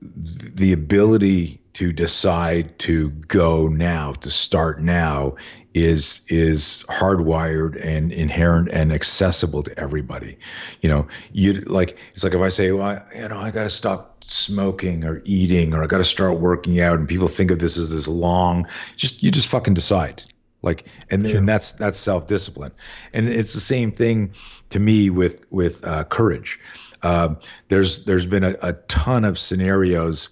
the 0.00 0.72
ability 0.72 1.60
to 1.74 1.92
decide 1.92 2.78
to 2.80 3.10
go 3.10 3.68
now 3.68 4.12
to 4.12 4.30
start 4.30 4.80
now 4.82 5.34
is 5.72 6.20
is 6.28 6.84
hardwired 6.88 7.78
and 7.84 8.12
inherent 8.12 8.68
and 8.70 8.92
accessible 8.92 9.62
to 9.62 9.78
everybody 9.78 10.36
you 10.80 10.88
know 10.88 11.06
you 11.32 11.52
like 11.62 11.96
it's 12.12 12.24
like 12.24 12.34
if 12.34 12.40
i 12.40 12.48
say 12.48 12.72
well 12.72 12.86
I, 12.86 13.02
you 13.14 13.28
know 13.28 13.38
i 13.38 13.52
got 13.52 13.64
to 13.64 13.70
stop 13.70 14.24
smoking 14.24 15.04
or 15.04 15.22
eating 15.24 15.72
or 15.72 15.84
i 15.84 15.86
got 15.86 15.98
to 15.98 16.04
start 16.04 16.40
working 16.40 16.80
out 16.80 16.98
and 16.98 17.08
people 17.08 17.28
think 17.28 17.52
of 17.52 17.60
this 17.60 17.78
as 17.78 17.90
this 17.90 18.08
long 18.08 18.66
just 18.96 19.22
you 19.22 19.30
just 19.30 19.48
fucking 19.48 19.74
decide 19.74 20.24
like 20.62 20.86
and, 21.10 21.26
sure. 21.26 21.38
and 21.38 21.48
that's 21.48 21.72
that's 21.72 21.98
self-discipline 21.98 22.72
and 23.12 23.28
it's 23.28 23.52
the 23.52 23.60
same 23.60 23.90
thing 23.90 24.32
to 24.70 24.78
me 24.78 25.10
with 25.10 25.44
with 25.50 25.84
uh, 25.84 26.04
courage 26.04 26.58
uh, 27.02 27.34
there's 27.68 28.04
there's 28.04 28.26
been 28.26 28.44
a, 28.44 28.56
a, 28.62 28.72
ton 28.88 29.24
of 29.24 29.38
scenarios 29.38 30.28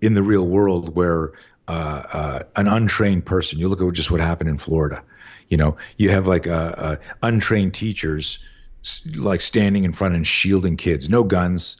in 0.00 0.14
the 0.14 0.22
real 0.22 0.46
world 0.46 0.94
where 0.94 1.32
uh, 1.68 2.02
uh 2.12 2.42
an 2.56 2.66
untrained 2.66 3.24
person 3.26 3.58
you 3.58 3.68
look 3.68 3.82
at 3.82 3.92
just 3.92 4.10
what 4.10 4.20
happened 4.20 4.48
in 4.48 4.58
florida 4.58 5.02
you 5.48 5.56
know 5.56 5.76
you 5.96 6.10
have 6.10 6.26
like 6.26 6.46
uh, 6.46 6.72
uh, 6.76 6.96
untrained 7.22 7.74
teachers 7.74 8.38
like 9.16 9.40
standing 9.40 9.84
in 9.84 9.92
front 9.92 10.14
and 10.14 10.26
shielding 10.26 10.76
kids 10.76 11.08
no 11.08 11.22
guns 11.24 11.76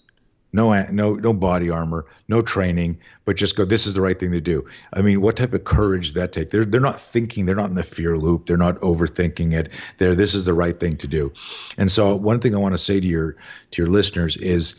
no 0.53 0.83
no 0.91 1.15
no 1.15 1.33
body 1.33 1.69
armor 1.69 2.07
no 2.29 2.41
training 2.41 2.99
but 3.25 3.37
just 3.37 3.57
go 3.57 3.65
this 3.65 3.87
is 3.87 3.95
the 3.95 4.01
right 4.01 4.19
thing 4.19 4.33
to 4.33 4.41
do. 4.41 4.65
I 4.95 5.03
mean 5.03 5.21
what 5.21 5.37
type 5.37 5.53
of 5.53 5.65
courage 5.65 6.15
that 6.15 6.33
take? 6.33 6.51
They're 6.51 6.65
they're 6.65 6.81
not 6.81 7.01
thinking 7.01 7.47
they're 7.47 7.55
not 7.55 7.69
in 7.69 7.75
the 7.75 7.83
fear 7.83 8.17
loop 8.17 8.47
they're 8.47 8.57
not 8.57 8.77
overthinking 8.81 9.53
it. 9.53 9.71
They're 9.99 10.15
this 10.15 10.35
is 10.35 10.45
the 10.45 10.55
right 10.55 10.79
thing 10.79 10.97
to 10.99 11.07
do. 11.07 11.33
And 11.77 11.91
so 11.91 12.15
one 12.15 12.41
thing 12.41 12.55
i 12.55 12.59
want 12.59 12.75
to 12.75 12.79
say 12.79 13.01
to 13.01 13.07
your 13.07 13.37
to 13.73 13.83
your 13.83 13.91
listeners 13.91 14.37
is 14.37 14.77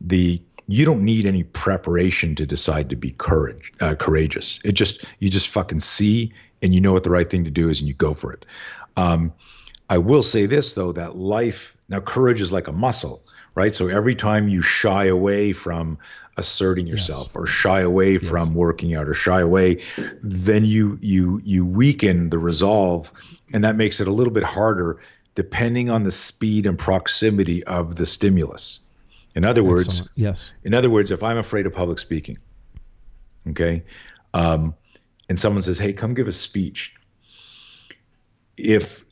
the 0.00 0.42
you 0.66 0.84
don't 0.84 1.04
need 1.04 1.26
any 1.26 1.42
preparation 1.42 2.34
to 2.34 2.46
decide 2.46 2.88
to 2.90 2.96
be 2.96 3.10
courage 3.10 3.72
uh, 3.80 3.94
courageous. 3.94 4.58
It 4.64 4.72
just 4.72 5.04
you 5.20 5.28
just 5.28 5.48
fucking 5.48 5.80
see 5.80 6.32
and 6.62 6.74
you 6.74 6.80
know 6.80 6.92
what 6.92 7.04
the 7.04 7.10
right 7.10 7.30
thing 7.30 7.44
to 7.44 7.50
do 7.50 7.68
is 7.68 7.80
and 7.80 7.88
you 7.88 7.94
go 7.94 8.14
for 8.14 8.32
it. 8.32 8.44
Um, 8.96 9.32
i 9.90 9.98
will 9.98 10.22
say 10.22 10.46
this 10.46 10.74
though 10.74 10.92
that 10.92 11.16
life 11.16 11.76
now 11.88 12.00
courage 12.00 12.40
is 12.40 12.52
like 12.52 12.68
a 12.68 12.72
muscle 12.72 13.22
right? 13.54 13.74
So 13.74 13.88
every 13.88 14.14
time 14.14 14.48
you 14.48 14.62
shy 14.62 15.06
away 15.06 15.52
from 15.52 15.98
asserting 16.36 16.86
yourself 16.86 17.28
yes. 17.28 17.36
or 17.36 17.46
shy 17.46 17.80
away 17.80 18.14
yes. 18.14 18.28
from 18.28 18.54
working 18.54 18.94
out 18.94 19.08
or 19.08 19.14
shy 19.14 19.40
away, 19.40 19.82
then 20.22 20.64
you 20.64 20.98
you 21.00 21.40
you 21.44 21.64
weaken 21.64 22.30
the 22.30 22.38
resolve, 22.38 23.12
and 23.52 23.64
that 23.64 23.76
makes 23.76 24.00
it 24.00 24.08
a 24.08 24.12
little 24.12 24.32
bit 24.32 24.42
harder 24.42 25.00
depending 25.34 25.90
on 25.90 26.04
the 26.04 26.12
speed 26.12 26.64
and 26.66 26.78
proximity 26.78 27.64
of 27.64 27.96
the 27.96 28.06
stimulus. 28.06 28.80
In 29.34 29.44
other 29.44 29.64
words, 29.64 29.88
Excellent. 29.88 30.10
yes. 30.14 30.52
In 30.62 30.74
other 30.74 30.88
words, 30.88 31.10
if 31.10 31.22
I'm 31.22 31.38
afraid 31.38 31.66
of 31.66 31.72
public 31.72 31.98
speaking, 31.98 32.38
okay, 33.48 33.82
um, 34.32 34.74
and 35.28 35.38
someone 35.38 35.62
says, 35.62 35.78
"Hey, 35.78 35.92
come 35.92 36.14
give 36.14 36.28
a 36.28 36.32
speech," 36.32 36.94
if 38.56 39.04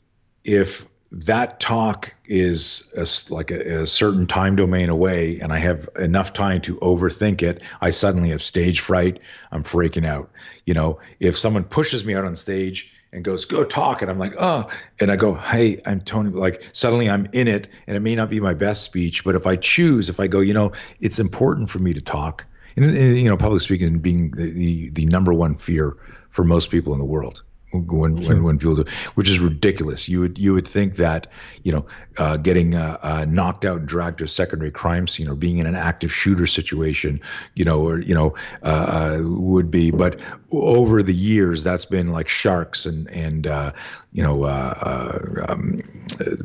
if 0.43 0.85
that 1.13 1.59
talk 1.59 2.11
is 2.25 2.91
a, 2.97 3.05
like 3.31 3.51
a, 3.51 3.83
a, 3.83 3.87
certain 3.87 4.25
time 4.25 4.55
domain 4.55 4.89
away 4.89 5.39
and 5.39 5.53
I 5.53 5.59
have 5.59 5.87
enough 5.99 6.33
time 6.33 6.59
to 6.61 6.75
overthink 6.77 7.43
it, 7.43 7.61
I 7.81 7.91
suddenly 7.91 8.29
have 8.29 8.41
stage 8.41 8.79
fright. 8.79 9.19
I'm 9.51 9.61
freaking 9.61 10.07
out. 10.07 10.31
You 10.65 10.73
know, 10.73 10.99
if 11.19 11.37
someone 11.37 11.65
pushes 11.65 12.03
me 12.03 12.15
out 12.15 12.25
on 12.25 12.35
stage 12.35 12.91
and 13.11 13.23
goes, 13.23 13.45
go 13.45 13.63
talk, 13.63 14.01
and 14.01 14.09
I'm 14.09 14.17
like, 14.17 14.33
oh, 14.39 14.67
and 14.99 15.11
I 15.11 15.15
go, 15.15 15.35
hey, 15.35 15.79
I'm 15.85 16.01
Tony, 16.01 16.31
like 16.31 16.63
suddenly 16.73 17.11
I'm 17.11 17.27
in 17.31 17.47
it 17.47 17.69
and 17.85 17.95
it 17.95 17.99
may 17.99 18.15
not 18.15 18.31
be 18.31 18.39
my 18.39 18.55
best 18.55 18.81
speech, 18.81 19.23
but 19.23 19.35
if 19.35 19.45
I 19.45 19.55
choose, 19.55 20.09
if 20.09 20.19
I 20.19 20.25
go, 20.25 20.39
you 20.39 20.55
know, 20.55 20.71
it's 20.99 21.19
important 21.19 21.69
for 21.69 21.77
me 21.77 21.93
to 21.93 22.01
talk. 22.01 22.43
And, 22.75 22.85
and 22.85 23.19
you 23.19 23.29
know, 23.29 23.37
public 23.37 23.61
speaking 23.61 23.99
being 23.99 24.31
the, 24.31 24.49
the, 24.49 24.89
the 24.89 25.05
number 25.05 25.31
one 25.31 25.53
fear 25.53 25.95
for 26.29 26.43
most 26.43 26.71
people 26.71 26.91
in 26.91 26.97
the 26.97 27.05
world 27.05 27.43
when, 27.73 28.15
sure. 28.17 28.35
when, 28.35 28.43
when 28.43 28.59
people 28.59 28.75
do, 28.75 28.85
which 29.15 29.29
is 29.29 29.39
ridiculous. 29.39 30.07
You 30.07 30.21
would 30.21 30.37
you 30.37 30.53
would 30.53 30.67
think 30.67 30.95
that 30.95 31.27
you 31.63 31.71
know 31.71 31.85
uh, 32.17 32.37
getting 32.37 32.75
uh, 32.75 32.97
uh, 33.01 33.25
knocked 33.27 33.65
out 33.65 33.79
and 33.79 33.87
dragged 33.87 34.19
to 34.19 34.25
a 34.25 34.27
secondary 34.27 34.71
crime 34.71 35.07
scene 35.07 35.27
or 35.27 35.35
being 35.35 35.57
in 35.57 35.65
an 35.65 35.75
active 35.75 36.13
shooter 36.13 36.47
situation, 36.47 37.19
you 37.55 37.65
know, 37.65 37.81
or 37.81 37.99
you 37.99 38.13
know, 38.13 38.35
uh, 38.63 39.19
uh, 39.19 39.21
would 39.23 39.71
be. 39.71 39.91
But 39.91 40.19
over 40.51 41.01
the 41.01 41.13
years, 41.13 41.63
that's 41.63 41.85
been 41.85 42.07
like 42.07 42.29
sharks 42.29 42.85
and 42.85 43.09
and 43.09 43.47
uh, 43.47 43.71
you 44.11 44.23
know, 44.23 44.45
um, 44.45 45.81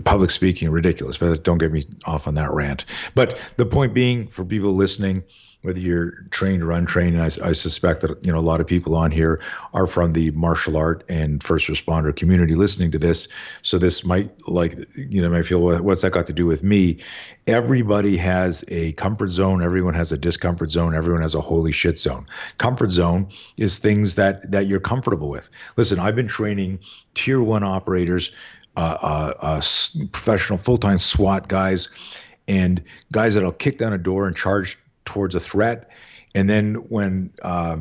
public 0.05 0.31
speaking 0.31 0.71
ridiculous. 0.71 1.19
But 1.19 1.45
don't 1.45 1.59
get 1.59 1.73
me 1.73 1.85
off 2.05 2.27
on 2.27 2.35
that 2.35 2.51
rant. 2.51 2.85
But 3.15 3.39
the 3.57 3.67
point 3.67 3.95
being, 3.95 4.29
for 4.29 4.45
people 4.45 4.75
listening 4.75 5.25
whether 5.63 5.81
you're 5.81 6.13
trained 6.31 6.63
or 6.63 6.71
untrained, 6.71 7.17
and 7.17 7.23
I, 7.23 7.49
I, 7.49 7.53
suspect 7.53 8.03
that 8.03 8.25
you 8.25 8.31
know 8.33 8.39
a 8.39 8.41
lot 8.41 8.61
of 8.61 8.67
people 8.67 8.95
on 8.95 9.11
here 9.11 9.41
are 9.75 9.89
from 9.89 10.13
the 10.13 10.31
martial 10.31 10.77
art 10.77 11.03
and 11.09 11.43
first 11.43 11.67
responder 11.67 12.15
community 12.15 12.55
listening 12.55 12.93
to 12.93 12.99
this. 12.99 13.27
So 13.63 13.77
this 13.77 14.05
might 14.05 14.31
like 14.49 14.79
you 14.97 15.21
know 15.21 15.29
might 15.29 15.47
feel 15.47 15.61
what's 15.61 16.03
that 16.03 16.13
got 16.13 16.27
to 16.29 16.33
do 16.33 16.47
with 16.47 16.63
me? 16.63 16.99
Everybody 17.49 18.17
has 18.19 18.65
a 18.69 18.93
comfort 18.93 19.29
zone. 19.29 19.63
Everyone 19.63 19.95
has 19.95 20.13
a 20.13 20.17
discomfort 20.17 20.71
zone. 20.71 20.95
Everyone 20.95 21.23
has 21.23 21.35
a 21.35 21.41
holy 21.41 21.73
shit 21.73 21.99
zone. 21.99 22.27
Comfort 22.59 22.93
zone 22.93 23.29
is 23.57 23.81
things 23.81 24.15
that 24.15 24.49
that 24.53 24.69
you're 24.69 24.81
comfortable 24.81 25.29
with. 25.29 25.51
Listen, 25.77 25.99
I've 25.99 26.15
been 26.15 26.29
training 26.29 26.79
tier 27.15 27.43
one 27.43 27.65
operators, 27.65 28.31
uh, 28.77 28.97
uh, 29.03 29.33
uh, 29.41 29.63
professional 30.13 30.57
full 30.57 30.79
time 30.79 30.99
SWAT 30.99 31.49
guys, 31.49 31.89
and 32.47 32.81
guys 33.11 33.35
that'll 33.35 33.51
kick 33.51 33.79
down 33.79 33.93
a 33.93 33.99
door 33.99 34.29
and 34.29 34.37
charge 34.37 34.79
towards 35.09 35.35
a 35.35 35.41
threat. 35.41 35.89
And 36.35 36.49
then 36.49 36.75
when 36.75 37.31
uh, 37.43 37.79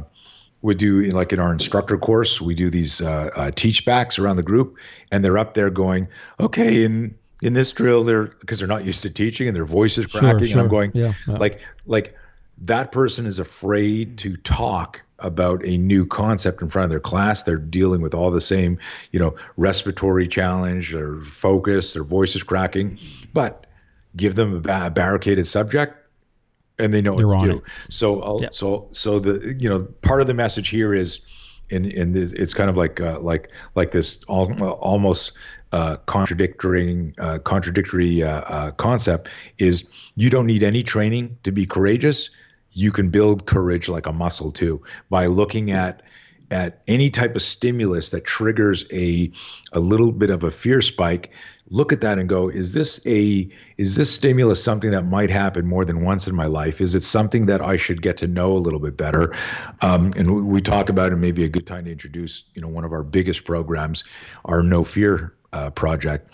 we 0.61 0.73
do 0.75 1.01
like 1.09 1.33
in 1.33 1.39
our 1.39 1.51
instructor 1.51 1.97
course, 1.97 2.41
we 2.41 2.55
do 2.55 2.69
these 2.69 3.01
uh, 3.01 3.29
uh, 3.35 3.51
teach 3.51 3.85
backs 3.85 4.17
around 4.17 4.37
the 4.37 4.43
group, 4.43 4.77
and 5.11 5.23
they're 5.23 5.37
up 5.37 5.53
there 5.53 5.69
going, 5.69 6.07
"Okay, 6.39 6.83
in 6.83 7.15
in 7.41 7.53
this 7.53 7.73
drill, 7.73 8.03
they're 8.03 8.25
because 8.25 8.59
they're 8.59 8.67
not 8.67 8.85
used 8.85 9.03
to 9.03 9.09
teaching, 9.09 9.47
and 9.47 9.55
their 9.55 9.65
voice 9.65 9.97
is 9.97 10.07
cracking." 10.07 10.39
Sure, 10.39 10.47
sure. 10.47 10.51
And 10.53 10.61
I'm 10.61 10.69
going, 10.69 10.91
yeah, 10.93 11.13
yeah. 11.27 11.35
like 11.35 11.59
like 11.85 12.15
that 12.59 12.91
person 12.91 13.25
is 13.25 13.37
afraid 13.37 14.17
to 14.19 14.37
talk 14.37 15.01
about 15.19 15.63
a 15.65 15.77
new 15.77 16.05
concept 16.05 16.61
in 16.61 16.69
front 16.69 16.85
of 16.85 16.89
their 16.89 16.99
class. 16.99 17.43
They're 17.43 17.57
dealing 17.57 18.01
with 18.01 18.13
all 18.13 18.31
the 18.31 18.41
same, 18.41 18.79
you 19.11 19.19
know, 19.19 19.35
respiratory 19.57 20.27
challenge 20.27 20.93
or 20.93 21.21
focus, 21.21 21.93
their 21.93 22.03
voice 22.03 22.35
is 22.35 22.43
cracking, 22.43 22.99
but 23.33 23.65
give 24.15 24.35
them 24.35 24.63
a, 24.67 24.89
barricaded 24.89 25.47
subject 25.47 26.06
and 26.79 26.93
they 26.93 27.01
know 27.01 27.15
They're 27.15 27.27
what 27.27 27.41
to 27.43 27.51
do. 27.51 27.57
It. 27.57 27.63
So, 27.89 28.41
yep. 28.41 28.53
so, 28.53 28.87
so 28.91 29.19
the 29.19 29.55
you 29.59 29.69
know 29.69 29.83
part 30.01 30.21
of 30.21 30.27
the 30.27 30.33
message 30.33 30.69
here 30.69 30.93
is, 30.93 31.21
in 31.69 31.85
in 31.85 32.13
this, 32.13 32.33
it's 32.33 32.53
kind 32.53 32.69
of 32.69 32.77
like 32.77 33.01
uh, 33.01 33.19
like 33.19 33.51
like 33.75 33.91
this 33.91 34.23
almost 34.25 35.33
uh, 35.71 35.97
contradictory 36.05 37.13
uh, 37.17 37.39
contradictory 37.39 38.23
uh, 38.23 38.41
uh, 38.41 38.71
concept 38.71 39.29
is 39.57 39.85
you 40.15 40.29
don't 40.29 40.45
need 40.45 40.63
any 40.63 40.83
training 40.83 41.37
to 41.43 41.51
be 41.51 41.65
courageous. 41.65 42.29
You 42.71 42.91
can 42.91 43.09
build 43.09 43.47
courage 43.47 43.89
like 43.89 44.05
a 44.05 44.13
muscle 44.13 44.51
too 44.51 44.81
by 45.09 45.25
looking 45.25 45.71
at 45.71 46.03
at 46.49 46.81
any 46.87 47.09
type 47.09 47.35
of 47.35 47.41
stimulus 47.41 48.11
that 48.11 48.23
triggers 48.23 48.85
a 48.93 49.29
a 49.73 49.79
little 49.79 50.11
bit 50.11 50.29
of 50.29 50.43
a 50.43 50.51
fear 50.51 50.81
spike 50.81 51.31
look 51.69 51.91
at 51.91 52.01
that 52.01 52.17
and 52.17 52.29
go 52.29 52.49
is 52.49 52.71
this 52.71 52.99
a 53.05 53.47
is 53.77 53.95
this 53.95 54.13
stimulus 54.13 54.63
something 54.63 54.91
that 54.91 55.03
might 55.05 55.29
happen 55.29 55.65
more 55.65 55.85
than 55.85 56.01
once 56.03 56.27
in 56.27 56.35
my 56.35 56.45
life? 56.45 56.81
Is 56.81 56.95
it 56.95 57.03
something 57.03 57.45
that 57.47 57.61
i 57.61 57.77
should 57.77 58.01
get 58.01 58.17
to 58.17 58.27
know 58.27 58.55
a 58.55 58.59
little 58.59 58.79
bit 58.79 58.97
better? 58.97 59.35
Um, 59.81 60.13
and 60.15 60.35
we, 60.35 60.41
we 60.41 60.61
talk 60.61 60.89
about 60.89 61.11
it 61.11 61.17
maybe 61.17 61.43
a 61.43 61.49
good 61.49 61.67
time 61.67 61.85
to 61.85 61.91
introduce 61.91 62.45
you 62.53 62.61
know 62.61 62.67
one 62.67 62.83
of 62.83 62.93
our 62.93 63.03
biggest 63.03 63.43
programs 63.43 64.03
our 64.45 64.63
no 64.63 64.83
fear 64.83 65.33
uh, 65.57 65.69
project 65.71 66.33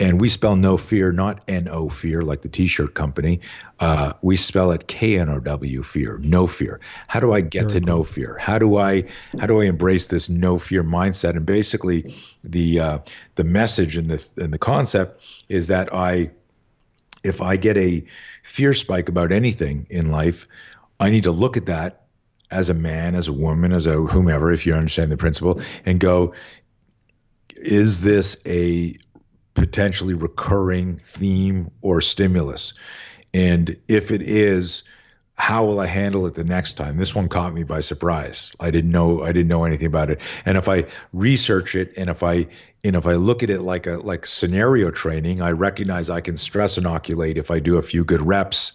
and 0.00 0.18
we 0.18 0.30
spell 0.30 0.56
no 0.56 0.78
fear, 0.78 1.12
not 1.12 1.44
N 1.46 1.68
O 1.68 1.90
fear, 1.90 2.22
like 2.22 2.40
the 2.40 2.48
T-shirt 2.48 2.94
company. 2.94 3.40
Uh, 3.78 4.14
we 4.22 4.36
spell 4.36 4.72
it 4.72 4.88
K 4.88 5.18
N 5.18 5.28
O 5.28 5.38
W 5.40 5.82
fear, 5.82 6.18
no 6.22 6.46
fear. 6.46 6.80
How 7.06 7.20
do 7.20 7.32
I 7.32 7.42
get 7.42 7.64
Very 7.64 7.74
to 7.74 7.86
cool. 7.86 7.96
no 7.98 8.04
fear? 8.04 8.38
How 8.38 8.58
do 8.58 8.78
I 8.78 9.04
how 9.38 9.46
do 9.46 9.60
I 9.60 9.66
embrace 9.66 10.06
this 10.06 10.28
no 10.28 10.58
fear 10.58 10.82
mindset? 10.82 11.36
And 11.36 11.44
basically, 11.44 12.14
the 12.42 12.80
uh, 12.80 12.98
the 13.34 13.44
message 13.44 13.98
and 13.98 14.10
the 14.10 14.42
and 14.42 14.52
the 14.52 14.58
concept 14.58 15.22
is 15.48 15.66
that 15.66 15.94
I, 15.94 16.30
if 17.22 17.42
I 17.42 17.56
get 17.56 17.76
a 17.76 18.02
fear 18.42 18.72
spike 18.72 19.10
about 19.10 19.32
anything 19.32 19.86
in 19.90 20.10
life, 20.10 20.48
I 20.98 21.10
need 21.10 21.24
to 21.24 21.32
look 21.32 21.58
at 21.58 21.66
that 21.66 22.00
as 22.50 22.68
a 22.68 22.74
man, 22.74 23.14
as 23.14 23.28
a 23.28 23.32
woman, 23.32 23.72
as 23.72 23.86
a 23.86 23.94
whomever, 23.94 24.50
if 24.52 24.66
you 24.66 24.74
understand 24.74 25.12
the 25.12 25.16
principle, 25.16 25.60
and 25.86 26.00
go, 26.00 26.34
is 27.60 28.00
this 28.00 28.36
a 28.46 28.96
potentially 29.54 30.14
recurring 30.14 30.96
theme 30.96 31.70
or 31.82 32.00
stimulus? 32.00 32.72
And 33.34 33.76
if 33.88 34.10
it 34.10 34.22
is, 34.22 34.82
how 35.34 35.64
will 35.64 35.80
I 35.80 35.86
handle 35.86 36.26
it 36.26 36.34
the 36.34 36.44
next 36.44 36.74
time? 36.74 36.98
This 36.98 37.14
one 37.14 37.28
caught 37.28 37.54
me 37.54 37.62
by 37.62 37.80
surprise. 37.80 38.54
I 38.60 38.70
didn't 38.70 38.90
know 38.90 39.22
I 39.22 39.32
didn't 39.32 39.48
know 39.48 39.64
anything 39.64 39.86
about 39.86 40.10
it. 40.10 40.20
And 40.44 40.58
if 40.58 40.68
I 40.68 40.84
research 41.12 41.74
it 41.74 41.92
and 41.96 42.10
if 42.10 42.22
I 42.22 42.46
and 42.84 42.94
if 42.96 43.06
I 43.06 43.14
look 43.14 43.42
at 43.42 43.50
it 43.50 43.62
like 43.62 43.86
a 43.86 43.98
like 43.98 44.26
scenario 44.26 44.90
training, 44.90 45.40
I 45.40 45.50
recognize 45.52 46.10
I 46.10 46.20
can 46.20 46.36
stress 46.36 46.76
inoculate 46.76 47.38
if 47.38 47.50
I 47.50 47.58
do 47.58 47.78
a 47.78 47.82
few 47.82 48.04
good 48.04 48.20
reps 48.20 48.72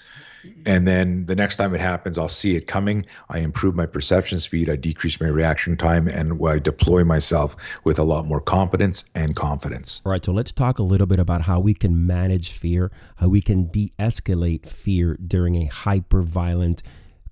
and 0.66 0.88
then 0.88 1.26
the 1.26 1.36
next 1.36 1.58
time 1.58 1.74
it 1.76 1.82
happens, 1.82 2.18
I'll 2.18 2.28
see 2.28 2.56
it 2.56 2.68
coming. 2.68 3.06
I 3.30 3.40
improve 3.40 3.76
my 3.76 3.86
perception 3.86 4.40
speed, 4.40 4.70
I 4.70 4.76
decrease 4.76 5.20
my 5.20 5.28
reaction 5.28 5.78
time, 5.78 6.08
and 6.08 6.40
I 6.46 6.60
deploy 6.60 7.04
myself 7.04 7.56
with 7.84 8.00
a 8.00 8.04
lot 8.04 8.26
more 8.26 8.42
competence 8.42 9.04
and 9.14 9.36
confidence. 9.36 10.02
All 10.06 10.12
right, 10.12 10.24
so 10.24 10.32
let's 10.32 10.52
talk 10.52 10.80
a 10.80 10.84
little 10.84 11.08
bit 11.08 11.20
about 11.20 11.42
how 11.42 11.60
we 11.60 11.74
can 11.74 12.06
manage 12.08 12.52
fear, 12.52 12.92
how 13.18 13.28
we 13.28 13.42
can 13.42 13.68
de 13.68 13.94
escalate 14.00 14.68
fear 14.68 15.18
during 15.26 15.56
a 15.56 15.66
hyper 15.66 16.22
violent 16.22 16.82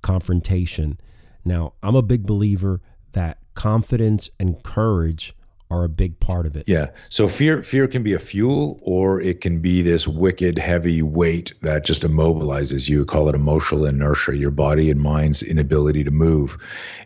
confrontation. 0.01 0.99
Now, 1.45 1.73
I'm 1.81 1.95
a 1.95 2.01
big 2.01 2.25
believer 2.25 2.81
that 3.13 3.37
confidence 3.53 4.29
and 4.39 4.61
courage 4.63 5.35
are 5.73 5.83
a 5.83 5.89
big 5.89 6.19
part 6.19 6.45
of 6.45 6.55
it. 6.55 6.67
Yeah. 6.67 6.87
So 7.09 7.27
fear 7.27 7.63
fear 7.63 7.87
can 7.87 8.03
be 8.03 8.13
a 8.13 8.19
fuel 8.19 8.79
or 8.81 9.21
it 9.21 9.41
can 9.41 9.59
be 9.59 9.81
this 9.81 10.07
wicked 10.07 10.57
heavy 10.57 11.01
weight 11.01 11.53
that 11.61 11.85
just 11.85 12.03
immobilizes 12.03 12.87
you. 12.87 13.05
Call 13.05 13.27
it 13.29 13.35
emotional 13.35 13.85
inertia, 13.85 14.37
your 14.37 14.51
body 14.51 14.91
and 14.91 15.01
mind's 15.01 15.41
inability 15.41 16.03
to 16.03 16.11
move. 16.11 16.57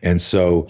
And 0.04 0.22
so 0.22 0.68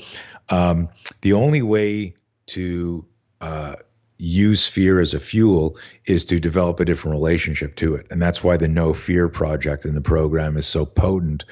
um, 0.49 0.89
the 1.21 1.33
only 1.33 1.61
way 1.61 2.13
to 2.47 3.05
uh, 3.41 3.75
use 4.19 4.67
fear 4.67 4.99
as 4.99 5.13
a 5.13 5.19
fuel 5.19 5.77
is 6.05 6.25
to 6.25 6.39
develop 6.39 6.79
a 6.79 6.85
different 6.85 7.13
relationship 7.13 7.75
to 7.75 7.95
it. 7.95 8.07
And 8.09 8.21
that's 8.21 8.43
why 8.43 8.57
the 8.57 8.67
Know 8.67 8.93
Fear 8.93 9.29
project 9.29 9.85
in 9.85 9.93
the 9.93 10.01
program 10.01 10.57
is 10.57 10.65
so 10.65 10.85
potent 10.85 11.45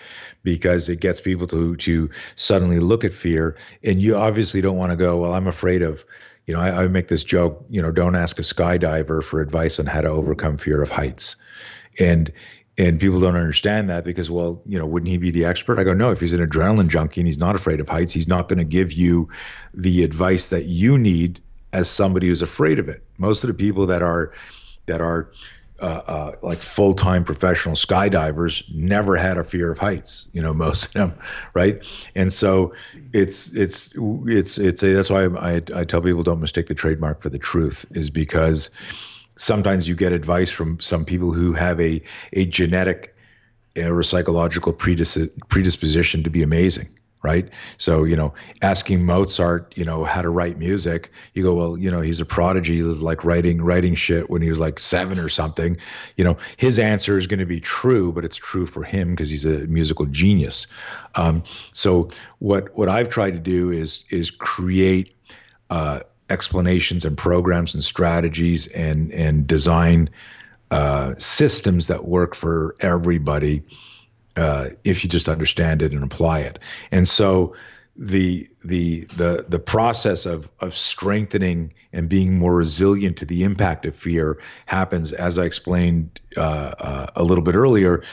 because 0.44 0.90
it 0.90 1.00
gets 1.00 1.22
people 1.22 1.48
to 1.48 1.76
to 1.76 2.10
suddenly 2.36 2.80
look 2.80 3.04
at 3.04 3.14
fear 3.14 3.58
and 3.84 4.02
you 4.02 4.16
obviously 4.16 4.62
don't 4.62 4.78
want 4.78 4.92
to 4.92 4.96
go, 4.96 5.18
well, 5.18 5.34
I'm 5.34 5.48
afraid 5.48 5.82
of 5.82 6.06
you 6.46 6.54
know, 6.54 6.60
I, 6.60 6.84
I 6.84 6.88
make 6.88 7.08
this 7.08 7.24
joke, 7.24 7.66
you 7.70 7.82
know, 7.82 7.92
don't 7.92 8.16
ask 8.16 8.38
a 8.40 8.44
skydiver 8.44 9.24
for 9.24 9.42
advice 9.42 9.80
on 9.80 9.86
how 9.86 10.02
to 10.02 10.10
overcome 10.10 10.58
fear 10.58 10.82
of 10.82 10.90
heights. 10.90 11.36
And 12.00 12.32
and 12.78 13.00
people 13.00 13.22
don't 13.22 13.38
understand 13.38 13.90
that 13.90 14.04
because, 14.04 14.30
well, 14.30 14.62
you 14.66 14.78
know, 14.78 14.86
wouldn't 14.86 15.10
he 15.10 15.18
be 15.18 15.32
the 15.32 15.46
expert? 15.46 15.80
I 15.80 15.86
go, 15.86 15.94
no, 15.94 16.12
if 16.12 16.20
he's 16.20 16.34
an 16.34 16.46
adrenaline 16.46 16.90
junkie 16.90 17.22
and 17.22 17.28
he's 17.28 17.38
not 17.38 17.56
afraid 17.56 17.80
of 17.80 17.88
heights, 17.88 18.12
he's 18.12 18.28
not 18.28 18.50
going 18.50 18.60
to 18.60 18.66
give 18.66 18.92
you 18.92 19.30
the 19.74 20.04
advice 20.04 20.50
that 20.50 20.66
you 20.66 20.98
need 20.98 21.40
as 21.72 21.90
somebody 21.90 22.28
who's 22.28 22.42
afraid 22.42 22.78
of 22.78 22.90
it. 22.90 23.02
Most 23.18 23.46
of 23.46 23.48
the 23.48 23.54
people 23.54 23.86
that 23.88 24.02
are 24.02 24.34
that 24.88 25.00
are 25.00 25.32
uh, 25.86 26.02
uh, 26.08 26.32
like 26.42 26.58
full-time 26.58 27.24
professional 27.24 27.76
skydivers 27.76 28.64
never 28.74 29.16
had 29.16 29.38
a 29.38 29.44
fear 29.44 29.72
of 29.72 29.78
heights 29.78 30.28
you 30.34 30.42
know 30.42 30.54
most 30.66 30.88
of 30.88 30.94
them 30.94 31.14
right? 31.56 31.84
And 32.16 32.32
so 32.32 32.74
it's 33.14 33.56
it's 33.56 33.94
it's 33.98 34.58
it's 34.60 34.84
a, 34.84 34.94
that's 34.94 35.10
why 35.10 35.26
I, 35.26 35.62
I 35.74 35.84
tell 35.84 36.02
people 36.02 36.24
don't 36.24 36.42
mistake 36.42 36.68
the 36.68 36.76
trademark 36.76 37.22
for 37.22 37.30
the 37.30 37.40
truth 37.40 37.86
is 37.92 38.10
because 38.10 38.70
sometimes 39.38 39.88
you 39.88 39.96
get 39.96 40.12
advice 40.12 40.52
from 40.52 40.80
some 40.80 41.06
people 41.06 41.32
who 41.32 41.54
have 41.54 41.80
a 41.80 42.02
a 42.34 42.46
genetic 42.46 43.16
or 43.78 44.04
psychological 44.04 44.74
predis- 44.74 45.30
predisposition 45.50 46.24
to 46.24 46.30
be 46.30 46.44
amazing 46.44 46.88
right? 47.26 47.50
So, 47.80 48.04
you 48.04 48.16
know, 48.16 48.36
asking 48.62 49.04
Mozart, 49.04 49.74
you 49.76 49.84
know, 49.84 50.04
how 50.04 50.22
to 50.22 50.30
write 50.30 50.60
music, 50.60 51.12
you 51.34 51.42
go, 51.42 51.56
well, 51.56 51.76
you 51.76 51.90
know, 51.90 52.02
he's 52.02 52.22
a 52.22 52.26
prodigy, 52.26 52.84
like 52.84 53.26
writing 53.26 53.64
writing 53.64 53.96
shit 53.96 54.30
when 54.30 54.44
he 54.44 54.50
was 54.50 54.60
like 54.60 54.78
seven 54.78 55.18
or 55.18 55.28
something. 55.28 55.76
You 56.18 56.24
know, 56.24 56.38
his 56.58 56.78
answer 56.78 57.18
is 57.18 57.26
going 57.26 57.40
to 57.40 57.48
be 57.48 57.60
true, 57.60 58.14
but 58.14 58.24
it's 58.24 58.38
true 58.38 58.68
for 58.68 58.84
him 58.84 59.10
because 59.10 59.32
he's 59.32 59.46
a 59.46 59.66
musical 59.66 60.06
genius. 60.06 60.68
Um, 61.16 61.44
so, 61.74 62.10
what 62.38 62.78
what 62.78 62.90
I've 62.90 63.10
tried 63.10 63.32
to 63.32 63.40
do 63.40 63.72
is 63.72 64.06
is 64.10 64.30
create. 64.32 65.16
Uh, 65.72 66.02
explanations 66.30 67.06
and 67.06 67.16
programs 67.18 67.76
and 67.76 67.84
strategies 67.84 68.66
and 68.70 69.12
and 69.12 69.46
design 69.46 70.10
uh, 70.72 71.14
systems 71.18 71.86
that 71.88 72.06
work 72.06 72.34
for 72.36 72.76
everybody 72.80 73.64
uh, 74.38 74.70
if 74.84 75.04
you 75.04 75.10
just 75.10 75.30
understand 75.30 75.82
it 75.82 75.92
and 75.92 76.04
apply 76.04 76.40
it. 76.40 76.60
And 76.92 77.08
so 77.08 77.56
the 77.96 78.50
the 78.66 79.06
the 79.16 79.46
the 79.48 79.60
process 79.60 80.26
of 80.26 80.50
of 80.60 80.74
strengthening 80.74 81.74
and 81.94 82.10
being 82.10 82.38
more 82.38 82.56
resilient 82.56 83.18
to 83.18 83.26
the 83.26 83.44
impact 83.44 83.86
of 83.86 83.96
fear 83.96 84.38
happens, 84.66 85.14
as 85.14 85.38
I 85.38 85.46
explained 85.46 86.20
uh, 86.36 86.40
uh, 86.40 87.08
a 87.16 87.24
little 87.24 87.44
bit 87.44 87.56
earlier, 87.56 88.04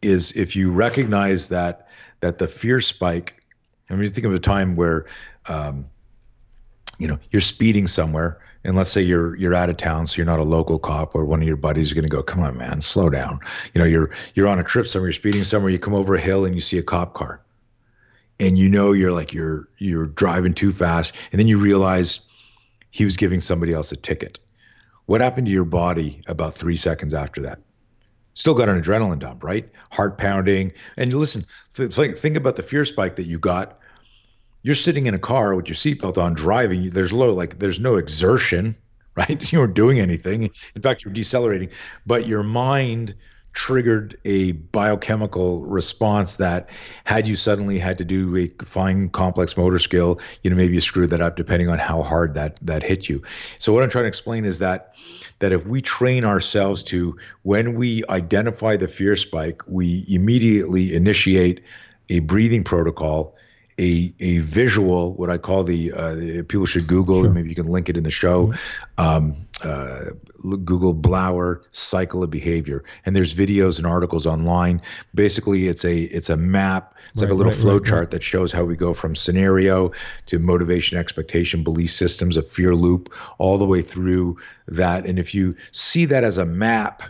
is 0.00 0.32
if 0.32 0.56
you 0.56 0.70
recognize 0.70 1.48
that 1.48 1.88
that 2.20 2.38
the 2.38 2.48
fear 2.48 2.80
spike. 2.80 3.42
I 3.88 3.94
mean, 3.94 4.08
think 4.10 4.26
of 4.26 4.34
a 4.34 4.40
time 4.40 4.74
where, 4.74 5.06
um, 5.46 5.86
you 6.98 7.06
know, 7.06 7.20
you're 7.30 7.40
speeding 7.40 7.86
somewhere 7.86 8.40
and 8.66 8.76
let's 8.76 8.90
say 8.90 9.00
you're 9.00 9.36
you're 9.36 9.54
out 9.54 9.70
of 9.70 9.76
town, 9.76 10.06
so 10.06 10.16
you're 10.16 10.26
not 10.26 10.40
a 10.40 10.44
local 10.44 10.78
cop, 10.78 11.14
or 11.14 11.24
one 11.24 11.40
of 11.40 11.46
your 11.46 11.56
buddies 11.56 11.86
is 11.86 11.92
going 11.92 12.02
to 12.02 12.08
go, 12.08 12.22
"Come 12.22 12.42
on, 12.42 12.58
man, 12.58 12.80
slow 12.80 13.08
down." 13.08 13.38
You 13.72 13.80
know, 13.80 13.86
you're 13.86 14.10
you're 14.34 14.48
on 14.48 14.58
a 14.58 14.64
trip 14.64 14.88
somewhere, 14.88 15.08
you're 15.08 15.14
speeding 15.14 15.44
somewhere, 15.44 15.70
you 15.70 15.78
come 15.78 15.94
over 15.94 16.16
a 16.16 16.20
hill 16.20 16.44
and 16.44 16.54
you 16.54 16.60
see 16.60 16.76
a 16.76 16.82
cop 16.82 17.14
car, 17.14 17.40
and 18.40 18.58
you 18.58 18.68
know 18.68 18.92
you're 18.92 19.12
like 19.12 19.32
you're 19.32 19.68
you're 19.78 20.06
driving 20.06 20.52
too 20.52 20.72
fast, 20.72 21.14
and 21.30 21.38
then 21.38 21.46
you 21.46 21.58
realize 21.58 22.20
he 22.90 23.04
was 23.04 23.16
giving 23.16 23.40
somebody 23.40 23.72
else 23.72 23.92
a 23.92 23.96
ticket. 23.96 24.40
What 25.06 25.20
happened 25.20 25.46
to 25.46 25.52
your 25.52 25.64
body 25.64 26.22
about 26.26 26.54
three 26.54 26.76
seconds 26.76 27.14
after 27.14 27.42
that? 27.42 27.60
Still 28.34 28.54
got 28.54 28.68
an 28.68 28.82
adrenaline 28.82 29.20
dump, 29.20 29.44
right? 29.44 29.68
Heart 29.92 30.18
pounding, 30.18 30.72
and 30.96 31.12
you 31.12 31.18
listen. 31.18 31.46
Th- 31.74 31.92
think 32.18 32.36
about 32.36 32.56
the 32.56 32.62
fear 32.62 32.84
spike 32.84 33.14
that 33.16 33.26
you 33.26 33.38
got 33.38 33.78
you're 34.66 34.74
sitting 34.74 35.06
in 35.06 35.14
a 35.14 35.18
car 35.18 35.54
with 35.54 35.68
your 35.68 35.76
seatbelt 35.76 36.18
on 36.18 36.34
driving 36.34 36.90
there's 36.90 37.12
low 37.12 37.32
like 37.32 37.60
there's 37.60 37.78
no 37.78 37.96
exertion 37.96 38.76
right? 39.16 39.50
You 39.50 39.60
weren't 39.60 39.72
doing 39.72 39.98
anything. 39.98 40.50
In 40.74 40.82
fact 40.82 41.04
you're 41.04 41.14
decelerating 41.14 41.70
but 42.04 42.26
your 42.26 42.42
mind 42.42 43.14
triggered 43.52 44.18
a 44.26 44.52
biochemical 44.52 45.62
response 45.62 46.36
that 46.36 46.68
had 47.04 47.26
you 47.26 47.36
suddenly 47.36 47.78
had 47.78 47.96
to 47.96 48.04
do 48.04 48.36
a 48.36 48.48
fine 48.64 49.08
complex 49.08 49.56
motor 49.56 49.78
skill 49.78 50.20
you 50.42 50.50
know 50.50 50.56
maybe 50.56 50.74
you 50.74 50.80
screwed 50.82 51.08
that 51.08 51.22
up 51.22 51.36
depending 51.36 51.70
on 51.70 51.78
how 51.78 52.02
hard 52.02 52.34
that 52.34 52.58
that 52.60 52.82
hit 52.82 53.08
you. 53.08 53.22
So 53.60 53.72
what 53.72 53.84
i'm 53.84 53.88
trying 53.88 54.04
to 54.04 54.08
explain 54.08 54.44
is 54.44 54.58
that 54.58 54.96
that 55.38 55.52
if 55.52 55.64
we 55.64 55.80
train 55.80 56.24
ourselves 56.24 56.82
to 56.82 57.16
when 57.42 57.74
we 57.74 58.02
identify 58.10 58.76
the 58.76 58.88
fear 58.88 59.14
spike 59.14 59.62
we 59.68 60.04
immediately 60.08 60.92
initiate 60.92 61.62
a 62.08 62.18
breathing 62.18 62.64
protocol 62.64 63.35
a 63.78 64.14
a 64.20 64.38
visual, 64.38 65.14
what 65.14 65.30
I 65.30 65.38
call 65.38 65.64
the 65.64 65.92
uh, 65.92 66.14
people 66.48 66.66
should 66.66 66.86
Google. 66.86 67.22
Sure. 67.22 67.32
Maybe 67.32 67.48
you 67.48 67.54
can 67.54 67.68
link 67.68 67.88
it 67.88 67.96
in 67.96 68.04
the 68.04 68.10
show. 68.10 68.48
Mm-hmm. 68.48 69.00
Um, 69.00 69.36
uh, 69.64 70.10
Google 70.64 70.94
Blauer 70.94 71.62
cycle 71.72 72.22
of 72.22 72.30
behavior, 72.30 72.84
and 73.04 73.16
there's 73.16 73.34
videos 73.34 73.78
and 73.78 73.86
articles 73.86 74.26
online. 74.26 74.82
Basically, 75.14 75.68
it's 75.68 75.84
a 75.84 76.02
it's 76.02 76.28
a 76.28 76.36
map. 76.36 76.94
It's 77.10 77.22
right, 77.22 77.28
like 77.28 77.32
a 77.32 77.34
little 77.34 77.52
right, 77.52 77.60
flow 77.60 77.78
right, 77.78 77.84
chart 77.84 78.10
that 78.10 78.22
shows 78.22 78.52
how 78.52 78.64
we 78.64 78.76
go 78.76 78.92
from 78.92 79.16
scenario 79.16 79.92
to 80.26 80.38
motivation, 80.38 80.98
expectation, 80.98 81.62
belief 81.62 81.90
systems, 81.90 82.36
a 82.36 82.42
fear 82.42 82.74
loop, 82.74 83.12
all 83.38 83.56
the 83.56 83.64
way 83.64 83.80
through 83.80 84.36
that. 84.68 85.06
And 85.06 85.18
if 85.18 85.34
you 85.34 85.56
see 85.72 86.04
that 86.04 86.22
as 86.22 86.36
a 86.36 86.44
map, 86.44 87.02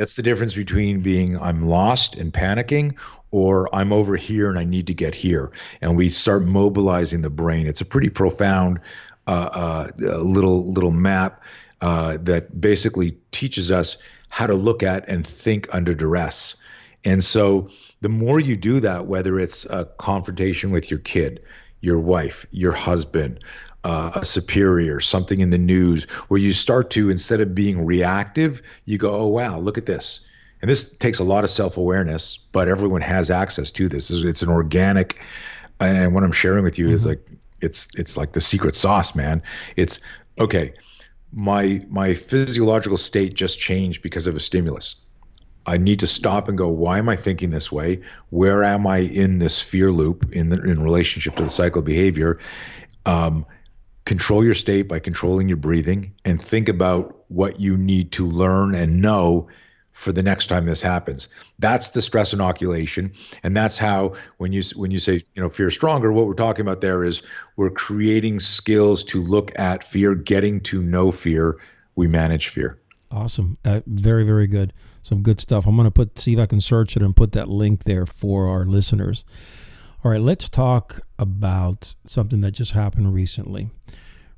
that's 0.00 0.14
the 0.14 0.22
difference 0.22 0.54
between 0.54 1.02
being 1.02 1.38
I'm 1.38 1.68
lost 1.68 2.14
and 2.14 2.32
panicking 2.32 2.98
or 3.32 3.68
I'm 3.74 3.92
over 3.92 4.16
here 4.16 4.48
and 4.48 4.58
I 4.58 4.64
need 4.64 4.86
to 4.86 4.94
get 4.94 5.14
here. 5.14 5.52
And 5.82 5.94
we 5.94 6.08
start 6.08 6.46
mobilizing 6.46 7.20
the 7.20 7.28
brain. 7.28 7.66
It's 7.66 7.82
a 7.82 7.84
pretty 7.84 8.08
profound 8.08 8.80
uh, 9.26 9.90
uh, 10.00 10.16
little 10.16 10.72
little 10.72 10.90
map 10.90 11.42
uh, 11.82 12.16
that 12.22 12.62
basically 12.62 13.18
teaches 13.30 13.70
us 13.70 13.98
how 14.30 14.46
to 14.46 14.54
look 14.54 14.82
at 14.82 15.06
and 15.06 15.26
think 15.26 15.68
under 15.70 15.92
duress. 15.92 16.54
And 17.04 17.22
so 17.22 17.68
the 18.00 18.08
more 18.08 18.40
you 18.40 18.56
do 18.56 18.80
that, 18.80 19.06
whether 19.06 19.38
it's 19.38 19.66
a 19.66 19.84
confrontation 19.98 20.70
with 20.70 20.90
your 20.90 21.00
kid, 21.00 21.42
your 21.82 22.00
wife, 22.00 22.46
your 22.52 22.72
husband, 22.72 23.44
uh, 23.84 24.12
a 24.14 24.24
superior, 24.24 25.00
something 25.00 25.40
in 25.40 25.50
the 25.50 25.58
news, 25.58 26.04
where 26.28 26.40
you 26.40 26.52
start 26.52 26.90
to, 26.90 27.10
instead 27.10 27.40
of 27.40 27.54
being 27.54 27.84
reactive, 27.84 28.62
you 28.84 28.98
go, 28.98 29.12
oh, 29.12 29.26
wow, 29.26 29.58
look 29.58 29.78
at 29.78 29.86
this. 29.86 30.26
And 30.60 30.70
this 30.70 30.96
takes 30.98 31.18
a 31.18 31.24
lot 31.24 31.44
of 31.44 31.50
self 31.50 31.76
awareness, 31.76 32.36
but 32.52 32.68
everyone 32.68 33.00
has 33.00 33.30
access 33.30 33.70
to 33.72 33.88
this. 33.88 34.10
It's 34.10 34.42
an 34.42 34.50
organic, 34.50 35.18
and 35.80 36.14
what 36.14 36.22
I'm 36.22 36.32
sharing 36.32 36.64
with 36.64 36.78
you 36.78 36.86
mm-hmm. 36.86 36.94
is 36.94 37.06
like, 37.06 37.26
it's 37.62 37.88
it's 37.96 38.16
like 38.16 38.32
the 38.32 38.40
secret 38.40 38.76
sauce, 38.76 39.14
man. 39.14 39.42
It's 39.76 40.00
okay. 40.38 40.74
My 41.32 41.84
my 41.88 42.12
physiological 42.12 42.98
state 42.98 43.34
just 43.34 43.58
changed 43.58 44.02
because 44.02 44.26
of 44.26 44.36
a 44.36 44.40
stimulus. 44.40 44.96
I 45.66 45.76
need 45.76 46.00
to 46.00 46.06
stop 46.06 46.48
and 46.48 46.56
go, 46.56 46.68
why 46.68 46.98
am 46.98 47.08
I 47.08 47.16
thinking 47.16 47.50
this 47.50 47.70
way? 47.70 48.00
Where 48.30 48.64
am 48.64 48.86
I 48.86 48.98
in 48.98 49.38
this 49.38 49.60
fear 49.60 49.92
loop 49.92 50.30
in 50.32 50.48
the, 50.48 50.60
in 50.62 50.82
relationship 50.82 51.36
to 51.36 51.42
the 51.44 51.50
cycle 51.50 51.80
of 51.80 51.84
behavior? 51.84 52.38
Um, 53.04 53.46
control 54.04 54.44
your 54.44 54.54
state 54.54 54.82
by 54.82 54.98
controlling 54.98 55.48
your 55.48 55.56
breathing 55.56 56.12
and 56.24 56.40
think 56.40 56.68
about 56.68 57.24
what 57.28 57.60
you 57.60 57.76
need 57.76 58.12
to 58.12 58.26
learn 58.26 58.74
and 58.74 59.00
know 59.00 59.48
for 59.92 60.12
the 60.12 60.22
next 60.22 60.46
time 60.46 60.64
this 60.64 60.80
happens. 60.80 61.28
That's 61.58 61.90
the 61.90 62.00
stress 62.00 62.32
inoculation, 62.32 63.12
and 63.42 63.56
that's 63.56 63.76
how 63.76 64.14
when 64.38 64.52
you 64.52 64.62
when 64.74 64.90
you 64.90 64.98
say 64.98 65.22
you 65.34 65.42
know 65.42 65.48
fear 65.48 65.70
stronger, 65.70 66.12
what 66.12 66.26
we're 66.26 66.34
talking 66.34 66.62
about 66.62 66.80
there 66.80 67.04
is 67.04 67.22
we're 67.56 67.70
creating 67.70 68.40
skills 68.40 69.04
to 69.04 69.22
look 69.22 69.52
at 69.58 69.84
fear, 69.84 70.14
getting 70.14 70.60
to 70.62 70.82
know 70.82 71.10
fear. 71.10 71.58
We 71.96 72.06
manage 72.06 72.48
fear. 72.48 72.78
Awesome, 73.10 73.58
uh, 73.64 73.80
very 73.86 74.24
very 74.24 74.46
good. 74.46 74.72
Some 75.02 75.22
good 75.22 75.40
stuff. 75.40 75.66
I'm 75.66 75.76
going 75.76 75.86
to 75.86 75.90
put 75.90 76.18
see 76.18 76.34
if 76.34 76.38
I 76.38 76.46
can 76.46 76.60
search 76.60 76.96
it 76.96 77.02
and 77.02 77.14
put 77.14 77.32
that 77.32 77.48
link 77.48 77.84
there 77.84 78.06
for 78.06 78.48
our 78.48 78.64
listeners. 78.64 79.24
All 80.02 80.10
right, 80.10 80.20
let's 80.20 80.48
talk 80.48 81.02
about 81.18 81.94
something 82.06 82.40
that 82.40 82.52
just 82.52 82.72
happened 82.72 83.12
recently 83.12 83.68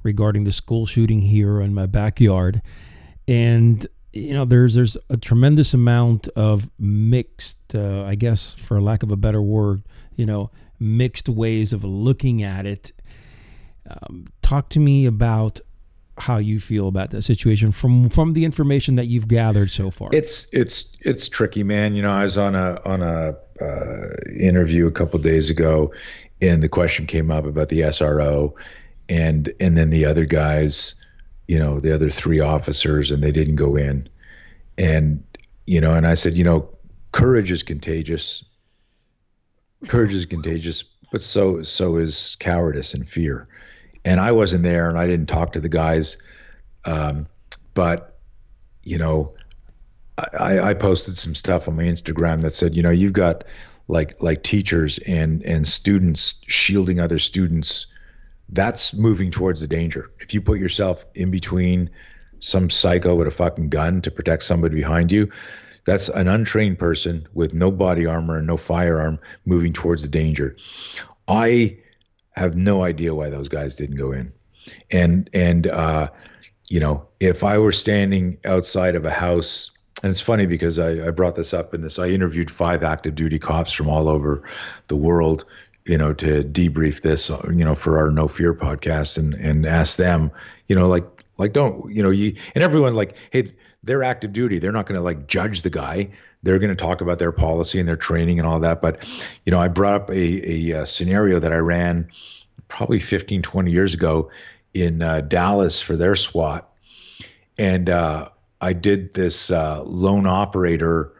regarding 0.02 0.42
the 0.42 0.50
school 0.50 0.86
shooting 0.86 1.20
here 1.20 1.60
in 1.60 1.72
my 1.72 1.86
backyard. 1.86 2.62
And 3.28 3.86
you 4.12 4.34
know, 4.34 4.44
there's 4.44 4.74
there's 4.74 4.98
a 5.08 5.16
tremendous 5.16 5.72
amount 5.72 6.26
of 6.28 6.68
mixed, 6.80 7.76
uh, 7.76 8.02
I 8.02 8.16
guess, 8.16 8.54
for 8.54 8.80
lack 8.82 9.04
of 9.04 9.12
a 9.12 9.16
better 9.16 9.40
word, 9.40 9.84
you 10.16 10.26
know, 10.26 10.50
mixed 10.80 11.28
ways 11.28 11.72
of 11.72 11.84
looking 11.84 12.42
at 12.42 12.66
it. 12.66 12.92
Um, 13.88 14.26
talk 14.42 14.68
to 14.70 14.80
me 14.80 15.06
about 15.06 15.60
how 16.18 16.36
you 16.36 16.60
feel 16.60 16.88
about 16.88 17.10
that 17.10 17.22
situation 17.22 17.72
from 17.72 18.08
from 18.10 18.32
the 18.32 18.44
information 18.44 18.96
that 18.96 19.06
you've 19.06 19.28
gathered 19.28 19.70
so 19.70 19.90
far. 19.90 20.10
It's 20.12 20.46
it's 20.52 20.96
it's 21.00 21.28
tricky, 21.28 21.62
man. 21.62 21.94
You 21.94 22.02
know, 22.02 22.12
I 22.12 22.24
was 22.24 22.36
on 22.36 22.54
a 22.54 22.80
on 22.84 23.00
a 23.00 23.36
uh, 23.62 24.16
interview 24.38 24.86
a 24.86 24.90
couple 24.90 25.18
days 25.18 25.50
ago, 25.50 25.92
and 26.40 26.62
the 26.62 26.68
question 26.68 27.06
came 27.06 27.30
up 27.30 27.44
about 27.44 27.68
the 27.68 27.80
SRO, 27.80 28.52
and 29.08 29.52
and 29.60 29.76
then 29.76 29.90
the 29.90 30.04
other 30.04 30.24
guys, 30.24 30.94
you 31.48 31.58
know, 31.58 31.80
the 31.80 31.94
other 31.94 32.10
three 32.10 32.40
officers, 32.40 33.10
and 33.10 33.22
they 33.22 33.32
didn't 33.32 33.56
go 33.56 33.76
in, 33.76 34.08
and 34.78 35.22
you 35.66 35.80
know, 35.80 35.92
and 35.92 36.06
I 36.06 36.14
said, 36.14 36.34
you 36.34 36.44
know, 36.44 36.68
courage 37.12 37.50
is 37.50 37.62
contagious. 37.62 38.44
Courage 39.88 40.14
is 40.14 40.26
contagious, 40.26 40.84
but 41.10 41.22
so 41.22 41.62
so 41.62 41.96
is 41.96 42.36
cowardice 42.40 42.94
and 42.94 43.06
fear. 43.06 43.48
And 44.04 44.18
I 44.20 44.32
wasn't 44.32 44.64
there, 44.64 44.88
and 44.88 44.98
I 44.98 45.06
didn't 45.06 45.26
talk 45.26 45.52
to 45.52 45.60
the 45.60 45.68
guys, 45.68 46.16
um, 46.84 47.26
but 47.74 48.18
you 48.84 48.98
know, 48.98 49.32
I, 50.38 50.60
I 50.60 50.74
posted 50.74 51.16
some 51.16 51.34
stuff 51.34 51.68
on 51.68 51.76
my 51.76 51.84
Instagram 51.84 52.42
that 52.42 52.54
said, 52.54 52.74
you 52.74 52.82
know, 52.82 52.90
you've 52.90 53.12
got 53.12 53.44
like 53.88 54.20
like 54.22 54.42
teachers 54.42 54.98
and 55.06 55.42
and 55.44 55.66
students 55.66 56.40
shielding 56.46 57.00
other 57.00 57.18
students. 57.18 57.86
That's 58.48 58.94
moving 58.94 59.30
towards 59.30 59.60
the 59.60 59.66
danger. 59.66 60.10
If 60.20 60.34
you 60.34 60.40
put 60.40 60.58
yourself 60.58 61.04
in 61.14 61.30
between 61.30 61.90
some 62.40 62.70
psycho 62.70 63.14
with 63.14 63.28
a 63.28 63.30
fucking 63.30 63.70
gun 63.70 64.02
to 64.02 64.10
protect 64.10 64.42
somebody 64.42 64.74
behind 64.74 65.10
you, 65.10 65.30
that's 65.84 66.08
an 66.10 66.28
untrained 66.28 66.78
person 66.78 67.26
with 67.34 67.54
no 67.54 67.70
body 67.70 68.06
armor 68.06 68.38
and 68.38 68.46
no 68.46 68.56
firearm 68.56 69.18
moving 69.46 69.72
towards 69.72 70.02
the 70.02 70.08
danger. 70.08 70.56
I 71.28 71.78
have 72.32 72.54
no 72.54 72.82
idea 72.82 73.14
why 73.14 73.30
those 73.30 73.48
guys 73.48 73.74
didn't 73.76 73.96
go 73.96 74.12
in. 74.12 74.32
And 74.90 75.28
and 75.32 75.66
uh, 75.66 76.08
you 76.68 76.80
know, 76.80 77.06
if 77.20 77.42
I 77.44 77.58
were 77.58 77.72
standing 77.72 78.38
outside 78.44 78.94
of 78.94 79.04
a 79.04 79.10
house 79.10 79.70
and 80.02 80.10
it's 80.10 80.20
funny 80.20 80.46
because 80.46 80.78
I, 80.78 81.06
I 81.06 81.10
brought 81.10 81.36
this 81.36 81.54
up 81.54 81.74
in 81.74 81.82
this. 81.82 81.98
I 81.98 82.08
interviewed 82.08 82.50
five 82.50 82.82
active 82.82 83.14
duty 83.14 83.38
cops 83.38 83.72
from 83.72 83.88
all 83.88 84.08
over 84.08 84.42
the 84.88 84.96
world, 84.96 85.44
you 85.84 85.96
know, 85.98 86.12
to 86.14 86.42
debrief 86.44 87.02
this, 87.02 87.30
uh, 87.30 87.40
you 87.48 87.64
know, 87.64 87.74
for 87.74 87.98
our 87.98 88.10
Know 88.10 88.28
Fear 88.28 88.54
podcast, 88.54 89.18
and 89.18 89.34
and 89.34 89.66
ask 89.66 89.96
them, 89.98 90.30
you 90.68 90.76
know, 90.76 90.88
like 90.88 91.04
like 91.38 91.52
don't 91.52 91.92
you 91.94 92.02
know 92.02 92.10
you 92.10 92.36
and 92.54 92.62
everyone 92.62 92.94
like, 92.94 93.16
hey, 93.30 93.52
they're 93.84 94.02
active 94.02 94.32
duty. 94.32 94.58
They're 94.58 94.72
not 94.72 94.86
going 94.86 94.98
to 94.98 95.02
like 95.02 95.26
judge 95.26 95.62
the 95.62 95.70
guy. 95.70 96.10
They're 96.42 96.58
going 96.58 96.74
to 96.74 96.76
talk 96.76 97.00
about 97.00 97.18
their 97.18 97.32
policy 97.32 97.78
and 97.78 97.88
their 97.88 97.96
training 97.96 98.38
and 98.38 98.46
all 98.46 98.60
that. 98.60 98.80
But, 98.80 99.06
you 99.44 99.52
know, 99.52 99.60
I 99.60 99.68
brought 99.68 99.94
up 99.94 100.10
a, 100.10 100.14
a, 100.14 100.82
a 100.82 100.86
scenario 100.86 101.38
that 101.38 101.52
I 101.52 101.56
ran 101.56 102.08
probably 102.68 102.98
15, 102.98 103.42
20 103.42 103.70
years 103.70 103.94
ago 103.94 104.30
in 104.74 105.02
uh, 105.02 105.20
Dallas 105.20 105.80
for 105.80 105.96
their 105.96 106.16
SWAT. 106.16 106.68
And 107.58 107.90
uh, 107.90 108.30
I 108.62 108.72
did 108.72 109.12
this 109.12 109.50
uh, 109.50 109.82
lone 109.82 110.26
operator 110.26 111.12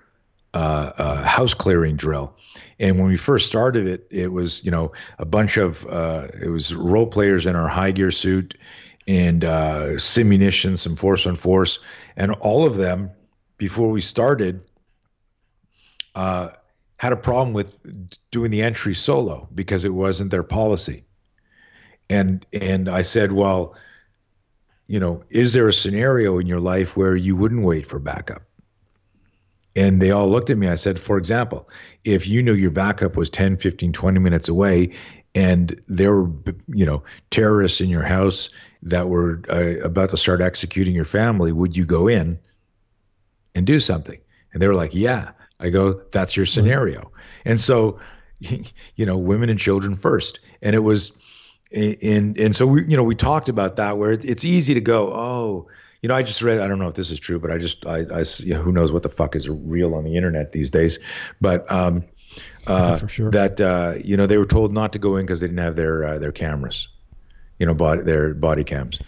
uh, 0.55 0.93
uh, 0.97 1.23
house 1.25 1.55
clearing 1.55 1.97
drill. 1.97 2.37
And 2.79 2.99
when 2.99 3.09
we 3.09 3.17
first 3.17 3.47
started 3.47 3.87
it, 3.87 4.07
it 4.11 4.33
was 4.33 4.65
you 4.65 4.71
know 4.71 4.93
a 5.19 5.25
bunch 5.25 5.57
of 5.57 5.87
uh, 5.87 6.29
it 6.41 6.49
was 6.49 6.75
role 6.75 7.07
players 7.07 7.47
in 7.47 7.57
our 7.57 7.69
high 7.69 7.91
gear 7.91 8.11
suit 8.11 8.57
and 9.09 9.45
uh, 9.45 9.97
simunition, 9.97 10.79
some 10.79 10.95
force 10.95 11.27
on 11.27 11.35
force, 11.35 11.79
and 12.17 12.33
all 12.35 12.67
of 12.67 12.77
them 12.77 13.11
before 13.59 13.91
we 13.91 14.01
started 14.01 14.63
uh, 16.15 16.51
had 16.99 17.13
a 17.13 17.17
problem 17.17 17.53
with 17.53 17.75
doing 18.31 18.51
the 18.51 18.63
entry 18.63 18.95
solo 18.95 19.49
because 19.55 19.85
it 19.85 19.95
wasn't 19.95 20.31
their 20.31 20.45
policy. 20.45 21.05
And 22.09 22.47
and 22.53 22.89
I 22.89 23.03
said, 23.03 23.33
well, 23.33 23.75
you 24.87 25.01
know, 25.01 25.23
is 25.31 25.53
there 25.53 25.69
a 25.69 25.73
scenario 25.73 26.39
in 26.39 26.47
your 26.47 26.61
life 26.61 26.97
where 26.97 27.17
you 27.17 27.37
wouldn't 27.37 27.63
wait 27.63 27.87
for 27.87 27.99
backup? 27.99 28.43
And 29.75 30.03
they 30.03 30.11
all 30.11 30.31
looked 30.31 30.51
at 30.51 30.59
me. 30.59 30.69
I 30.69 30.75
said, 30.75 30.99
for 30.99 31.17
example, 31.17 31.69
if 32.05 32.27
you 32.27 32.43
knew 32.43 32.53
your 32.53 32.71
backup 32.71 33.17
was 33.17 33.31
10, 33.31 33.57
15, 33.57 33.93
20 33.93 34.21
minutes 34.21 34.49
away 34.49 34.93
and 35.35 35.81
there 35.89 36.15
were, 36.15 36.31
you 36.67 36.85
know, 36.85 37.03
terrorists 37.31 37.81
in 37.81 37.89
your 37.89 38.03
house 38.03 38.51
that 38.83 39.09
were 39.09 39.41
uh, 39.49 39.79
about 39.83 40.11
to 40.11 40.17
start 40.19 40.43
executing 40.43 40.95
your 40.95 41.07
family, 41.07 41.53
would 41.53 41.75
you 41.75 41.87
go 41.87 42.07
in 42.07 42.39
and 43.55 43.67
do 43.67 43.81
something? 43.81 44.19
And 44.53 44.61
they 44.61 44.67
were 44.67 44.75
like, 44.75 44.95
yeah. 44.95 45.31
I 45.59 45.71
go, 45.71 46.03
that's 46.11 46.37
your 46.37 46.45
scenario. 46.45 47.11
And 47.45 47.61
so, 47.61 47.99
you 48.41 49.07
know, 49.07 49.17
women 49.17 49.49
and 49.49 49.59
children 49.59 49.95
first. 49.95 50.41
And 50.61 50.75
it 50.75 50.81
was, 50.81 51.13
and 51.75 52.39
and 52.39 52.57
so 52.57 52.67
we, 52.67 52.85
you 52.87 52.97
know, 52.97 53.03
we 53.03 53.15
talked 53.15 53.49
about 53.49 53.77
that 53.77 53.99
where 53.99 54.13
it's 54.13 54.45
easy 54.45 54.75
to 54.75 54.81
go, 54.81 55.13
oh, 55.13 55.69
you 56.03 56.09
know, 56.09 56.15
I 56.15 56.23
just 56.23 56.43
read. 56.43 56.61
I 56.61 56.69
don't 56.69 56.79
know 56.79 56.89
if 56.89 56.95
this 56.95 57.11
is 57.11 57.21
true, 57.21 57.39
but 57.39 57.51
I 57.51 57.59
just, 57.59 57.87
I, 57.87 58.05
I 58.13 58.25
you 58.39 58.55
know, 58.55 58.63
who 58.63 58.73
knows 58.73 58.93
what 58.93 59.03
the 59.03 59.09
fuck 59.09 59.37
is 59.37 59.49
real 59.49 59.95
on 59.95 60.05
the 60.05 60.17
internet 60.17 60.53
these 60.53 60.71
days, 60.71 60.99
but 61.41 61.71
um, 61.71 62.05
uh, 62.67 62.97
for 62.97 63.09
sure. 63.09 63.31
that 63.31 63.61
uh, 63.61 63.95
you 64.03 64.17
know 64.17 64.27
they 64.27 64.39
were 64.39 64.47
told 64.47 64.73
not 64.73 64.93
to 64.93 64.99
go 64.99 65.17
in 65.17 65.27
because 65.27 65.41
they 65.41 65.47
didn't 65.47 65.63
have 65.63 65.77
their 65.77 66.05
uh, 66.05 66.19
their 66.19 66.33
cameras, 66.33 66.89
you 67.59 67.67
know, 67.67 67.75
body 67.75 68.03
their 68.03 68.35
body 68.35 68.65
cams. 68.65 68.99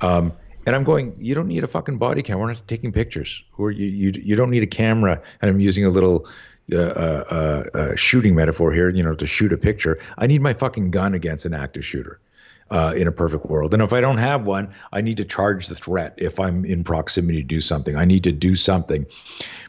Um, 0.00 0.32
and 0.66 0.74
I'm 0.74 0.82
going, 0.82 1.16
you 1.16 1.34
don't 1.34 1.46
need 1.46 1.62
a 1.62 1.68
fucking 1.68 1.98
body 1.98 2.22
cam. 2.22 2.40
We're 2.40 2.48
not 2.48 2.60
taking 2.66 2.90
pictures. 2.90 3.42
Or 3.56 3.70
you, 3.70 3.86
you, 3.86 4.20
you 4.20 4.34
don't 4.34 4.50
need 4.50 4.64
a 4.64 4.66
camera. 4.66 5.22
And 5.40 5.48
I'm 5.48 5.60
using 5.60 5.84
a 5.84 5.90
little 5.90 6.28
uh, 6.72 6.76
uh, 6.76 7.64
uh, 7.74 7.96
shooting 7.96 8.34
metaphor 8.34 8.72
here, 8.72 8.88
you 8.88 9.02
know, 9.02 9.14
to 9.14 9.26
shoot 9.26 9.52
a 9.52 9.56
picture. 9.56 10.00
I 10.18 10.26
need 10.26 10.42
my 10.42 10.52
fucking 10.52 10.90
gun 10.90 11.14
against 11.14 11.44
an 11.44 11.54
active 11.54 11.84
shooter. 11.84 12.20
Uh, 12.68 12.92
in 12.96 13.06
a 13.06 13.12
perfect 13.12 13.46
world. 13.46 13.72
And 13.74 13.80
if 13.80 13.92
I 13.92 14.00
don't 14.00 14.18
have 14.18 14.44
one, 14.44 14.74
I 14.92 15.00
need 15.00 15.18
to 15.18 15.24
charge 15.24 15.68
the 15.68 15.76
threat 15.76 16.14
if 16.16 16.40
I'm 16.40 16.64
in 16.64 16.82
proximity 16.82 17.40
to 17.40 17.46
do 17.46 17.60
something. 17.60 17.94
I 17.94 18.04
need 18.04 18.24
to 18.24 18.32
do 18.32 18.56
something. 18.56 19.06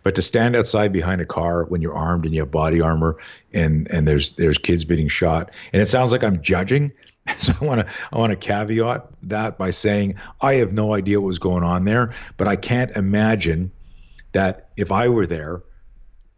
But 0.01 0.15
to 0.15 0.23
stand 0.23 0.55
outside 0.55 0.91
behind 0.91 1.21
a 1.21 1.25
car 1.27 1.65
when 1.65 1.79
you're 1.79 1.93
armed 1.93 2.25
and 2.25 2.33
you 2.33 2.41
have 2.41 2.49
body 2.49 2.81
armor 2.81 3.17
and 3.53 3.87
and 3.91 4.07
there's 4.07 4.31
there's 4.31 4.57
kids 4.57 4.83
being 4.83 5.09
shot, 5.09 5.51
and 5.73 5.79
it 5.79 5.85
sounds 5.85 6.11
like 6.11 6.23
I'm 6.23 6.41
judging. 6.41 6.91
So 7.37 7.53
I 7.61 7.65
want 7.65 7.85
to 7.85 7.93
I 8.11 8.17
want 8.17 8.31
to 8.31 8.35
caveat 8.35 9.05
that 9.23 9.59
by 9.59 9.69
saying 9.69 10.15
I 10.41 10.55
have 10.55 10.73
no 10.73 10.95
idea 10.95 11.21
what 11.21 11.27
was 11.27 11.37
going 11.37 11.63
on 11.63 11.85
there, 11.85 12.15
but 12.37 12.47
I 12.47 12.55
can't 12.55 12.89
imagine 12.97 13.69
that 14.31 14.69
if 14.75 14.91
I 14.91 15.09
were 15.09 15.27
there, 15.27 15.61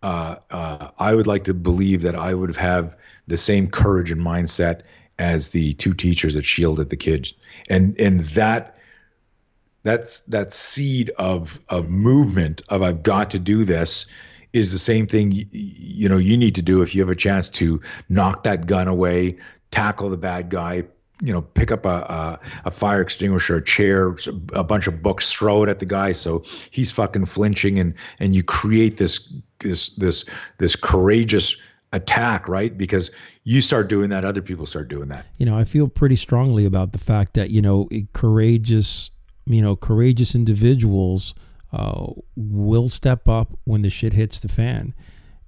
uh, 0.01 0.35
uh, 0.49 0.89
I 0.97 1.13
would 1.13 1.27
like 1.27 1.43
to 1.45 1.53
believe 1.53 2.01
that 2.03 2.15
I 2.15 2.33
would 2.33 2.55
have 2.55 2.95
the 3.27 3.37
same 3.37 3.69
courage 3.69 4.11
and 4.11 4.21
mindset 4.21 4.81
as 5.17 5.49
the 5.49 5.73
two 5.73 5.93
teachers 5.93 6.35
that 6.35 6.45
shielded 6.45 6.89
the 6.89 6.95
kids, 6.95 7.33
and 7.69 7.99
and 7.99 8.21
that 8.21 8.77
that's 9.83 10.19
that 10.21 10.53
seed 10.53 11.09
of 11.17 11.59
of 11.69 11.89
movement 11.89 12.61
of 12.69 12.81
I've 12.81 13.03
got 13.03 13.29
to 13.31 13.39
do 13.39 13.65
this 13.65 14.05
is 14.53 14.71
the 14.71 14.79
same 14.79 15.05
thing 15.05 15.31
you, 15.31 15.45
you 15.51 16.09
know 16.09 16.17
you 16.17 16.37
need 16.37 16.55
to 16.55 16.61
do 16.61 16.81
if 16.81 16.95
you 16.95 17.01
have 17.01 17.09
a 17.09 17.15
chance 17.15 17.49
to 17.49 17.81
knock 18.07 18.43
that 18.43 18.65
gun 18.65 18.87
away, 18.87 19.37
tackle 19.71 20.09
the 20.09 20.17
bad 20.17 20.49
guy, 20.49 20.83
you 21.21 21.33
know, 21.33 21.41
pick 21.41 21.71
up 21.71 21.85
a, 21.85 21.89
a, 21.89 22.39
a, 22.65 22.71
fire 22.71 23.01
extinguisher, 23.01 23.57
a 23.57 23.63
chair, 23.63 24.15
a 24.53 24.63
bunch 24.63 24.87
of 24.87 25.01
books, 25.01 25.31
throw 25.33 25.63
it 25.63 25.69
at 25.69 25.79
the 25.79 25.85
guy 25.85 26.13
so 26.13 26.43
he's 26.71 26.91
fucking 26.91 27.25
flinching, 27.25 27.77
and 27.77 27.93
and 28.19 28.35
you 28.35 28.43
create 28.43 28.97
this 28.97 29.31
this 29.59 29.89
this 29.91 30.25
this 30.57 30.75
courageous 30.75 31.55
attack, 31.91 32.47
right? 32.47 32.77
Because 32.77 33.11
you 33.43 33.61
start 33.61 33.89
doing 33.89 34.09
that, 34.09 34.23
other 34.25 34.41
people 34.41 34.65
start 34.65 34.89
doing 34.89 35.09
that. 35.09 35.25
You 35.37 35.45
know, 35.45 35.57
I 35.57 35.63
feel 35.63 35.87
pretty 35.87 36.15
strongly 36.15 36.65
about 36.65 36.91
the 36.91 36.99
fact 36.99 37.33
that 37.33 37.49
you 37.49 37.61
know 37.61 37.87
courageous, 38.13 39.11
you 39.45 39.61
know, 39.61 39.75
courageous 39.75 40.35
individuals 40.35 41.33
uh, 41.73 42.07
will 42.35 42.89
step 42.89 43.27
up 43.27 43.57
when 43.63 43.81
the 43.81 43.89
shit 43.89 44.13
hits 44.13 44.39
the 44.39 44.49
fan 44.49 44.93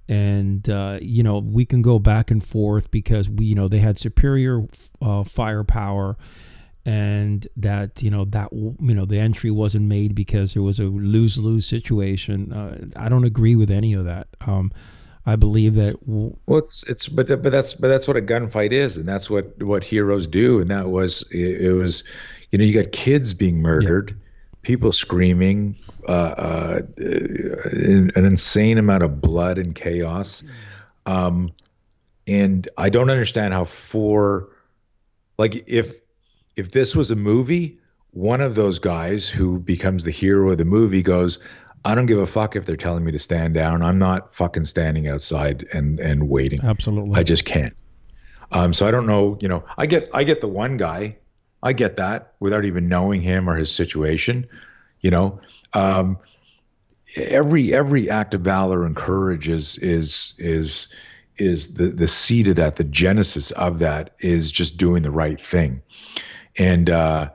and 0.08 0.68
uh, 0.68 0.98
you 1.00 1.22
know 1.22 1.38
we 1.38 1.64
can 1.64 1.80
go 1.80 1.98
back 1.98 2.30
and 2.30 2.44
forth 2.44 2.90
because 2.90 3.28
we 3.28 3.46
you 3.46 3.54
know 3.54 3.68
they 3.68 3.78
had 3.78 3.98
superior 3.98 4.66
uh, 5.00 5.24
firepower 5.24 6.16
and 6.84 7.46
that 7.56 8.02
you 8.02 8.10
know 8.10 8.24
that 8.26 8.52
you 8.52 8.94
know 8.94 9.04
the 9.04 9.18
entry 9.18 9.50
wasn't 9.50 9.84
made 9.84 10.14
because 10.14 10.54
there 10.54 10.62
was 10.62 10.80
a 10.80 10.84
lose 10.84 11.38
lose 11.38 11.66
situation. 11.66 12.52
Uh, 12.52 12.86
i 12.96 13.08
don't 13.08 13.24
agree 13.24 13.56
with 13.56 13.70
any 13.70 13.92
of 13.92 14.04
that. 14.04 14.28
Um, 14.46 14.72
i 15.24 15.36
believe 15.36 15.74
that 15.74 16.00
w- 16.04 16.36
well 16.46 16.58
it's 16.58 16.82
it's 16.88 17.08
but 17.08 17.28
but 17.28 17.52
that's 17.52 17.74
but 17.74 17.86
that's 17.86 18.08
what 18.08 18.16
a 18.16 18.20
gunfight 18.20 18.72
is 18.72 18.98
and 18.98 19.08
that's 19.08 19.30
what 19.30 19.62
what 19.62 19.84
heroes 19.84 20.26
do 20.26 20.60
and 20.60 20.68
that 20.68 20.88
was 20.88 21.24
it, 21.30 21.60
it 21.60 21.72
was 21.74 22.02
you 22.50 22.58
know 22.58 22.64
you 22.64 22.74
got 22.74 22.90
kids 22.90 23.32
being 23.32 23.62
murdered 23.62 24.10
yeah 24.10 24.16
people 24.62 24.92
screaming, 24.92 25.76
uh, 26.08 26.12
uh, 26.12 26.80
an 26.96 28.10
insane 28.16 28.78
amount 28.78 29.02
of 29.02 29.20
blood 29.20 29.58
and 29.58 29.74
chaos. 29.74 30.42
Um, 31.06 31.52
and 32.26 32.68
I 32.78 32.88
don't 32.88 33.10
understand 33.10 33.52
how 33.52 33.64
four, 33.64 34.50
like 35.38 35.64
if 35.66 35.94
if 36.56 36.72
this 36.72 36.94
was 36.94 37.10
a 37.10 37.16
movie, 37.16 37.78
one 38.10 38.40
of 38.40 38.54
those 38.54 38.78
guys 38.78 39.28
who 39.28 39.58
becomes 39.58 40.04
the 40.04 40.10
hero 40.10 40.50
of 40.50 40.58
the 40.58 40.64
movie 40.64 41.02
goes, 41.02 41.38
I 41.84 41.94
don't 41.94 42.06
give 42.06 42.18
a 42.18 42.26
fuck 42.26 42.56
if 42.56 42.66
they're 42.66 42.76
telling 42.76 43.04
me 43.04 43.12
to 43.12 43.18
stand 43.18 43.54
down. 43.54 43.82
I'm 43.82 43.98
not 43.98 44.32
fucking 44.32 44.66
standing 44.66 45.08
outside 45.08 45.66
and 45.72 45.98
and 45.98 46.28
waiting. 46.28 46.60
Absolutely, 46.62 47.18
I 47.18 47.22
just 47.22 47.44
can't. 47.44 47.74
Um, 48.52 48.72
so 48.74 48.86
I 48.86 48.90
don't 48.90 49.06
know. 49.06 49.38
You 49.40 49.48
know, 49.48 49.64
I 49.76 49.86
get 49.86 50.08
I 50.14 50.24
get 50.24 50.40
the 50.40 50.48
one 50.48 50.76
guy 50.76 51.16
I 51.62 51.72
get 51.72 51.96
that 51.96 52.34
without 52.40 52.64
even 52.64 52.88
knowing 52.88 53.20
him 53.22 53.48
or 53.48 53.56
his 53.56 53.72
situation. 53.72 54.46
You 55.00 55.10
know, 55.10 55.40
um, 55.74 56.18
every 57.16 57.72
every 57.72 58.10
act 58.10 58.34
of 58.34 58.40
valor 58.40 58.84
and 58.84 58.96
courage 58.96 59.48
is 59.48 59.78
is 59.78 60.34
is 60.38 60.88
is 61.38 61.74
the 61.74 61.88
the 61.88 62.08
seed 62.08 62.48
of 62.48 62.56
that. 62.56 62.76
The 62.76 62.84
genesis 62.84 63.50
of 63.52 63.78
that 63.78 64.14
is 64.18 64.50
just 64.50 64.76
doing 64.76 65.02
the 65.02 65.10
right 65.10 65.40
thing. 65.40 65.82
And 66.58 66.90
uh, 66.90 67.30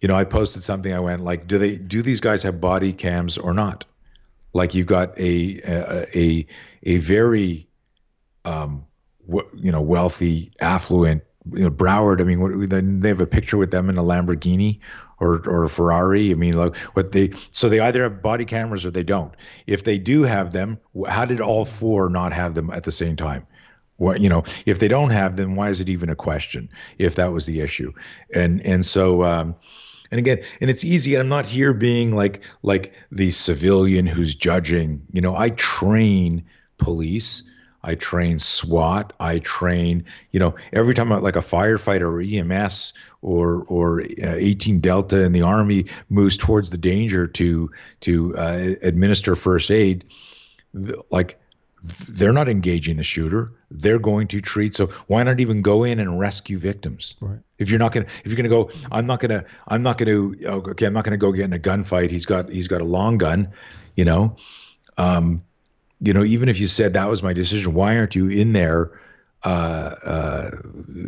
you 0.00 0.08
know, 0.08 0.14
I 0.14 0.24
posted 0.24 0.62
something. 0.62 0.92
I 0.92 1.00
went 1.00 1.20
like, 1.20 1.46
do 1.46 1.58
they 1.58 1.76
do 1.76 2.02
these 2.02 2.20
guys 2.20 2.42
have 2.42 2.60
body 2.60 2.92
cams 2.92 3.38
or 3.38 3.54
not? 3.54 3.84
Like 4.52 4.74
you've 4.74 4.86
got 4.86 5.18
a 5.18 5.60
a 5.64 6.18
a, 6.18 6.46
a 6.82 6.98
very 6.98 7.68
um, 8.44 8.84
w- 9.26 9.48
you 9.54 9.72
know 9.72 9.80
wealthy, 9.80 10.52
affluent 10.60 11.22
you 11.52 11.64
know, 11.64 11.70
Broward. 11.70 12.20
I 12.20 12.24
mean, 12.24 12.40
what, 12.40 12.70
they 12.70 13.08
have 13.08 13.20
a 13.20 13.26
picture 13.26 13.56
with 13.56 13.70
them 13.70 13.88
in 13.88 13.96
a 13.96 14.02
Lamborghini 14.02 14.80
or 15.18 15.46
or 15.48 15.64
a 15.64 15.68
Ferrari. 15.68 16.30
I 16.30 16.34
mean, 16.34 16.54
like 16.54 16.76
what 16.94 17.12
they 17.12 17.30
so 17.50 17.68
they 17.68 17.80
either 17.80 18.02
have 18.02 18.22
body 18.22 18.44
cameras 18.44 18.84
or 18.84 18.90
they 18.90 19.02
don't. 19.02 19.34
If 19.66 19.84
they 19.84 19.98
do 19.98 20.22
have 20.22 20.52
them, 20.52 20.78
how 21.08 21.24
did 21.24 21.40
all 21.40 21.64
four 21.64 22.08
not 22.08 22.32
have 22.32 22.54
them 22.54 22.70
at 22.70 22.84
the 22.84 22.92
same 22.92 23.16
time? 23.16 23.46
What 24.00 24.20
you 24.20 24.28
know, 24.28 24.44
if 24.64 24.78
they 24.78 24.88
don't 24.88 25.10
have 25.10 25.36
them, 25.36 25.56
why 25.56 25.68
is 25.68 25.80
it 25.80 25.88
even 25.88 26.08
a 26.08 26.16
question? 26.16 26.68
If 26.98 27.16
that 27.16 27.32
was 27.32 27.46
the 27.46 27.60
issue, 27.60 27.92
and 28.34 28.64
and 28.64 28.84
so. 28.84 29.24
Um, 29.24 29.54
and 30.12 30.18
again, 30.18 30.42
and 30.60 30.68
it's 30.68 30.82
easy. 30.82 31.14
I'm 31.14 31.28
not 31.28 31.46
here 31.46 31.72
being 31.72 32.16
like 32.16 32.42
like 32.64 32.92
the 33.12 33.30
civilian 33.30 34.06
who's 34.06 34.34
judging. 34.34 35.06
You 35.12 35.20
know, 35.20 35.36
I 35.36 35.50
train 35.50 36.44
police 36.78 37.44
I 37.82 37.94
train 37.94 38.38
SWAT. 38.38 39.12
I 39.20 39.38
train, 39.38 40.04
you 40.32 40.40
know, 40.40 40.54
every 40.72 40.94
time 40.94 41.12
I, 41.12 41.18
like 41.18 41.36
a 41.36 41.40
firefighter 41.40 42.02
or 42.02 42.20
EMS 42.20 42.92
or 43.22 43.64
or 43.68 44.02
uh, 44.02 44.34
18 44.36 44.80
Delta 44.80 45.22
in 45.22 45.32
the 45.32 45.42
Army 45.42 45.86
moves 46.08 46.36
towards 46.36 46.70
the 46.70 46.78
danger 46.78 47.26
to 47.26 47.70
to 48.00 48.36
uh, 48.36 48.74
administer 48.82 49.34
first 49.34 49.70
aid, 49.70 50.04
like 51.10 51.39
they're 51.82 52.32
not 52.32 52.48
engaging 52.48 52.96
the 52.96 53.04
shooter. 53.04 53.52
They're 53.70 53.98
going 53.98 54.28
to 54.28 54.40
treat. 54.40 54.74
So 54.74 54.88
why 55.06 55.22
not 55.22 55.40
even 55.40 55.62
go 55.62 55.84
in 55.84 55.98
and 55.98 56.18
rescue 56.18 56.58
victims? 56.58 57.14
Right. 57.20 57.38
If 57.58 57.70
you're 57.70 57.78
not 57.78 57.92
gonna, 57.92 58.06
if 58.24 58.26
you're 58.26 58.36
gonna 58.36 58.48
go, 58.48 58.70
I'm 58.90 59.06
not 59.06 59.20
gonna, 59.20 59.44
I'm 59.68 59.82
not 59.82 59.98
gonna. 59.98 60.32
Okay, 60.44 60.86
I'm 60.86 60.92
not 60.92 61.04
gonna 61.04 61.16
go 61.16 61.32
get 61.32 61.44
in 61.44 61.52
a 61.52 61.58
gunfight. 61.58 62.10
He's 62.10 62.26
got, 62.26 62.50
he's 62.50 62.68
got 62.68 62.80
a 62.80 62.84
long 62.84 63.18
gun, 63.18 63.52
you 63.96 64.04
know. 64.04 64.36
Um, 64.98 65.44
you 66.00 66.12
know, 66.12 66.24
even 66.24 66.48
if 66.48 66.58
you 66.58 66.66
said 66.66 66.94
that 66.94 67.08
was 67.08 67.22
my 67.22 67.32
decision, 67.32 67.74
why 67.74 67.96
aren't 67.96 68.14
you 68.14 68.28
in 68.28 68.52
there, 68.52 68.98
uh, 69.44 69.94
uh, 70.04 70.50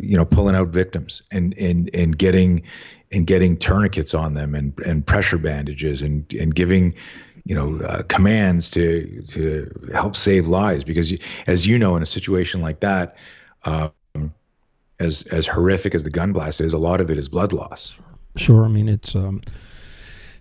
you 0.01 0.17
know, 0.17 0.25
pulling 0.25 0.55
out 0.55 0.69
victims 0.69 1.23
and 1.31 1.55
and 1.59 1.91
and 1.95 2.17
getting 2.17 2.63
and 3.11 3.27
getting 3.27 3.57
tourniquets 3.57 4.15
on 4.15 4.35
them 4.35 4.55
and 4.55 4.79
and 4.81 5.07
pressure 5.07 5.39
bandages 5.39 6.03
and 6.03 6.33
and 6.35 6.55
giving, 6.55 6.95
you 7.45 7.55
know, 7.55 7.85
uh, 7.85 8.03
commands 8.05 8.71
to 8.71 9.23
to 9.29 9.91
help 9.93 10.17
save 10.17 10.49
lives 10.49 10.85
because, 10.85 11.11
you, 11.11 11.19
as 11.47 11.67
you 11.67 11.79
know, 11.79 11.97
in 11.97 12.03
a 12.03 12.07
situation 12.07 12.61
like 12.61 12.81
that. 12.81 13.17
Um, 13.65 13.93
as 15.01 15.23
as 15.25 15.47
horrific 15.47 15.95
as 15.95 16.05
the 16.05 16.11
gun 16.11 16.33
blast 16.33 16.61
is, 16.61 16.73
a 16.73 16.79
lot 16.79 17.01
of 17.01 17.11
it 17.11 17.19
is 17.19 17.29
blood 17.29 17.53
loss. 17.53 17.99
Sure, 18.37 18.65
I 18.65 18.69
mean 18.69 18.89
it's 18.89 19.17
um, 19.17 19.43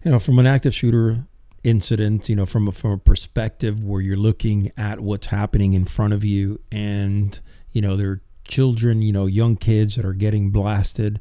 you 0.03 0.11
know 0.11 0.19
from 0.19 0.37
an 0.37 0.45
active 0.45 0.73
shooter 0.73 1.23
incident, 1.63 2.29
you 2.29 2.35
know, 2.35 2.45
from 2.45 2.67
a, 2.67 2.71
from 2.71 2.91
a 2.91 2.97
perspective 2.97 3.83
where 3.83 4.01
you're 4.01 4.17
looking 4.17 4.71
at 4.77 4.99
what's 4.99 5.27
happening 5.27 5.73
in 5.73 5.85
front 5.85 6.13
of 6.13 6.23
you, 6.23 6.59
and 6.71 7.39
you 7.71 7.81
know, 7.81 7.95
there 7.95 8.09
are 8.09 8.21
children, 8.47 9.01
you 9.01 9.11
know, 9.11 9.25
young 9.25 9.55
kids 9.55 9.95
that 9.95 10.05
are 10.05 10.13
getting 10.13 10.49
blasted, 10.49 11.19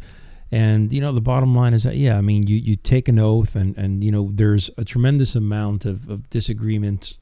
And 0.52 0.92
you 0.92 1.00
know, 1.00 1.12
the 1.12 1.20
bottom 1.20 1.54
line 1.54 1.74
is 1.74 1.84
that 1.84 1.96
yeah, 1.96 2.18
I 2.18 2.20
mean, 2.20 2.46
you 2.46 2.56
you 2.56 2.76
take 2.76 3.08
an 3.08 3.18
oath, 3.18 3.54
and 3.54 3.76
and 3.78 4.02
you 4.02 4.10
know, 4.10 4.30
there's 4.32 4.70
a 4.76 4.84
tremendous 4.84 5.34
amount 5.34 5.84
of, 5.84 6.08
of 6.08 6.28
disagreement 6.30 7.18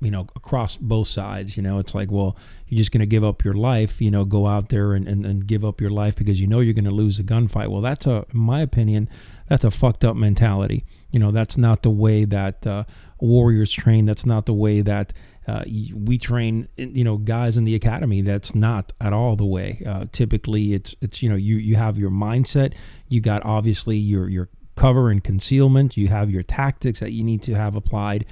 you 0.00 0.10
know 0.10 0.26
across 0.36 0.76
both 0.76 1.08
sides 1.08 1.56
you 1.56 1.62
know. 1.62 1.78
It's 1.78 1.94
like 1.94 2.10
well 2.10 2.36
you're 2.66 2.78
just 2.78 2.92
going 2.92 3.00
to 3.00 3.06
give 3.06 3.24
up 3.24 3.44
your 3.44 3.54
life 3.54 4.00
you 4.00 4.10
know 4.10 4.24
go 4.24 4.46
out 4.46 4.68
there 4.68 4.92
and, 4.92 5.08
and, 5.08 5.24
and 5.24 5.46
give 5.46 5.64
up 5.64 5.80
your 5.80 5.90
life 5.90 6.14
because 6.16 6.40
you 6.40 6.46
know 6.46 6.60
you're 6.60 6.74
going 6.74 6.84
to 6.84 6.90
lose 6.90 7.18
a 7.18 7.22
gunfight. 7.22 7.68
Well 7.68 7.80
that's 7.80 8.06
a 8.06 8.26
in 8.32 8.40
my 8.40 8.60
opinion 8.60 9.08
that's 9.48 9.64
a 9.64 9.70
fucked 9.70 10.04
up 10.04 10.16
mentality. 10.16 10.84
You 11.10 11.20
know 11.20 11.30
that's 11.30 11.56
not 11.56 11.82
the 11.82 11.90
way 11.90 12.24
that 12.26 12.66
uh, 12.66 12.84
warriors 13.18 13.72
train. 13.72 14.04
That's 14.04 14.26
not 14.26 14.46
the 14.46 14.52
way 14.52 14.82
that 14.82 15.12
uh, 15.46 15.62
we 15.94 16.18
train 16.18 16.68
you 16.76 17.04
know 17.04 17.16
guys 17.18 17.56
in 17.56 17.64
the 17.64 17.74
academy 17.74 18.22
that's 18.22 18.54
not 18.54 18.92
at 19.00 19.12
all 19.12 19.36
the 19.36 19.44
way 19.44 19.82
uh, 19.86 20.04
typically 20.12 20.74
it's 20.74 20.94
it's 21.00 21.22
you 21.22 21.28
know 21.28 21.36
you 21.36 21.56
you 21.56 21.76
have 21.76 21.98
your 21.98 22.10
mindset 22.10 22.74
you 23.08 23.20
got 23.20 23.44
obviously 23.44 23.96
your 23.96 24.28
your 24.28 24.48
cover 24.76 25.10
and 25.10 25.22
concealment 25.22 25.96
you 25.96 26.08
have 26.08 26.30
your 26.30 26.42
tactics 26.42 27.00
that 27.00 27.12
you 27.12 27.22
need 27.22 27.42
to 27.42 27.54
have 27.54 27.76
applied 27.76 28.26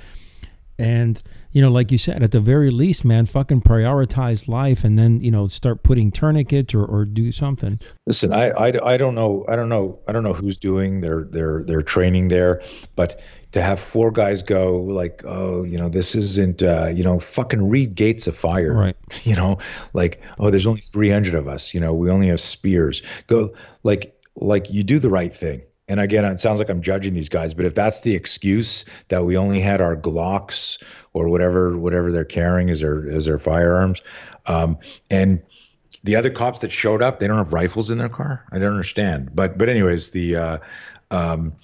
and, 0.78 1.22
you 1.52 1.60
know, 1.62 1.70
like 1.70 1.92
you 1.92 1.98
said, 1.98 2.24
at 2.24 2.32
the 2.32 2.40
very 2.40 2.70
least, 2.70 3.04
man, 3.04 3.26
fucking 3.26 3.62
prioritize 3.62 4.48
life 4.48 4.82
and 4.82 4.98
then, 4.98 5.20
you 5.20 5.30
know, 5.30 5.46
start 5.46 5.82
putting 5.84 6.10
tourniquets 6.10 6.74
or, 6.74 6.84
or 6.84 7.04
do 7.04 7.30
something. 7.30 7.78
Listen, 8.06 8.32
I, 8.32 8.50
I, 8.50 8.94
I 8.94 8.96
don't 8.96 9.14
know. 9.14 9.44
I 9.48 9.54
don't 9.54 9.68
know. 9.68 10.00
I 10.08 10.12
don't 10.12 10.24
know 10.24 10.32
who's 10.32 10.58
doing 10.58 11.00
their, 11.00 11.24
their, 11.24 11.62
their 11.62 11.82
training 11.82 12.28
there, 12.28 12.62
but 12.96 13.20
to 13.52 13.62
have 13.62 13.78
four 13.78 14.10
guys 14.10 14.42
go 14.42 14.76
like, 14.78 15.22
oh, 15.24 15.62
you 15.62 15.78
know, 15.78 15.88
this 15.88 16.14
isn't, 16.14 16.62
uh, 16.62 16.90
you 16.92 17.04
know, 17.04 17.18
fucking 17.18 17.68
read 17.68 17.94
Gates 17.94 18.26
of 18.26 18.36
Fire, 18.36 18.72
right? 18.72 18.96
You 19.24 19.36
know, 19.36 19.58
like, 19.92 20.22
oh, 20.38 20.50
there's 20.50 20.66
only 20.66 20.80
300 20.80 21.34
of 21.34 21.48
us. 21.48 21.74
You 21.74 21.80
know, 21.80 21.92
we 21.92 22.10
only 22.10 22.28
have 22.28 22.40
spears. 22.40 23.02
Go 23.26 23.54
like, 23.82 24.18
like 24.34 24.70
you 24.70 24.82
do 24.82 24.98
the 24.98 25.10
right 25.10 25.34
thing 25.34 25.62
and 25.92 26.00
again, 26.00 26.24
it 26.24 26.40
sounds 26.40 26.58
like 26.58 26.70
I'm 26.70 26.80
judging 26.80 27.12
these 27.12 27.28
guys, 27.28 27.54
but 27.54 27.66
if 27.66 27.74
that's 27.74 28.00
the 28.00 28.14
excuse 28.14 28.84
that 29.08 29.26
we 29.26 29.36
only 29.36 29.60
had 29.60 29.80
our 29.80 29.94
Glocks 29.94 30.82
or 31.12 31.28
whatever 31.28 31.76
whatever 31.76 32.12
they're 32.12 32.24
carrying 32.24 32.70
as 32.70 32.80
their 32.80 33.10
as 33.10 33.26
their 33.26 33.38
firearms, 33.38 34.00
um, 34.46 34.78
and 35.10 35.42
the 36.04 36.16
other 36.16 36.30
cops 36.30 36.60
that 36.60 36.72
showed 36.72 37.02
up, 37.02 37.18
they 37.18 37.26
don't 37.26 37.36
have 37.36 37.52
rifles 37.52 37.90
in 37.90 37.98
their 37.98 38.08
car. 38.08 38.44
I 38.50 38.58
don't 38.58 38.72
understand. 38.72 39.34
But 39.34 39.58
but 39.58 39.68
anyways, 39.68 40.12
the 40.12 40.36
uh, 40.36 40.58
um, 41.10 41.56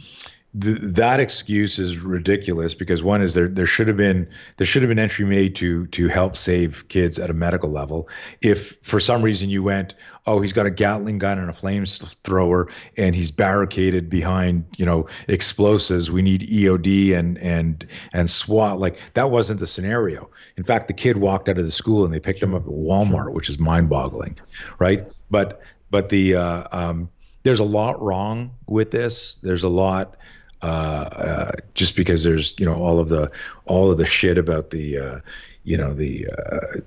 th- 0.60 0.78
that 0.80 1.20
excuse 1.20 1.78
is 1.78 1.98
ridiculous 1.98 2.74
because 2.74 3.02
one 3.02 3.22
is 3.22 3.34
there 3.34 3.48
there 3.48 3.66
should 3.66 3.88
have 3.88 3.96
been 3.96 4.28
there 4.56 4.66
should 4.66 4.82
have 4.82 4.88
been 4.88 4.98
entry 4.98 5.24
made 5.24 5.54
to 5.56 5.86
to 5.88 6.08
help 6.08 6.36
save 6.36 6.88
kids 6.88 7.18
at 7.18 7.30
a 7.30 7.34
medical 7.34 7.70
level. 7.70 8.08
If 8.40 8.76
for 8.82 9.00
some 9.00 9.22
reason 9.22 9.50
you 9.50 9.62
went, 9.62 9.94
oh, 10.26 10.40
he's 10.40 10.52
got 10.52 10.66
a 10.66 10.70
Gatling 10.70 11.18
gun 11.18 11.38
and 11.38 11.50
a 11.50 11.52
flamethrower 11.52 12.70
and 12.96 13.14
he's 13.14 13.30
barricaded 13.30 14.08
behind 14.08 14.64
you 14.76 14.86
know 14.86 15.06
explosives, 15.28 16.10
we 16.10 16.22
need 16.22 16.42
EOD 16.42 17.14
and 17.14 17.38
and 17.38 17.86
and 18.12 18.30
SWAT. 18.30 18.78
Like 18.78 18.98
that 19.14 19.30
wasn't 19.30 19.60
the 19.60 19.66
scenario. 19.66 20.30
In 20.56 20.64
fact, 20.64 20.88
the 20.88 20.94
kid 20.94 21.18
walked 21.18 21.48
out 21.48 21.58
of 21.58 21.66
the 21.66 21.72
school 21.72 22.04
and 22.04 22.12
they 22.12 22.20
picked 22.20 22.42
him 22.42 22.54
up 22.54 22.62
at 22.62 22.72
Walmart, 22.72 23.32
which 23.32 23.48
is 23.48 23.58
mind-boggling, 23.58 24.38
right? 24.78 25.02
But 25.30 25.60
but 25.90 26.08
the 26.08 26.36
uh, 26.36 26.64
um, 26.72 27.10
there's 27.42 27.60
a 27.60 27.64
lot 27.64 28.00
wrong 28.02 28.52
with 28.66 28.90
this. 28.90 29.36
There's 29.36 29.62
a 29.62 29.68
lot 29.68 30.16
uh, 30.62 30.66
uh, 30.66 31.52
just 31.74 31.96
because 31.96 32.24
there's 32.24 32.54
you 32.58 32.66
know 32.66 32.74
all 32.74 32.98
of 32.98 33.08
the 33.08 33.30
all 33.66 33.90
of 33.90 33.98
the 33.98 34.06
shit 34.06 34.38
about 34.38 34.70
the 34.70 34.98
uh, 34.98 35.20
you 35.64 35.76
know 35.76 35.94
the 35.94 36.26
uh, 36.28 36.80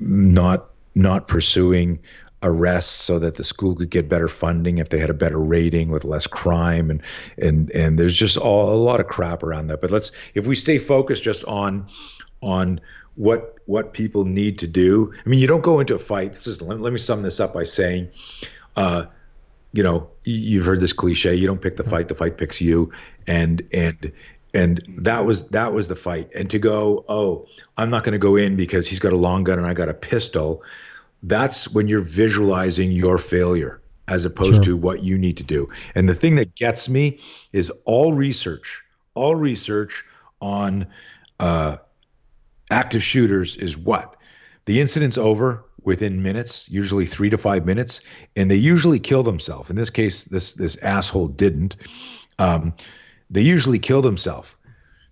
not 0.00 0.66
not 0.94 1.28
pursuing 1.28 1.98
arrests 2.42 2.92
so 2.92 3.18
that 3.18 3.34
the 3.34 3.44
school 3.44 3.74
could 3.74 3.90
get 3.90 4.08
better 4.08 4.28
funding 4.28 4.78
if 4.78 4.90
they 4.90 4.98
had 4.98 5.10
a 5.10 5.14
better 5.14 5.38
rating 5.38 5.90
with 5.90 6.04
less 6.04 6.26
crime. 6.26 6.90
And 6.90 7.02
and 7.38 7.70
and 7.72 7.98
there's 7.98 8.16
just 8.16 8.36
all, 8.36 8.72
a 8.72 8.76
lot 8.76 9.00
of 9.00 9.06
crap 9.06 9.42
around 9.42 9.68
that. 9.68 9.80
But 9.80 9.90
let's 9.90 10.12
if 10.34 10.46
we 10.46 10.54
stay 10.54 10.78
focused 10.78 11.22
just 11.22 11.44
on 11.44 11.86
on 12.42 12.80
what 13.16 13.56
what 13.66 13.92
people 13.92 14.24
need 14.24 14.56
to 14.56 14.68
do 14.68 15.12
i 15.26 15.28
mean 15.28 15.40
you 15.40 15.46
don't 15.48 15.62
go 15.62 15.80
into 15.80 15.94
a 15.94 15.98
fight. 15.98 16.34
This 16.34 16.46
is 16.46 16.62
let, 16.62 16.80
let 16.80 16.92
me 16.92 16.98
sum 16.98 17.22
this 17.22 17.40
up 17.40 17.52
by 17.52 17.64
saying 17.64 18.08
uh, 18.76 19.06
you 19.72 19.82
know, 19.82 20.08
you've 20.24 20.64
heard 20.64 20.80
this 20.80 20.92
cliche, 20.92 21.34
you 21.34 21.46
don't 21.46 21.60
pick 21.60 21.76
the 21.76 21.84
fight, 21.84 22.08
the 22.08 22.14
fight 22.14 22.38
picks 22.38 22.60
you. 22.60 22.92
And, 23.26 23.62
and, 23.72 24.12
and 24.54 24.82
that 24.88 25.24
was 25.24 25.48
that 25.50 25.72
was 25.72 25.88
the 25.88 25.96
fight 25.96 26.30
and 26.34 26.48
to 26.50 26.58
go 26.58 27.04
oh 27.08 27.46
i'm 27.76 27.90
not 27.90 28.02
going 28.02 28.12
to 28.12 28.18
go 28.18 28.36
in 28.36 28.56
because 28.56 28.86
he's 28.86 28.98
got 28.98 29.12
a 29.12 29.16
long 29.16 29.44
gun 29.44 29.58
and 29.58 29.66
i 29.66 29.74
got 29.74 29.88
a 29.88 29.94
pistol 29.94 30.62
that's 31.22 31.68
when 31.68 31.88
you're 31.88 32.00
visualizing 32.00 32.90
your 32.90 33.18
failure 33.18 33.80
as 34.06 34.24
opposed 34.24 34.64
sure. 34.64 34.64
to 34.64 34.76
what 34.76 35.02
you 35.02 35.18
need 35.18 35.36
to 35.36 35.44
do 35.44 35.68
and 35.94 36.08
the 36.08 36.14
thing 36.14 36.36
that 36.36 36.54
gets 36.54 36.88
me 36.88 37.18
is 37.52 37.70
all 37.84 38.14
research 38.14 38.82
all 39.14 39.34
research 39.34 40.04
on 40.40 40.86
uh, 41.40 41.76
active 42.70 43.02
shooters 43.02 43.56
is 43.56 43.76
what 43.76 44.16
the 44.64 44.80
incident's 44.80 45.18
over 45.18 45.64
within 45.88 46.22
minutes, 46.22 46.68
usually 46.68 47.06
three 47.06 47.30
to 47.30 47.38
five 47.38 47.64
minutes, 47.64 48.02
and 48.36 48.50
they 48.50 48.56
usually 48.56 49.00
kill 49.00 49.22
themselves. 49.22 49.70
In 49.70 49.76
this 49.76 49.90
case, 49.90 50.26
this 50.26 50.52
this 50.52 50.76
asshole 50.76 51.28
didn't. 51.28 51.76
Um, 52.38 52.74
they 53.30 53.40
usually 53.40 53.78
kill 53.78 54.02
themselves. 54.02 54.54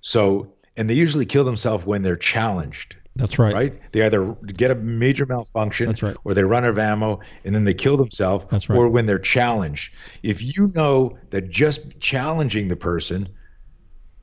So, 0.03 0.53
and 0.77 0.89
they 0.89 0.95
usually 0.95 1.27
kill 1.27 1.45
themselves 1.45 1.85
when 1.85 2.03
they're 2.03 2.17
challenged. 2.17 2.97
That's 3.17 3.39
right. 3.39 3.55
Right? 3.55 3.93
They 3.93 4.03
either 4.03 4.37
get 4.47 4.71
a 4.71 4.75
major 4.75 5.25
malfunction 5.25 5.87
That's 5.87 6.03
right. 6.03 6.17
or 6.25 6.35
they 6.35 6.45
run 6.45 6.65
out 6.65 6.71
of 6.71 6.79
ammo 6.79 7.21
and 7.45 7.55
then 7.55 7.65
they 7.65 7.73
kill 7.73 7.97
themselves 7.97 8.45
That's 8.51 8.69
right. 8.69 8.77
or 8.77 8.89
when 8.89 9.07
they're 9.07 9.19
challenged. 9.19 9.95
If 10.23 10.43
you 10.43 10.71
know 10.75 11.19
that 11.31 11.49
just 11.49 11.99
challenging 11.99 12.69
the 12.69 12.77
person 12.77 13.31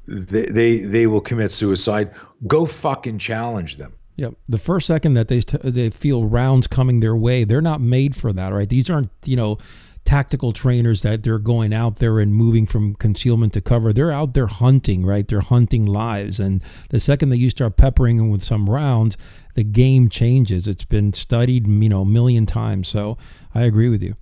they, 0.08 0.46
they 0.46 0.78
they 0.80 1.08
will 1.08 1.22
commit 1.22 1.52
suicide, 1.52 2.12
go 2.46 2.66
fucking 2.66 3.18
challenge 3.18 3.78
them. 3.78 3.94
Yep. 4.16 4.36
The 4.48 4.58
first 4.58 4.86
second 4.86 5.16
that 5.16 5.28
they 5.28 5.40
they 5.64 5.90
feel 5.90 6.26
rounds 6.26 6.68
coming 6.68 7.00
their 7.00 7.16
way, 7.16 7.44
they're 7.44 7.62
not 7.62 7.82
made 7.82 8.16
for 8.16 8.32
that, 8.34 8.54
right? 8.54 8.70
These 8.70 8.90
aren't, 8.90 9.10
you 9.26 9.36
know, 9.36 9.58
tactical 10.06 10.52
trainers 10.52 11.02
that 11.02 11.24
they're 11.24 11.40
going 11.40 11.74
out 11.74 11.98
there 11.98 12.20
and 12.20 12.36
moving 12.36 12.66
from 12.66 12.94
concealment 12.96 13.54
to 13.54 13.62
cover. 13.62 13.94
They're 13.94 14.12
out 14.12 14.34
there 14.34 14.48
hunting, 14.48 15.06
right? 15.06 15.28
They're 15.28 15.42
hunting 15.42 15.86
lives. 15.86 16.40
And 16.40 16.62
the 16.90 17.00
second 17.00 17.30
that 17.30 17.38
you 17.38 17.50
start 17.50 17.78
peppering 17.78 18.18
them 18.18 18.30
with 18.30 18.44
some 18.44 18.70
rounds, 18.70 19.18
the 19.56 19.64
game 19.64 20.10
changes. 20.10 20.68
It's 20.68 20.86
been 20.86 21.14
studied, 21.14 21.68
you 21.68 21.90
know, 21.90 22.02
a 22.02 22.06
million 22.06 22.46
times. 22.46 22.88
So 22.88 23.18
I 23.56 23.64
agree 23.64 23.90
with 23.90 24.04
you. 24.04 24.16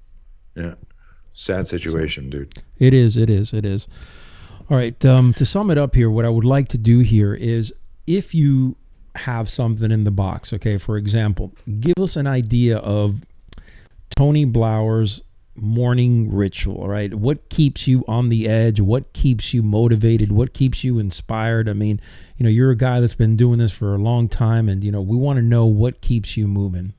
Yeah. 0.55 0.75
Sad 1.33 1.67
situation, 1.67 2.29
dude. 2.29 2.61
It 2.77 2.93
is. 2.93 3.17
It 3.17 3.29
is. 3.29 3.53
It 3.53 3.65
is. 3.65 3.87
All 4.69 4.77
right. 4.77 5.03
Um, 5.05 5.33
to 5.35 5.45
sum 5.45 5.71
it 5.71 5.77
up 5.77 5.95
here, 5.95 6.09
what 6.09 6.25
I 6.25 6.29
would 6.29 6.45
like 6.45 6.67
to 6.69 6.77
do 6.77 6.99
here 6.99 7.33
is 7.33 7.73
if 8.05 8.35
you 8.35 8.77
have 9.15 9.49
something 9.49 9.91
in 9.91 10.03
the 10.03 10.11
box. 10.11 10.53
Okay, 10.53 10.77
for 10.77 10.97
example, 10.97 11.53
give 11.79 11.97
us 11.99 12.15
an 12.15 12.27
idea 12.27 12.77
of 12.77 13.21
Tony 14.15 14.45
Blauer's 14.45 15.21
morning 15.55 16.33
ritual, 16.33 16.87
right? 16.87 17.13
What 17.13 17.49
keeps 17.49 17.87
you 17.87 18.03
on 18.07 18.29
the 18.29 18.47
edge? 18.47 18.79
What 18.79 19.13
keeps 19.13 19.53
you 19.53 19.61
motivated? 19.61 20.31
What 20.31 20.53
keeps 20.53 20.83
you 20.83 20.99
inspired? 20.99 21.67
I 21.67 21.73
mean, 21.73 21.99
you 22.37 22.43
know, 22.43 22.49
you're 22.49 22.71
a 22.71 22.77
guy 22.77 22.99
that's 22.99 23.15
been 23.15 23.35
doing 23.35 23.59
this 23.59 23.71
for 23.71 23.93
a 23.93 23.97
long 23.97 24.29
time, 24.29 24.69
and 24.69 24.83
you 24.83 24.91
know, 24.91 25.01
we 25.01 25.17
want 25.17 25.37
to 25.37 25.43
know 25.43 25.65
what 25.65 26.01
keeps 26.01 26.37
you 26.37 26.47
moving. 26.47 26.93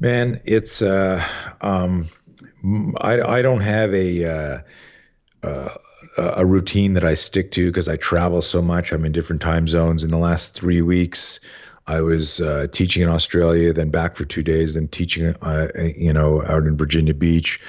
Man, 0.00 0.40
it's 0.44 0.82
uh, 0.82 1.24
um, 1.60 2.08
I 3.00 3.20
I 3.20 3.42
don't 3.42 3.60
have 3.60 3.94
a 3.94 4.24
uh, 4.24 4.58
uh 5.46 5.74
a 6.16 6.46
routine 6.46 6.94
that 6.94 7.04
I 7.04 7.14
stick 7.14 7.50
to 7.52 7.66
because 7.66 7.88
I 7.88 7.96
travel 7.96 8.42
so 8.42 8.62
much. 8.62 8.92
I'm 8.92 9.04
in 9.04 9.12
different 9.12 9.42
time 9.42 9.66
zones. 9.66 10.04
In 10.04 10.10
the 10.10 10.18
last 10.18 10.54
three 10.54 10.82
weeks, 10.82 11.40
I 11.86 12.00
was 12.00 12.40
uh, 12.40 12.66
teaching 12.72 13.02
in 13.02 13.08
Australia, 13.08 13.72
then 13.72 13.90
back 13.90 14.16
for 14.16 14.24
two 14.24 14.42
days, 14.42 14.74
then 14.74 14.88
teaching, 14.88 15.34
uh, 15.42 15.68
you 15.96 16.12
know, 16.12 16.42
out 16.42 16.64
in 16.64 16.76
Virginia 16.76 17.14
Beach, 17.14 17.60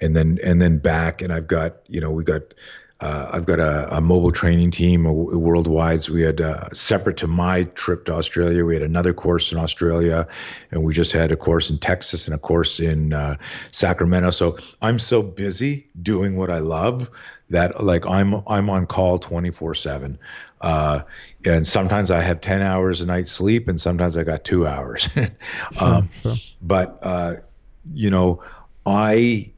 and 0.00 0.14
then 0.14 0.38
and 0.44 0.62
then 0.62 0.78
back. 0.78 1.22
And 1.22 1.32
I've 1.32 1.46
got, 1.46 1.76
you 1.88 2.00
know, 2.00 2.10
we 2.10 2.24
got. 2.24 2.42
Uh, 3.04 3.28
I've 3.34 3.44
got 3.44 3.60
a, 3.60 3.94
a, 3.94 4.00
mobile 4.00 4.32
training 4.32 4.70
team 4.70 5.04
worldwide. 5.04 6.00
So 6.00 6.14
we 6.14 6.22
had 6.22 6.40
uh, 6.40 6.70
separate 6.72 7.18
to 7.18 7.26
my 7.26 7.64
trip 7.74 8.06
to 8.06 8.14
Australia. 8.14 8.64
We 8.64 8.72
had 8.72 8.82
another 8.82 9.12
course 9.12 9.52
in 9.52 9.58
Australia, 9.58 10.26
and 10.70 10.82
we 10.84 10.94
just 10.94 11.12
had 11.12 11.30
a 11.30 11.36
course 11.36 11.68
in 11.68 11.76
Texas 11.76 12.26
and 12.26 12.34
a 12.34 12.38
course 12.38 12.80
in 12.80 13.12
uh, 13.12 13.36
Sacramento. 13.72 14.30
So 14.30 14.56
I'm 14.80 14.98
so 14.98 15.22
busy 15.22 15.86
doing 16.00 16.36
what 16.36 16.50
I 16.50 16.60
love 16.60 17.10
that 17.50 17.84
like 17.84 18.06
I'm 18.06 18.42
I'm 18.46 18.70
on 18.70 18.86
call 18.86 19.18
24 19.18 19.74
seven, 19.74 20.18
uh, 20.62 21.00
and 21.44 21.66
sometimes 21.68 22.10
I 22.10 22.22
have 22.22 22.40
10 22.40 22.62
hours 22.62 23.02
a 23.02 23.06
night 23.06 23.28
sleep, 23.28 23.68
and 23.68 23.78
sometimes 23.78 24.16
I 24.16 24.24
got 24.24 24.44
two 24.44 24.66
hours. 24.66 25.10
um, 25.78 26.08
sure, 26.22 26.36
sure. 26.36 26.56
But 26.62 26.98
uh, 27.02 27.34
you 27.92 28.08
know, 28.08 28.42
I 28.86 29.52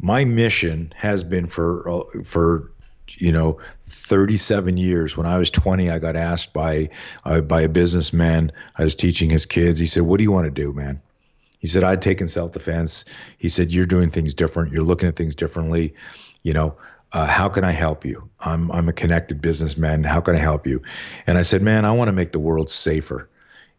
my 0.00 0.24
mission 0.24 0.94
has 0.96 1.22
been 1.22 1.46
for 1.46 1.90
uh, 1.90 2.22
for 2.24 2.72
you 3.14 3.32
know 3.32 3.58
37 3.84 4.76
years 4.76 5.16
when 5.16 5.26
i 5.26 5.38
was 5.38 5.50
20 5.50 5.90
i 5.90 5.98
got 5.98 6.16
asked 6.16 6.52
by 6.52 6.88
uh, 7.24 7.40
by 7.40 7.60
a 7.60 7.68
businessman 7.68 8.52
i 8.76 8.84
was 8.84 8.94
teaching 8.94 9.30
his 9.30 9.46
kids 9.46 9.78
he 9.78 9.86
said 9.86 10.02
what 10.02 10.18
do 10.18 10.24
you 10.24 10.32
want 10.32 10.44
to 10.44 10.50
do 10.50 10.72
man 10.72 11.00
He 11.58 11.66
said, 11.68 11.84
I'd 11.84 12.02
taken 12.02 12.28
self 12.28 12.52
defense. 12.52 13.04
He 13.38 13.48
said, 13.48 13.72
You're 13.72 13.86
doing 13.86 14.10
things 14.10 14.34
different. 14.34 14.72
You're 14.72 14.84
looking 14.84 15.08
at 15.08 15.16
things 15.16 15.34
differently. 15.34 15.94
You 16.42 16.52
know, 16.52 16.76
uh, 17.12 17.26
how 17.26 17.48
can 17.48 17.64
I 17.64 17.72
help 17.72 18.04
you? 18.04 18.28
I'm, 18.40 18.70
I'm 18.70 18.88
a 18.88 18.92
connected 18.92 19.40
businessman. 19.40 20.04
How 20.04 20.20
can 20.20 20.36
I 20.36 20.38
help 20.38 20.66
you? 20.66 20.82
And 21.26 21.38
I 21.38 21.42
said, 21.42 21.62
Man, 21.62 21.84
I 21.84 21.92
want 21.92 22.08
to 22.08 22.12
make 22.12 22.32
the 22.32 22.38
world 22.38 22.70
safer. 22.70 23.28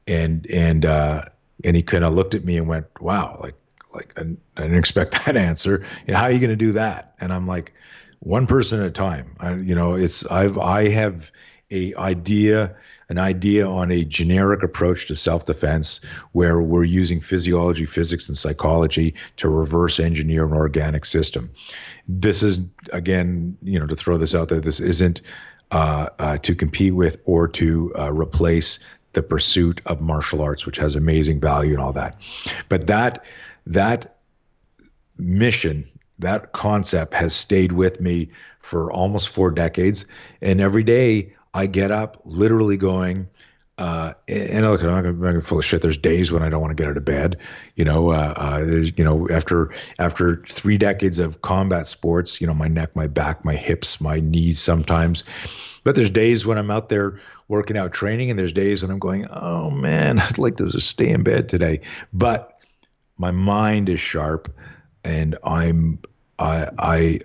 And, 0.07 0.45
and, 0.49 0.86
uh, 0.86 1.23
and 1.63 1.75
he 1.75 1.84
kind 1.84 2.03
of 2.03 2.13
looked 2.13 2.34
at 2.36 2.43
me 2.43 2.57
and 2.57 2.67
went, 2.67 2.88
Wow, 2.99 3.39
like, 3.41 3.55
like 3.93 4.13
I, 4.17 4.21
I 4.57 4.61
didn't 4.63 4.78
expect 4.78 5.11
that 5.25 5.38
answer. 5.38 5.86
how 6.09 6.23
are 6.23 6.32
you 6.32 6.39
going 6.39 6.49
to 6.49 6.55
do 6.55 6.73
that? 6.73 7.15
And 7.19 7.32
I'm 7.32 7.47
like, 7.47 7.73
one 8.20 8.47
person 8.47 8.80
at 8.80 8.88
a 8.88 8.91
time. 8.91 9.36
I, 9.39 9.53
you 9.55 9.76
know, 9.76 9.95
it's 9.95 10.26
I've 10.28 10.57
I 10.57 10.89
have 10.89 11.32
a 11.72 11.93
idea 11.95 12.76
an 13.09 13.18
idea 13.18 13.68
on 13.68 13.91
a 13.91 14.03
generic 14.03 14.63
approach 14.63 15.07
to 15.07 15.15
self-defense 15.15 16.01
where 16.32 16.61
we're 16.61 16.84
using 16.84 17.20
physiology 17.20 17.86
physics 17.86 18.28
and 18.28 18.38
psychology 18.38 19.13
to 19.38 19.49
reverse 19.49 19.99
engineer 19.99 20.45
an 20.45 20.53
organic 20.53 21.05
system 21.05 21.49
this 22.07 22.41
is 22.41 22.59
again 22.93 23.57
you 23.61 23.78
know 23.78 23.88
to 23.88 23.95
throw 23.95 24.18
this 24.18 24.34
out 24.34 24.47
there 24.47 24.61
this 24.61 24.80
isn't 24.80 25.22
uh, 25.72 26.07
uh, 26.20 26.38
to 26.38 26.55
compete 26.55 26.95
with 26.95 27.18
or 27.26 27.45
to 27.45 27.93
uh, 27.99 28.13
replace 28.13 28.80
the 29.11 29.22
pursuit 29.22 29.82
of 29.88 29.99
martial 29.99 30.41
arts 30.41 30.65
which 30.65 30.78
has 30.78 30.95
amazing 30.95 31.41
value 31.41 31.74
and 31.74 31.82
all 31.82 31.93
that 31.93 32.15
but 32.70 32.88
that 32.88 33.26
that 33.65 34.18
mission 35.18 35.86
that 36.20 36.51
concept 36.53 37.13
has 37.13 37.36
stayed 37.36 37.72
with 37.72 38.01
me 38.01 38.30
for 38.59 38.91
almost 38.91 39.30
four 39.30 39.51
decades 39.51 40.05
and 40.41 40.59
every 40.59 40.84
day 40.84 41.34
I 41.57 41.65
get 41.65 41.89
up 41.89 42.22
literally 42.24 42.78
going, 42.78 43.28
uh, 43.80 44.13
and 44.28 44.65
look, 44.65 44.82
I'm, 44.82 44.89
not 44.89 45.01
gonna, 45.01 45.28
I'm 45.28 45.41
full 45.41 45.57
of 45.57 45.65
shit. 45.65 45.82
There's 45.82 45.97
days 45.97 46.32
when 46.32 46.43
I 46.43 46.49
don't 46.49 46.61
want 46.61 46.76
to 46.76 46.82
get 46.82 46.89
out 46.89 46.97
of 46.97 47.05
bed. 47.05 47.38
You 47.76 47.84
know, 47.84 48.11
uh, 48.11 48.34
uh, 48.36 48.59
there's, 48.59 48.91
you 48.95 49.03
know, 49.03 49.28
after 49.30 49.74
after 49.97 50.43
three 50.49 50.78
decades 50.78 51.18
of 51.18 51.41
combat 51.41 51.88
sports, 51.88 52.39
you 52.39 52.45
know, 52.45 52.53
my 52.53 52.68
neck, 52.68 52.95
my 52.95 53.07
back, 53.07 53.43
my 53.43 53.55
hips, 53.55 53.99
my 53.99 54.20
knees 54.20 54.59
sometimes. 54.59 55.24
But 55.84 55.95
there's 55.95 56.11
days 56.11 56.45
when 56.45 56.59
I'm 56.59 56.70
out 56.70 56.89
there 56.89 57.20
working 57.47 57.78
out 57.78 57.91
training, 57.91 58.30
and 58.30 58.38
there's 58.38 58.53
days 58.53 58.84
when 58.84 58.91
I'm 58.91 58.99
going, 58.99 59.28
oh 59.32 59.72
man, 59.72 60.20
I'd 60.20 60.38
like 60.38 60.57
to 60.57 60.70
just 60.70 60.89
stay 60.89 61.09
in 61.09 61.24
bed 61.24 61.49
today. 61.49 61.82
But 62.13 62.59
my 63.18 63.32
mind 63.32 63.89
is 63.89 63.99
sharp, 63.99 64.53
and 65.08 65.38
I'm 65.43 65.99
I 66.38 66.70
I, 66.78 67.20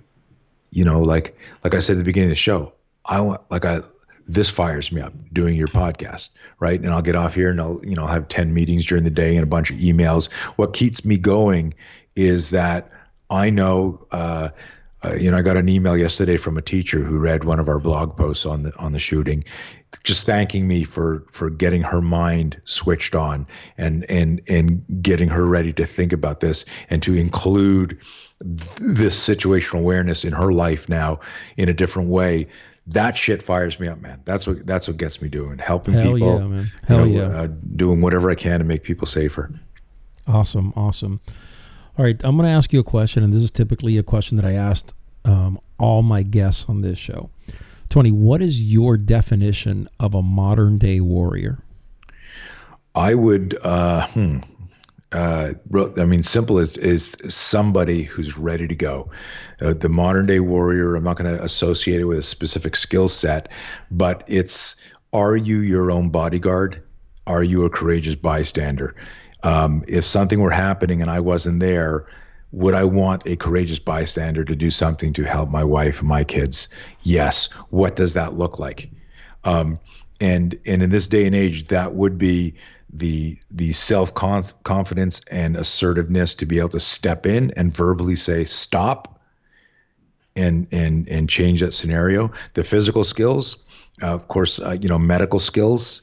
you 0.71 0.85
know, 0.85 1.03
like 1.03 1.37
like 1.65 1.75
I 1.75 1.81
said 1.81 1.95
at 1.95 1.99
the 1.99 2.05
beginning 2.05 2.29
of 2.29 2.33
the 2.33 2.37
show, 2.37 2.73
I 3.05 3.21
want 3.21 3.41
like 3.51 3.65
I 3.65 3.81
this 4.29 4.49
fires 4.49 4.93
me 4.93 5.01
up 5.01 5.13
doing 5.33 5.57
your 5.57 5.67
podcast 5.67 6.31
right? 6.61 6.81
And 6.81 6.91
i'll 6.91 7.03
get 7.03 7.17
off 7.17 7.35
here 7.35 7.51
and 7.51 7.61
i'll 7.61 7.81
you 7.85 7.97
know 7.97 8.07
have 8.07 8.29
10 8.29 8.55
meetings 8.55 8.87
during 8.87 9.03
the 9.03 9.11
day 9.11 9.35
and 9.35 9.43
a 9.43 9.47
bunch 9.47 9.69
of 9.69 9.77
emails. 9.77 10.33
What 10.57 10.75
keeps 10.75 11.05
me 11.05 11.19
going 11.19 11.75
is 12.15 12.51
that 12.51 12.91
i 13.31 13.51
know 13.51 14.07
uh, 14.13 14.51
uh, 15.05 15.15
you 15.15 15.31
know 15.31 15.37
i 15.37 15.43
got 15.43 15.57
an 15.57 15.69
email 15.69 15.97
yesterday 15.97 16.37
from 16.37 16.57
a 16.57 16.63
teacher 16.63 17.03
who 17.03 17.19
read 17.19 17.45
one 17.45 17.59
of 17.59 17.69
our 17.69 17.79
blog 17.79 18.17
posts 18.17 18.47
on 18.47 18.63
the 18.63 18.77
on 18.79 18.93
the 18.93 18.99
shooting 18.99 19.45
just 20.05 20.27
thanking 20.27 20.67
me 20.67 20.85
for 20.85 21.25
for 21.31 21.51
getting 21.51 21.83
her 21.83 22.01
mind 22.01 22.61
switched 22.65 23.15
on 23.15 23.47
and 23.79 24.09
and 24.11 24.41
and 24.49 24.85
getting 25.03 25.29
her 25.29 25.47
ready 25.47 25.73
to 25.73 25.87
think 25.87 26.13
about 26.13 26.41
this 26.41 26.65
and 26.91 27.03
to 27.03 27.15
include 27.15 27.99
this 28.41 29.29
situational 29.29 29.81
awareness 29.81 30.25
in 30.25 30.33
her 30.33 30.53
life 30.53 30.89
now 30.89 31.21
in 31.57 31.69
a 31.69 31.75
different 31.75 32.09
way 32.09 32.47
that 32.87 33.17
shit 33.17 33.43
fires 33.43 33.79
me 33.79 33.87
up, 33.89 34.01
man. 34.01 34.21
That's 34.25 34.47
what 34.47 34.67
that's 34.67 34.89
what 34.89 34.97
gets 34.97 35.23
me 35.23 35.29
doing, 35.29 35.59
helping 35.59 35.95
Hell 35.95 36.15
people. 36.15 36.41
Yeah, 36.41 36.47
man. 36.47 36.71
Hell 36.87 37.07
you 37.07 37.19
know, 37.19 37.31
yeah. 37.31 37.41
Uh, 37.43 37.49
doing 37.77 38.01
whatever 38.01 38.31
I 38.31 38.35
can 38.35 38.59
to 38.59 38.65
make 38.65 38.83
people 38.83 39.07
safer. 39.07 39.53
Awesome, 40.27 40.73
awesome. 40.77 41.21
All 41.99 42.05
right, 42.05 42.19
I'm 42.25 42.37
going 42.37 42.47
to 42.47 42.53
ask 42.53 42.73
you 42.73 42.81
a 42.81 42.85
question, 42.85 43.23
and 43.23 43.33
this 43.33 43.43
is 43.43 43.51
typically 43.51 43.99
a 43.99 44.03
question 44.03 44.37
that 44.37 44.47
I 44.47 44.53
asked 44.53 44.95
um, 45.27 45.61
all 45.79 46.03
my 46.03 46.23
guests 46.23 46.65
on 46.69 46.81
this 46.81 46.99
show. 46.99 47.29
Tony, 47.91 48.11
what 48.11 48.41
is 48.41 48.73
your 48.73 48.97
definition 48.97 49.89
of 50.01 50.15
a 50.15 50.23
modern 50.23 50.77
day 50.77 51.01
warrior? 51.01 51.59
I 52.95 53.13
would, 53.13 53.59
uh, 53.63 54.07
hmm, 54.09 54.39
uh, 55.13 55.53
I 55.75 56.05
mean, 56.05 56.23
simple 56.23 56.59
is 56.59 56.79
is 56.79 57.15
somebody 57.29 58.03
who's 58.03 58.39
ready 58.39 58.67
to 58.67 58.75
go. 58.75 59.11
Uh, 59.61 59.75
the 59.75 59.91
modern 59.91 60.25
day 60.25 60.41
warrior. 60.41 60.97
I'm 60.97 61.05
not 61.05 61.19
going 61.19 61.37
to 61.37 61.43
associate 61.43 62.01
it 62.01 62.05
with 62.05 62.19
a 62.19 62.23
specific 62.23 62.77
skill 62.77 63.09
set, 63.09 63.51
but 63.91 64.25
it's 64.27 64.77
are 65.13 65.37
you 65.37 65.59
your 65.59 65.91
own 65.91 66.09
bodyguard? 66.09 66.83
Are 67.27 67.43
you 67.43 67.65
a 67.65 67.71
courageous 67.71 68.15
bystander? 68.15 68.95
Um, 69.43 69.85
if 69.89 70.05
something 70.05 70.41
were 70.41 70.51
happening 70.51 71.03
and 71.03 71.11
I 71.11 71.21
wasn't 71.21 71.61
there, 71.61 72.07
would 72.53 72.75
I 72.75 72.85
want 72.85 73.23
a 73.27 73.37
courageous 73.37 73.79
bystander 73.79 74.45
to 74.45 74.55
do 74.55 74.71
something 74.71 75.13
to 75.15 75.25
help 75.25 75.51
my 75.51 75.65
wife 75.65 76.01
and 76.01 76.09
my 76.09 76.23
kids? 76.23 76.69
Yes. 77.03 77.47
What 77.71 77.97
does 77.97 78.15
that 78.15 78.35
look 78.35 78.59
like? 78.59 78.91
Um, 79.45 79.81
and 80.21 80.59
and 80.67 80.83
in 80.83 80.91
this 80.91 81.09
day 81.09 81.27
and 81.27 81.35
age, 81.35 81.69
that 81.69 81.95
would 81.95 82.19
be 82.19 82.55
the 82.93 83.39
the 83.51 83.73
self 83.73 84.15
confidence 84.15 85.21
and 85.31 85.57
assertiveness 85.57 86.35
to 86.37 86.47
be 86.47 86.59
able 86.59 86.69
to 86.71 86.81
step 86.81 87.27
in 87.27 87.51
and 87.53 87.75
verbally 87.75 88.17
say 88.17 88.45
stop 88.45 89.21
and 90.37 90.67
and 90.73 91.09
and 91.09 91.29
change 91.29 91.61
that 91.61 91.73
scenario 91.73 92.31
the 92.55 92.63
physical 92.63 93.03
skills 93.03 93.59
uh, 94.03 94.13
of 94.13 94.29
course 94.29 94.61
uh, 94.61 94.77
you 94.81 94.89
know 94.89 94.99
medical 94.99 95.39
skills 95.39 96.03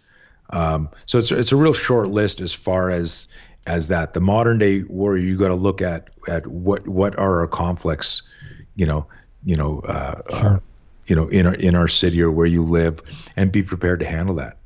um, 0.51 0.89
so 1.05 1.19
it's 1.19 1.31
it's 1.31 1.51
a 1.51 1.55
real 1.55 1.73
short 1.73 2.09
list 2.09 2.41
as 2.41 2.53
far 2.53 2.89
as 2.89 3.27
as 3.69 3.87
that. 3.87 4.13
The 4.13 4.19
modern 4.19 4.57
day 4.57 4.83
warrior 4.83 5.23
you 5.23 5.37
got 5.37 5.49
to 5.49 5.55
look 5.55 5.81
at 5.81 6.09
at 6.27 6.45
what 6.47 6.87
what 6.87 7.17
are 7.17 7.39
our 7.39 7.47
conflicts 7.47 8.23
you 8.75 8.85
know 8.85 9.05
you 9.45 9.55
know 9.55 9.79
uh, 9.81 10.21
uh 10.31 10.59
you 11.05 11.15
know 11.15 11.27
in 11.29 11.45
our 11.45 11.53
in 11.53 11.75
our 11.75 11.87
city 11.87 12.21
or 12.21 12.31
where 12.31 12.47
you 12.47 12.63
live 12.63 12.99
and 13.35 13.51
be 13.51 13.63
prepared 13.63 13.99
to 13.99 14.05
handle 14.05 14.35
that. 14.35 14.57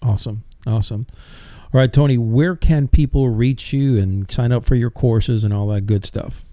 Awesome. 0.00 0.44
Awesome. 0.66 1.06
All 1.74 1.80
right, 1.80 1.92
Tony, 1.92 2.16
where 2.16 2.54
can 2.54 2.86
people 2.86 3.28
reach 3.28 3.72
you 3.72 3.98
and 3.98 4.30
sign 4.30 4.52
up 4.52 4.64
for 4.64 4.76
your 4.76 4.90
courses 4.90 5.42
and 5.42 5.52
all 5.52 5.66
that 5.68 5.82
good 5.82 6.04
stuff? 6.04 6.44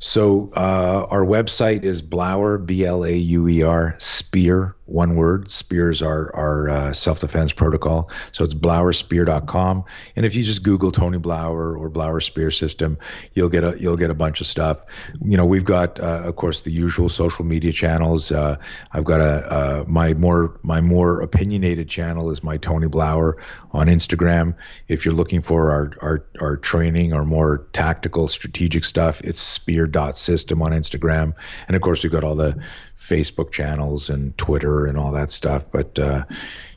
So 0.00 0.50
uh, 0.54 1.06
our 1.08 1.24
website 1.24 1.84
is 1.84 2.02
Blauer, 2.02 2.64
B 2.64 2.84
L 2.84 3.04
A 3.04 3.12
U 3.12 3.48
E 3.48 3.62
R, 3.62 3.94
Spear, 3.98 4.74
one 4.88 5.16
word. 5.16 5.48
Spears 5.48 6.02
our 6.02 6.34
our 6.34 6.68
uh, 6.68 6.92
self 6.92 7.20
defense 7.20 7.52
protocol. 7.52 8.10
So 8.32 8.42
it's 8.42 8.54
blauerspear.com. 8.54 9.84
And 10.16 10.26
if 10.26 10.34
you 10.34 10.42
just 10.42 10.62
Google 10.62 10.90
Tony 10.90 11.18
Blauer 11.18 11.78
or 11.78 11.90
Blauer 11.90 12.22
Spear 12.22 12.50
System, 12.50 12.98
you'll 13.34 13.50
get 13.50 13.64
a 13.64 13.76
you'll 13.78 13.96
get 13.96 14.10
a 14.10 14.14
bunch 14.14 14.40
of 14.40 14.46
stuff. 14.46 14.82
You 15.22 15.36
know, 15.36 15.44
we've 15.44 15.64
got 15.64 16.00
uh, 16.00 16.22
of 16.24 16.36
course 16.36 16.62
the 16.62 16.72
usual 16.72 17.08
social 17.08 17.44
media 17.44 17.72
channels. 17.72 18.32
Uh, 18.32 18.56
I've 18.92 19.04
got 19.04 19.20
a 19.20 19.52
uh, 19.52 19.84
my 19.86 20.14
more 20.14 20.58
my 20.62 20.80
more 20.80 21.20
opinionated 21.20 21.88
channel 21.88 22.30
is 22.30 22.42
my 22.42 22.56
Tony 22.56 22.88
Blauer 22.88 23.34
on 23.72 23.88
Instagram. 23.88 24.54
If 24.88 25.04
you're 25.04 25.14
looking 25.14 25.42
for 25.42 25.70
our 25.70 25.92
our 26.00 26.24
our 26.40 26.56
training 26.56 27.12
or 27.12 27.24
more 27.24 27.66
tactical 27.72 28.28
strategic 28.28 28.84
stuff, 28.84 29.20
it's 29.22 29.40
spear.system 29.40 30.62
on 30.62 30.72
Instagram. 30.72 31.34
And 31.66 31.76
of 31.76 31.82
course, 31.82 32.02
we've 32.02 32.12
got 32.12 32.24
all 32.24 32.34
the 32.34 32.58
Facebook 32.96 33.52
channels 33.52 34.10
and 34.10 34.36
Twitter 34.38 34.77
and 34.86 34.98
all 34.98 35.12
that 35.12 35.30
stuff. 35.30 35.66
But 35.70 35.98
uh, 35.98 36.24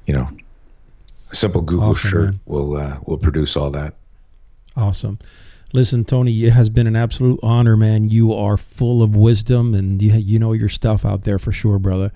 you 0.06 0.14
know, 0.14 0.30
a 1.32 1.36
simple 1.36 1.62
Google 1.62 1.90
awesome, 1.90 2.10
shirt 2.10 2.26
man. 2.26 2.40
will 2.46 2.78
uh, 2.78 2.98
will 3.06 3.18
produce 3.18 3.56
all 3.56 3.72
that. 3.72 3.94
Awesome. 4.76 5.20
Listen, 5.74 6.04
Tony, 6.04 6.46
it 6.46 6.52
has 6.52 6.70
been 6.70 6.86
an 6.86 6.98
absolute 6.98 7.40
honor, 7.42 7.78
man. 7.78 8.10
You 8.10 8.34
are 8.34 8.58
full 8.58 9.02
of 9.02 9.16
wisdom 9.16 9.74
and 9.74 10.02
you, 10.02 10.12
you 10.14 10.38
know 10.38 10.52
your 10.52 10.68
stuff 10.68 11.06
out 11.06 11.22
there 11.22 11.40
for 11.40 11.54
sure, 11.54 11.80
brother. 11.80 12.12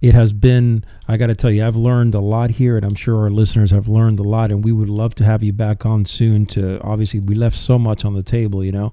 It 0.00 0.14
has 0.14 0.32
been, 0.32 0.84
I 1.06 1.16
got 1.16 1.26
to 1.26 1.34
tell 1.34 1.50
you, 1.50 1.66
I've 1.66 1.76
learned 1.76 2.14
a 2.14 2.20
lot 2.20 2.50
here, 2.50 2.76
and 2.76 2.84
I'm 2.84 2.94
sure 2.94 3.22
our 3.22 3.30
listeners 3.30 3.70
have 3.70 3.88
learned 3.88 4.20
a 4.20 4.22
lot. 4.22 4.50
And 4.50 4.64
we 4.64 4.72
would 4.72 4.88
love 4.88 5.14
to 5.16 5.24
have 5.24 5.42
you 5.42 5.52
back 5.52 5.86
on 5.86 6.04
soon 6.04 6.46
to 6.46 6.80
obviously, 6.82 7.20
we 7.20 7.34
left 7.34 7.56
so 7.56 7.78
much 7.78 8.04
on 8.04 8.14
the 8.14 8.22
table, 8.22 8.64
you 8.64 8.72
know. 8.72 8.92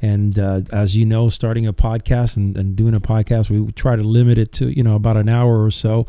And 0.00 0.38
uh, 0.38 0.62
as 0.72 0.96
you 0.96 1.04
know, 1.04 1.28
starting 1.28 1.66
a 1.66 1.72
podcast 1.72 2.36
and, 2.36 2.56
and 2.56 2.76
doing 2.76 2.94
a 2.94 3.00
podcast, 3.00 3.50
we 3.50 3.72
try 3.72 3.96
to 3.96 4.02
limit 4.02 4.38
it 4.38 4.52
to 4.52 4.68
you 4.68 4.82
know 4.82 4.94
about 4.94 5.16
an 5.16 5.28
hour 5.28 5.62
or 5.62 5.70
so. 5.70 6.06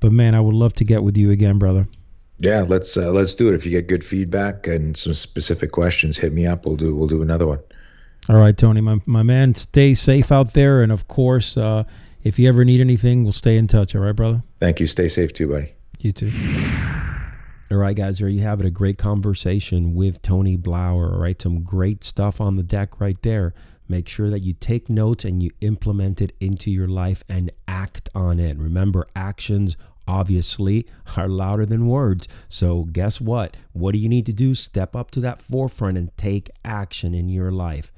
But 0.00 0.12
man, 0.12 0.34
I 0.34 0.40
would 0.40 0.54
love 0.54 0.74
to 0.74 0.84
get 0.84 1.02
with 1.02 1.16
you 1.16 1.30
again, 1.30 1.58
brother. 1.58 1.86
Yeah, 2.38 2.64
let's 2.66 2.96
uh, 2.96 3.10
let's 3.10 3.34
do 3.34 3.48
it. 3.48 3.54
If 3.54 3.64
you 3.64 3.70
get 3.70 3.86
good 3.86 4.04
feedback 4.04 4.66
and 4.66 4.96
some 4.96 5.14
specific 5.14 5.70
questions, 5.72 6.16
hit 6.16 6.32
me 6.32 6.46
up. 6.46 6.66
We'll 6.66 6.76
do 6.76 6.94
we'll 6.94 7.08
do 7.08 7.22
another 7.22 7.46
one. 7.46 7.60
All 8.28 8.36
right, 8.36 8.56
Tony, 8.56 8.80
my 8.80 8.98
my 9.06 9.22
man, 9.22 9.54
stay 9.54 9.94
safe 9.94 10.30
out 10.32 10.54
there, 10.54 10.82
and 10.82 10.92
of 10.92 11.08
course, 11.08 11.56
uh, 11.56 11.84
if 12.24 12.38
you 12.38 12.48
ever 12.48 12.64
need 12.64 12.80
anything, 12.80 13.24
we'll 13.24 13.32
stay 13.32 13.56
in 13.56 13.66
touch. 13.66 13.94
All 13.94 14.02
right, 14.02 14.16
brother. 14.16 14.42
Thank 14.60 14.80
you. 14.80 14.86
Stay 14.86 15.08
safe 15.08 15.32
too, 15.32 15.48
buddy. 15.48 15.74
You 15.98 16.12
too. 16.12 16.32
All 17.72 17.78
right, 17.78 17.96
guys, 17.96 18.18
there 18.18 18.28
you 18.28 18.42
have 18.42 18.60
it. 18.60 18.66
A 18.66 18.70
great 18.70 18.98
conversation 18.98 19.94
with 19.94 20.20
Tony 20.20 20.58
Blauer. 20.58 21.10
All 21.10 21.18
right, 21.18 21.40
some 21.40 21.62
great 21.62 22.04
stuff 22.04 22.38
on 22.38 22.56
the 22.56 22.62
deck 22.62 23.00
right 23.00 23.16
there. 23.22 23.54
Make 23.88 24.10
sure 24.10 24.28
that 24.28 24.42
you 24.42 24.52
take 24.52 24.90
notes 24.90 25.24
and 25.24 25.42
you 25.42 25.52
implement 25.62 26.20
it 26.20 26.36
into 26.38 26.70
your 26.70 26.86
life 26.86 27.24
and 27.30 27.50
act 27.66 28.10
on 28.14 28.38
it. 28.38 28.58
Remember, 28.58 29.08
actions 29.16 29.78
obviously 30.06 30.86
are 31.16 31.28
louder 31.28 31.64
than 31.64 31.86
words. 31.86 32.28
So, 32.50 32.84
guess 32.84 33.22
what? 33.22 33.56
What 33.72 33.92
do 33.92 33.98
you 33.98 34.08
need 34.10 34.26
to 34.26 34.34
do? 34.34 34.54
Step 34.54 34.94
up 34.94 35.10
to 35.12 35.20
that 35.20 35.40
forefront 35.40 35.96
and 35.96 36.14
take 36.18 36.50
action 36.66 37.14
in 37.14 37.30
your 37.30 37.50
life. 37.50 37.90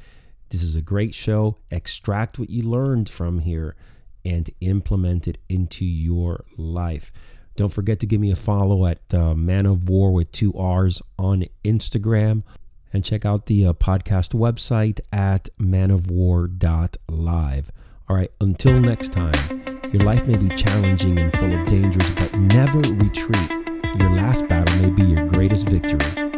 This 0.50 0.62
is 0.62 0.76
a 0.76 0.82
great 0.82 1.16
show. 1.16 1.56
Extract 1.72 2.38
what 2.38 2.48
you 2.48 2.62
learned 2.62 3.08
from 3.08 3.40
here 3.40 3.74
and 4.24 4.48
implement 4.60 5.26
it 5.26 5.38
into 5.48 5.84
your 5.84 6.44
life. 6.56 7.10
Don't 7.56 7.72
forget 7.72 8.00
to 8.00 8.06
give 8.06 8.20
me 8.20 8.30
a 8.30 8.36
follow 8.36 8.86
at 8.86 9.00
uh, 9.12 9.34
Man 9.34 9.66
of 9.66 9.88
War 9.88 10.12
with 10.12 10.30
two 10.32 10.52
R's 10.54 11.02
on 11.18 11.44
Instagram 11.64 12.42
and 12.92 13.04
check 13.04 13.24
out 13.24 13.46
the 13.46 13.66
uh, 13.66 13.72
podcast 13.72 14.34
website 14.34 15.00
at 15.12 15.48
manofwar.live. 15.60 17.70
All 18.08 18.16
right, 18.16 18.30
until 18.40 18.80
next 18.80 19.12
time, 19.12 19.32
your 19.92 20.02
life 20.02 20.26
may 20.26 20.36
be 20.36 20.48
challenging 20.54 21.18
and 21.18 21.32
full 21.32 21.52
of 21.52 21.66
dangers, 21.66 22.08
but 22.14 22.32
never 22.34 22.78
retreat. 22.94 23.50
Your 23.98 24.10
last 24.10 24.46
battle 24.48 24.82
may 24.82 24.90
be 24.90 25.04
your 25.04 25.26
greatest 25.28 25.68
victory. 25.68 26.33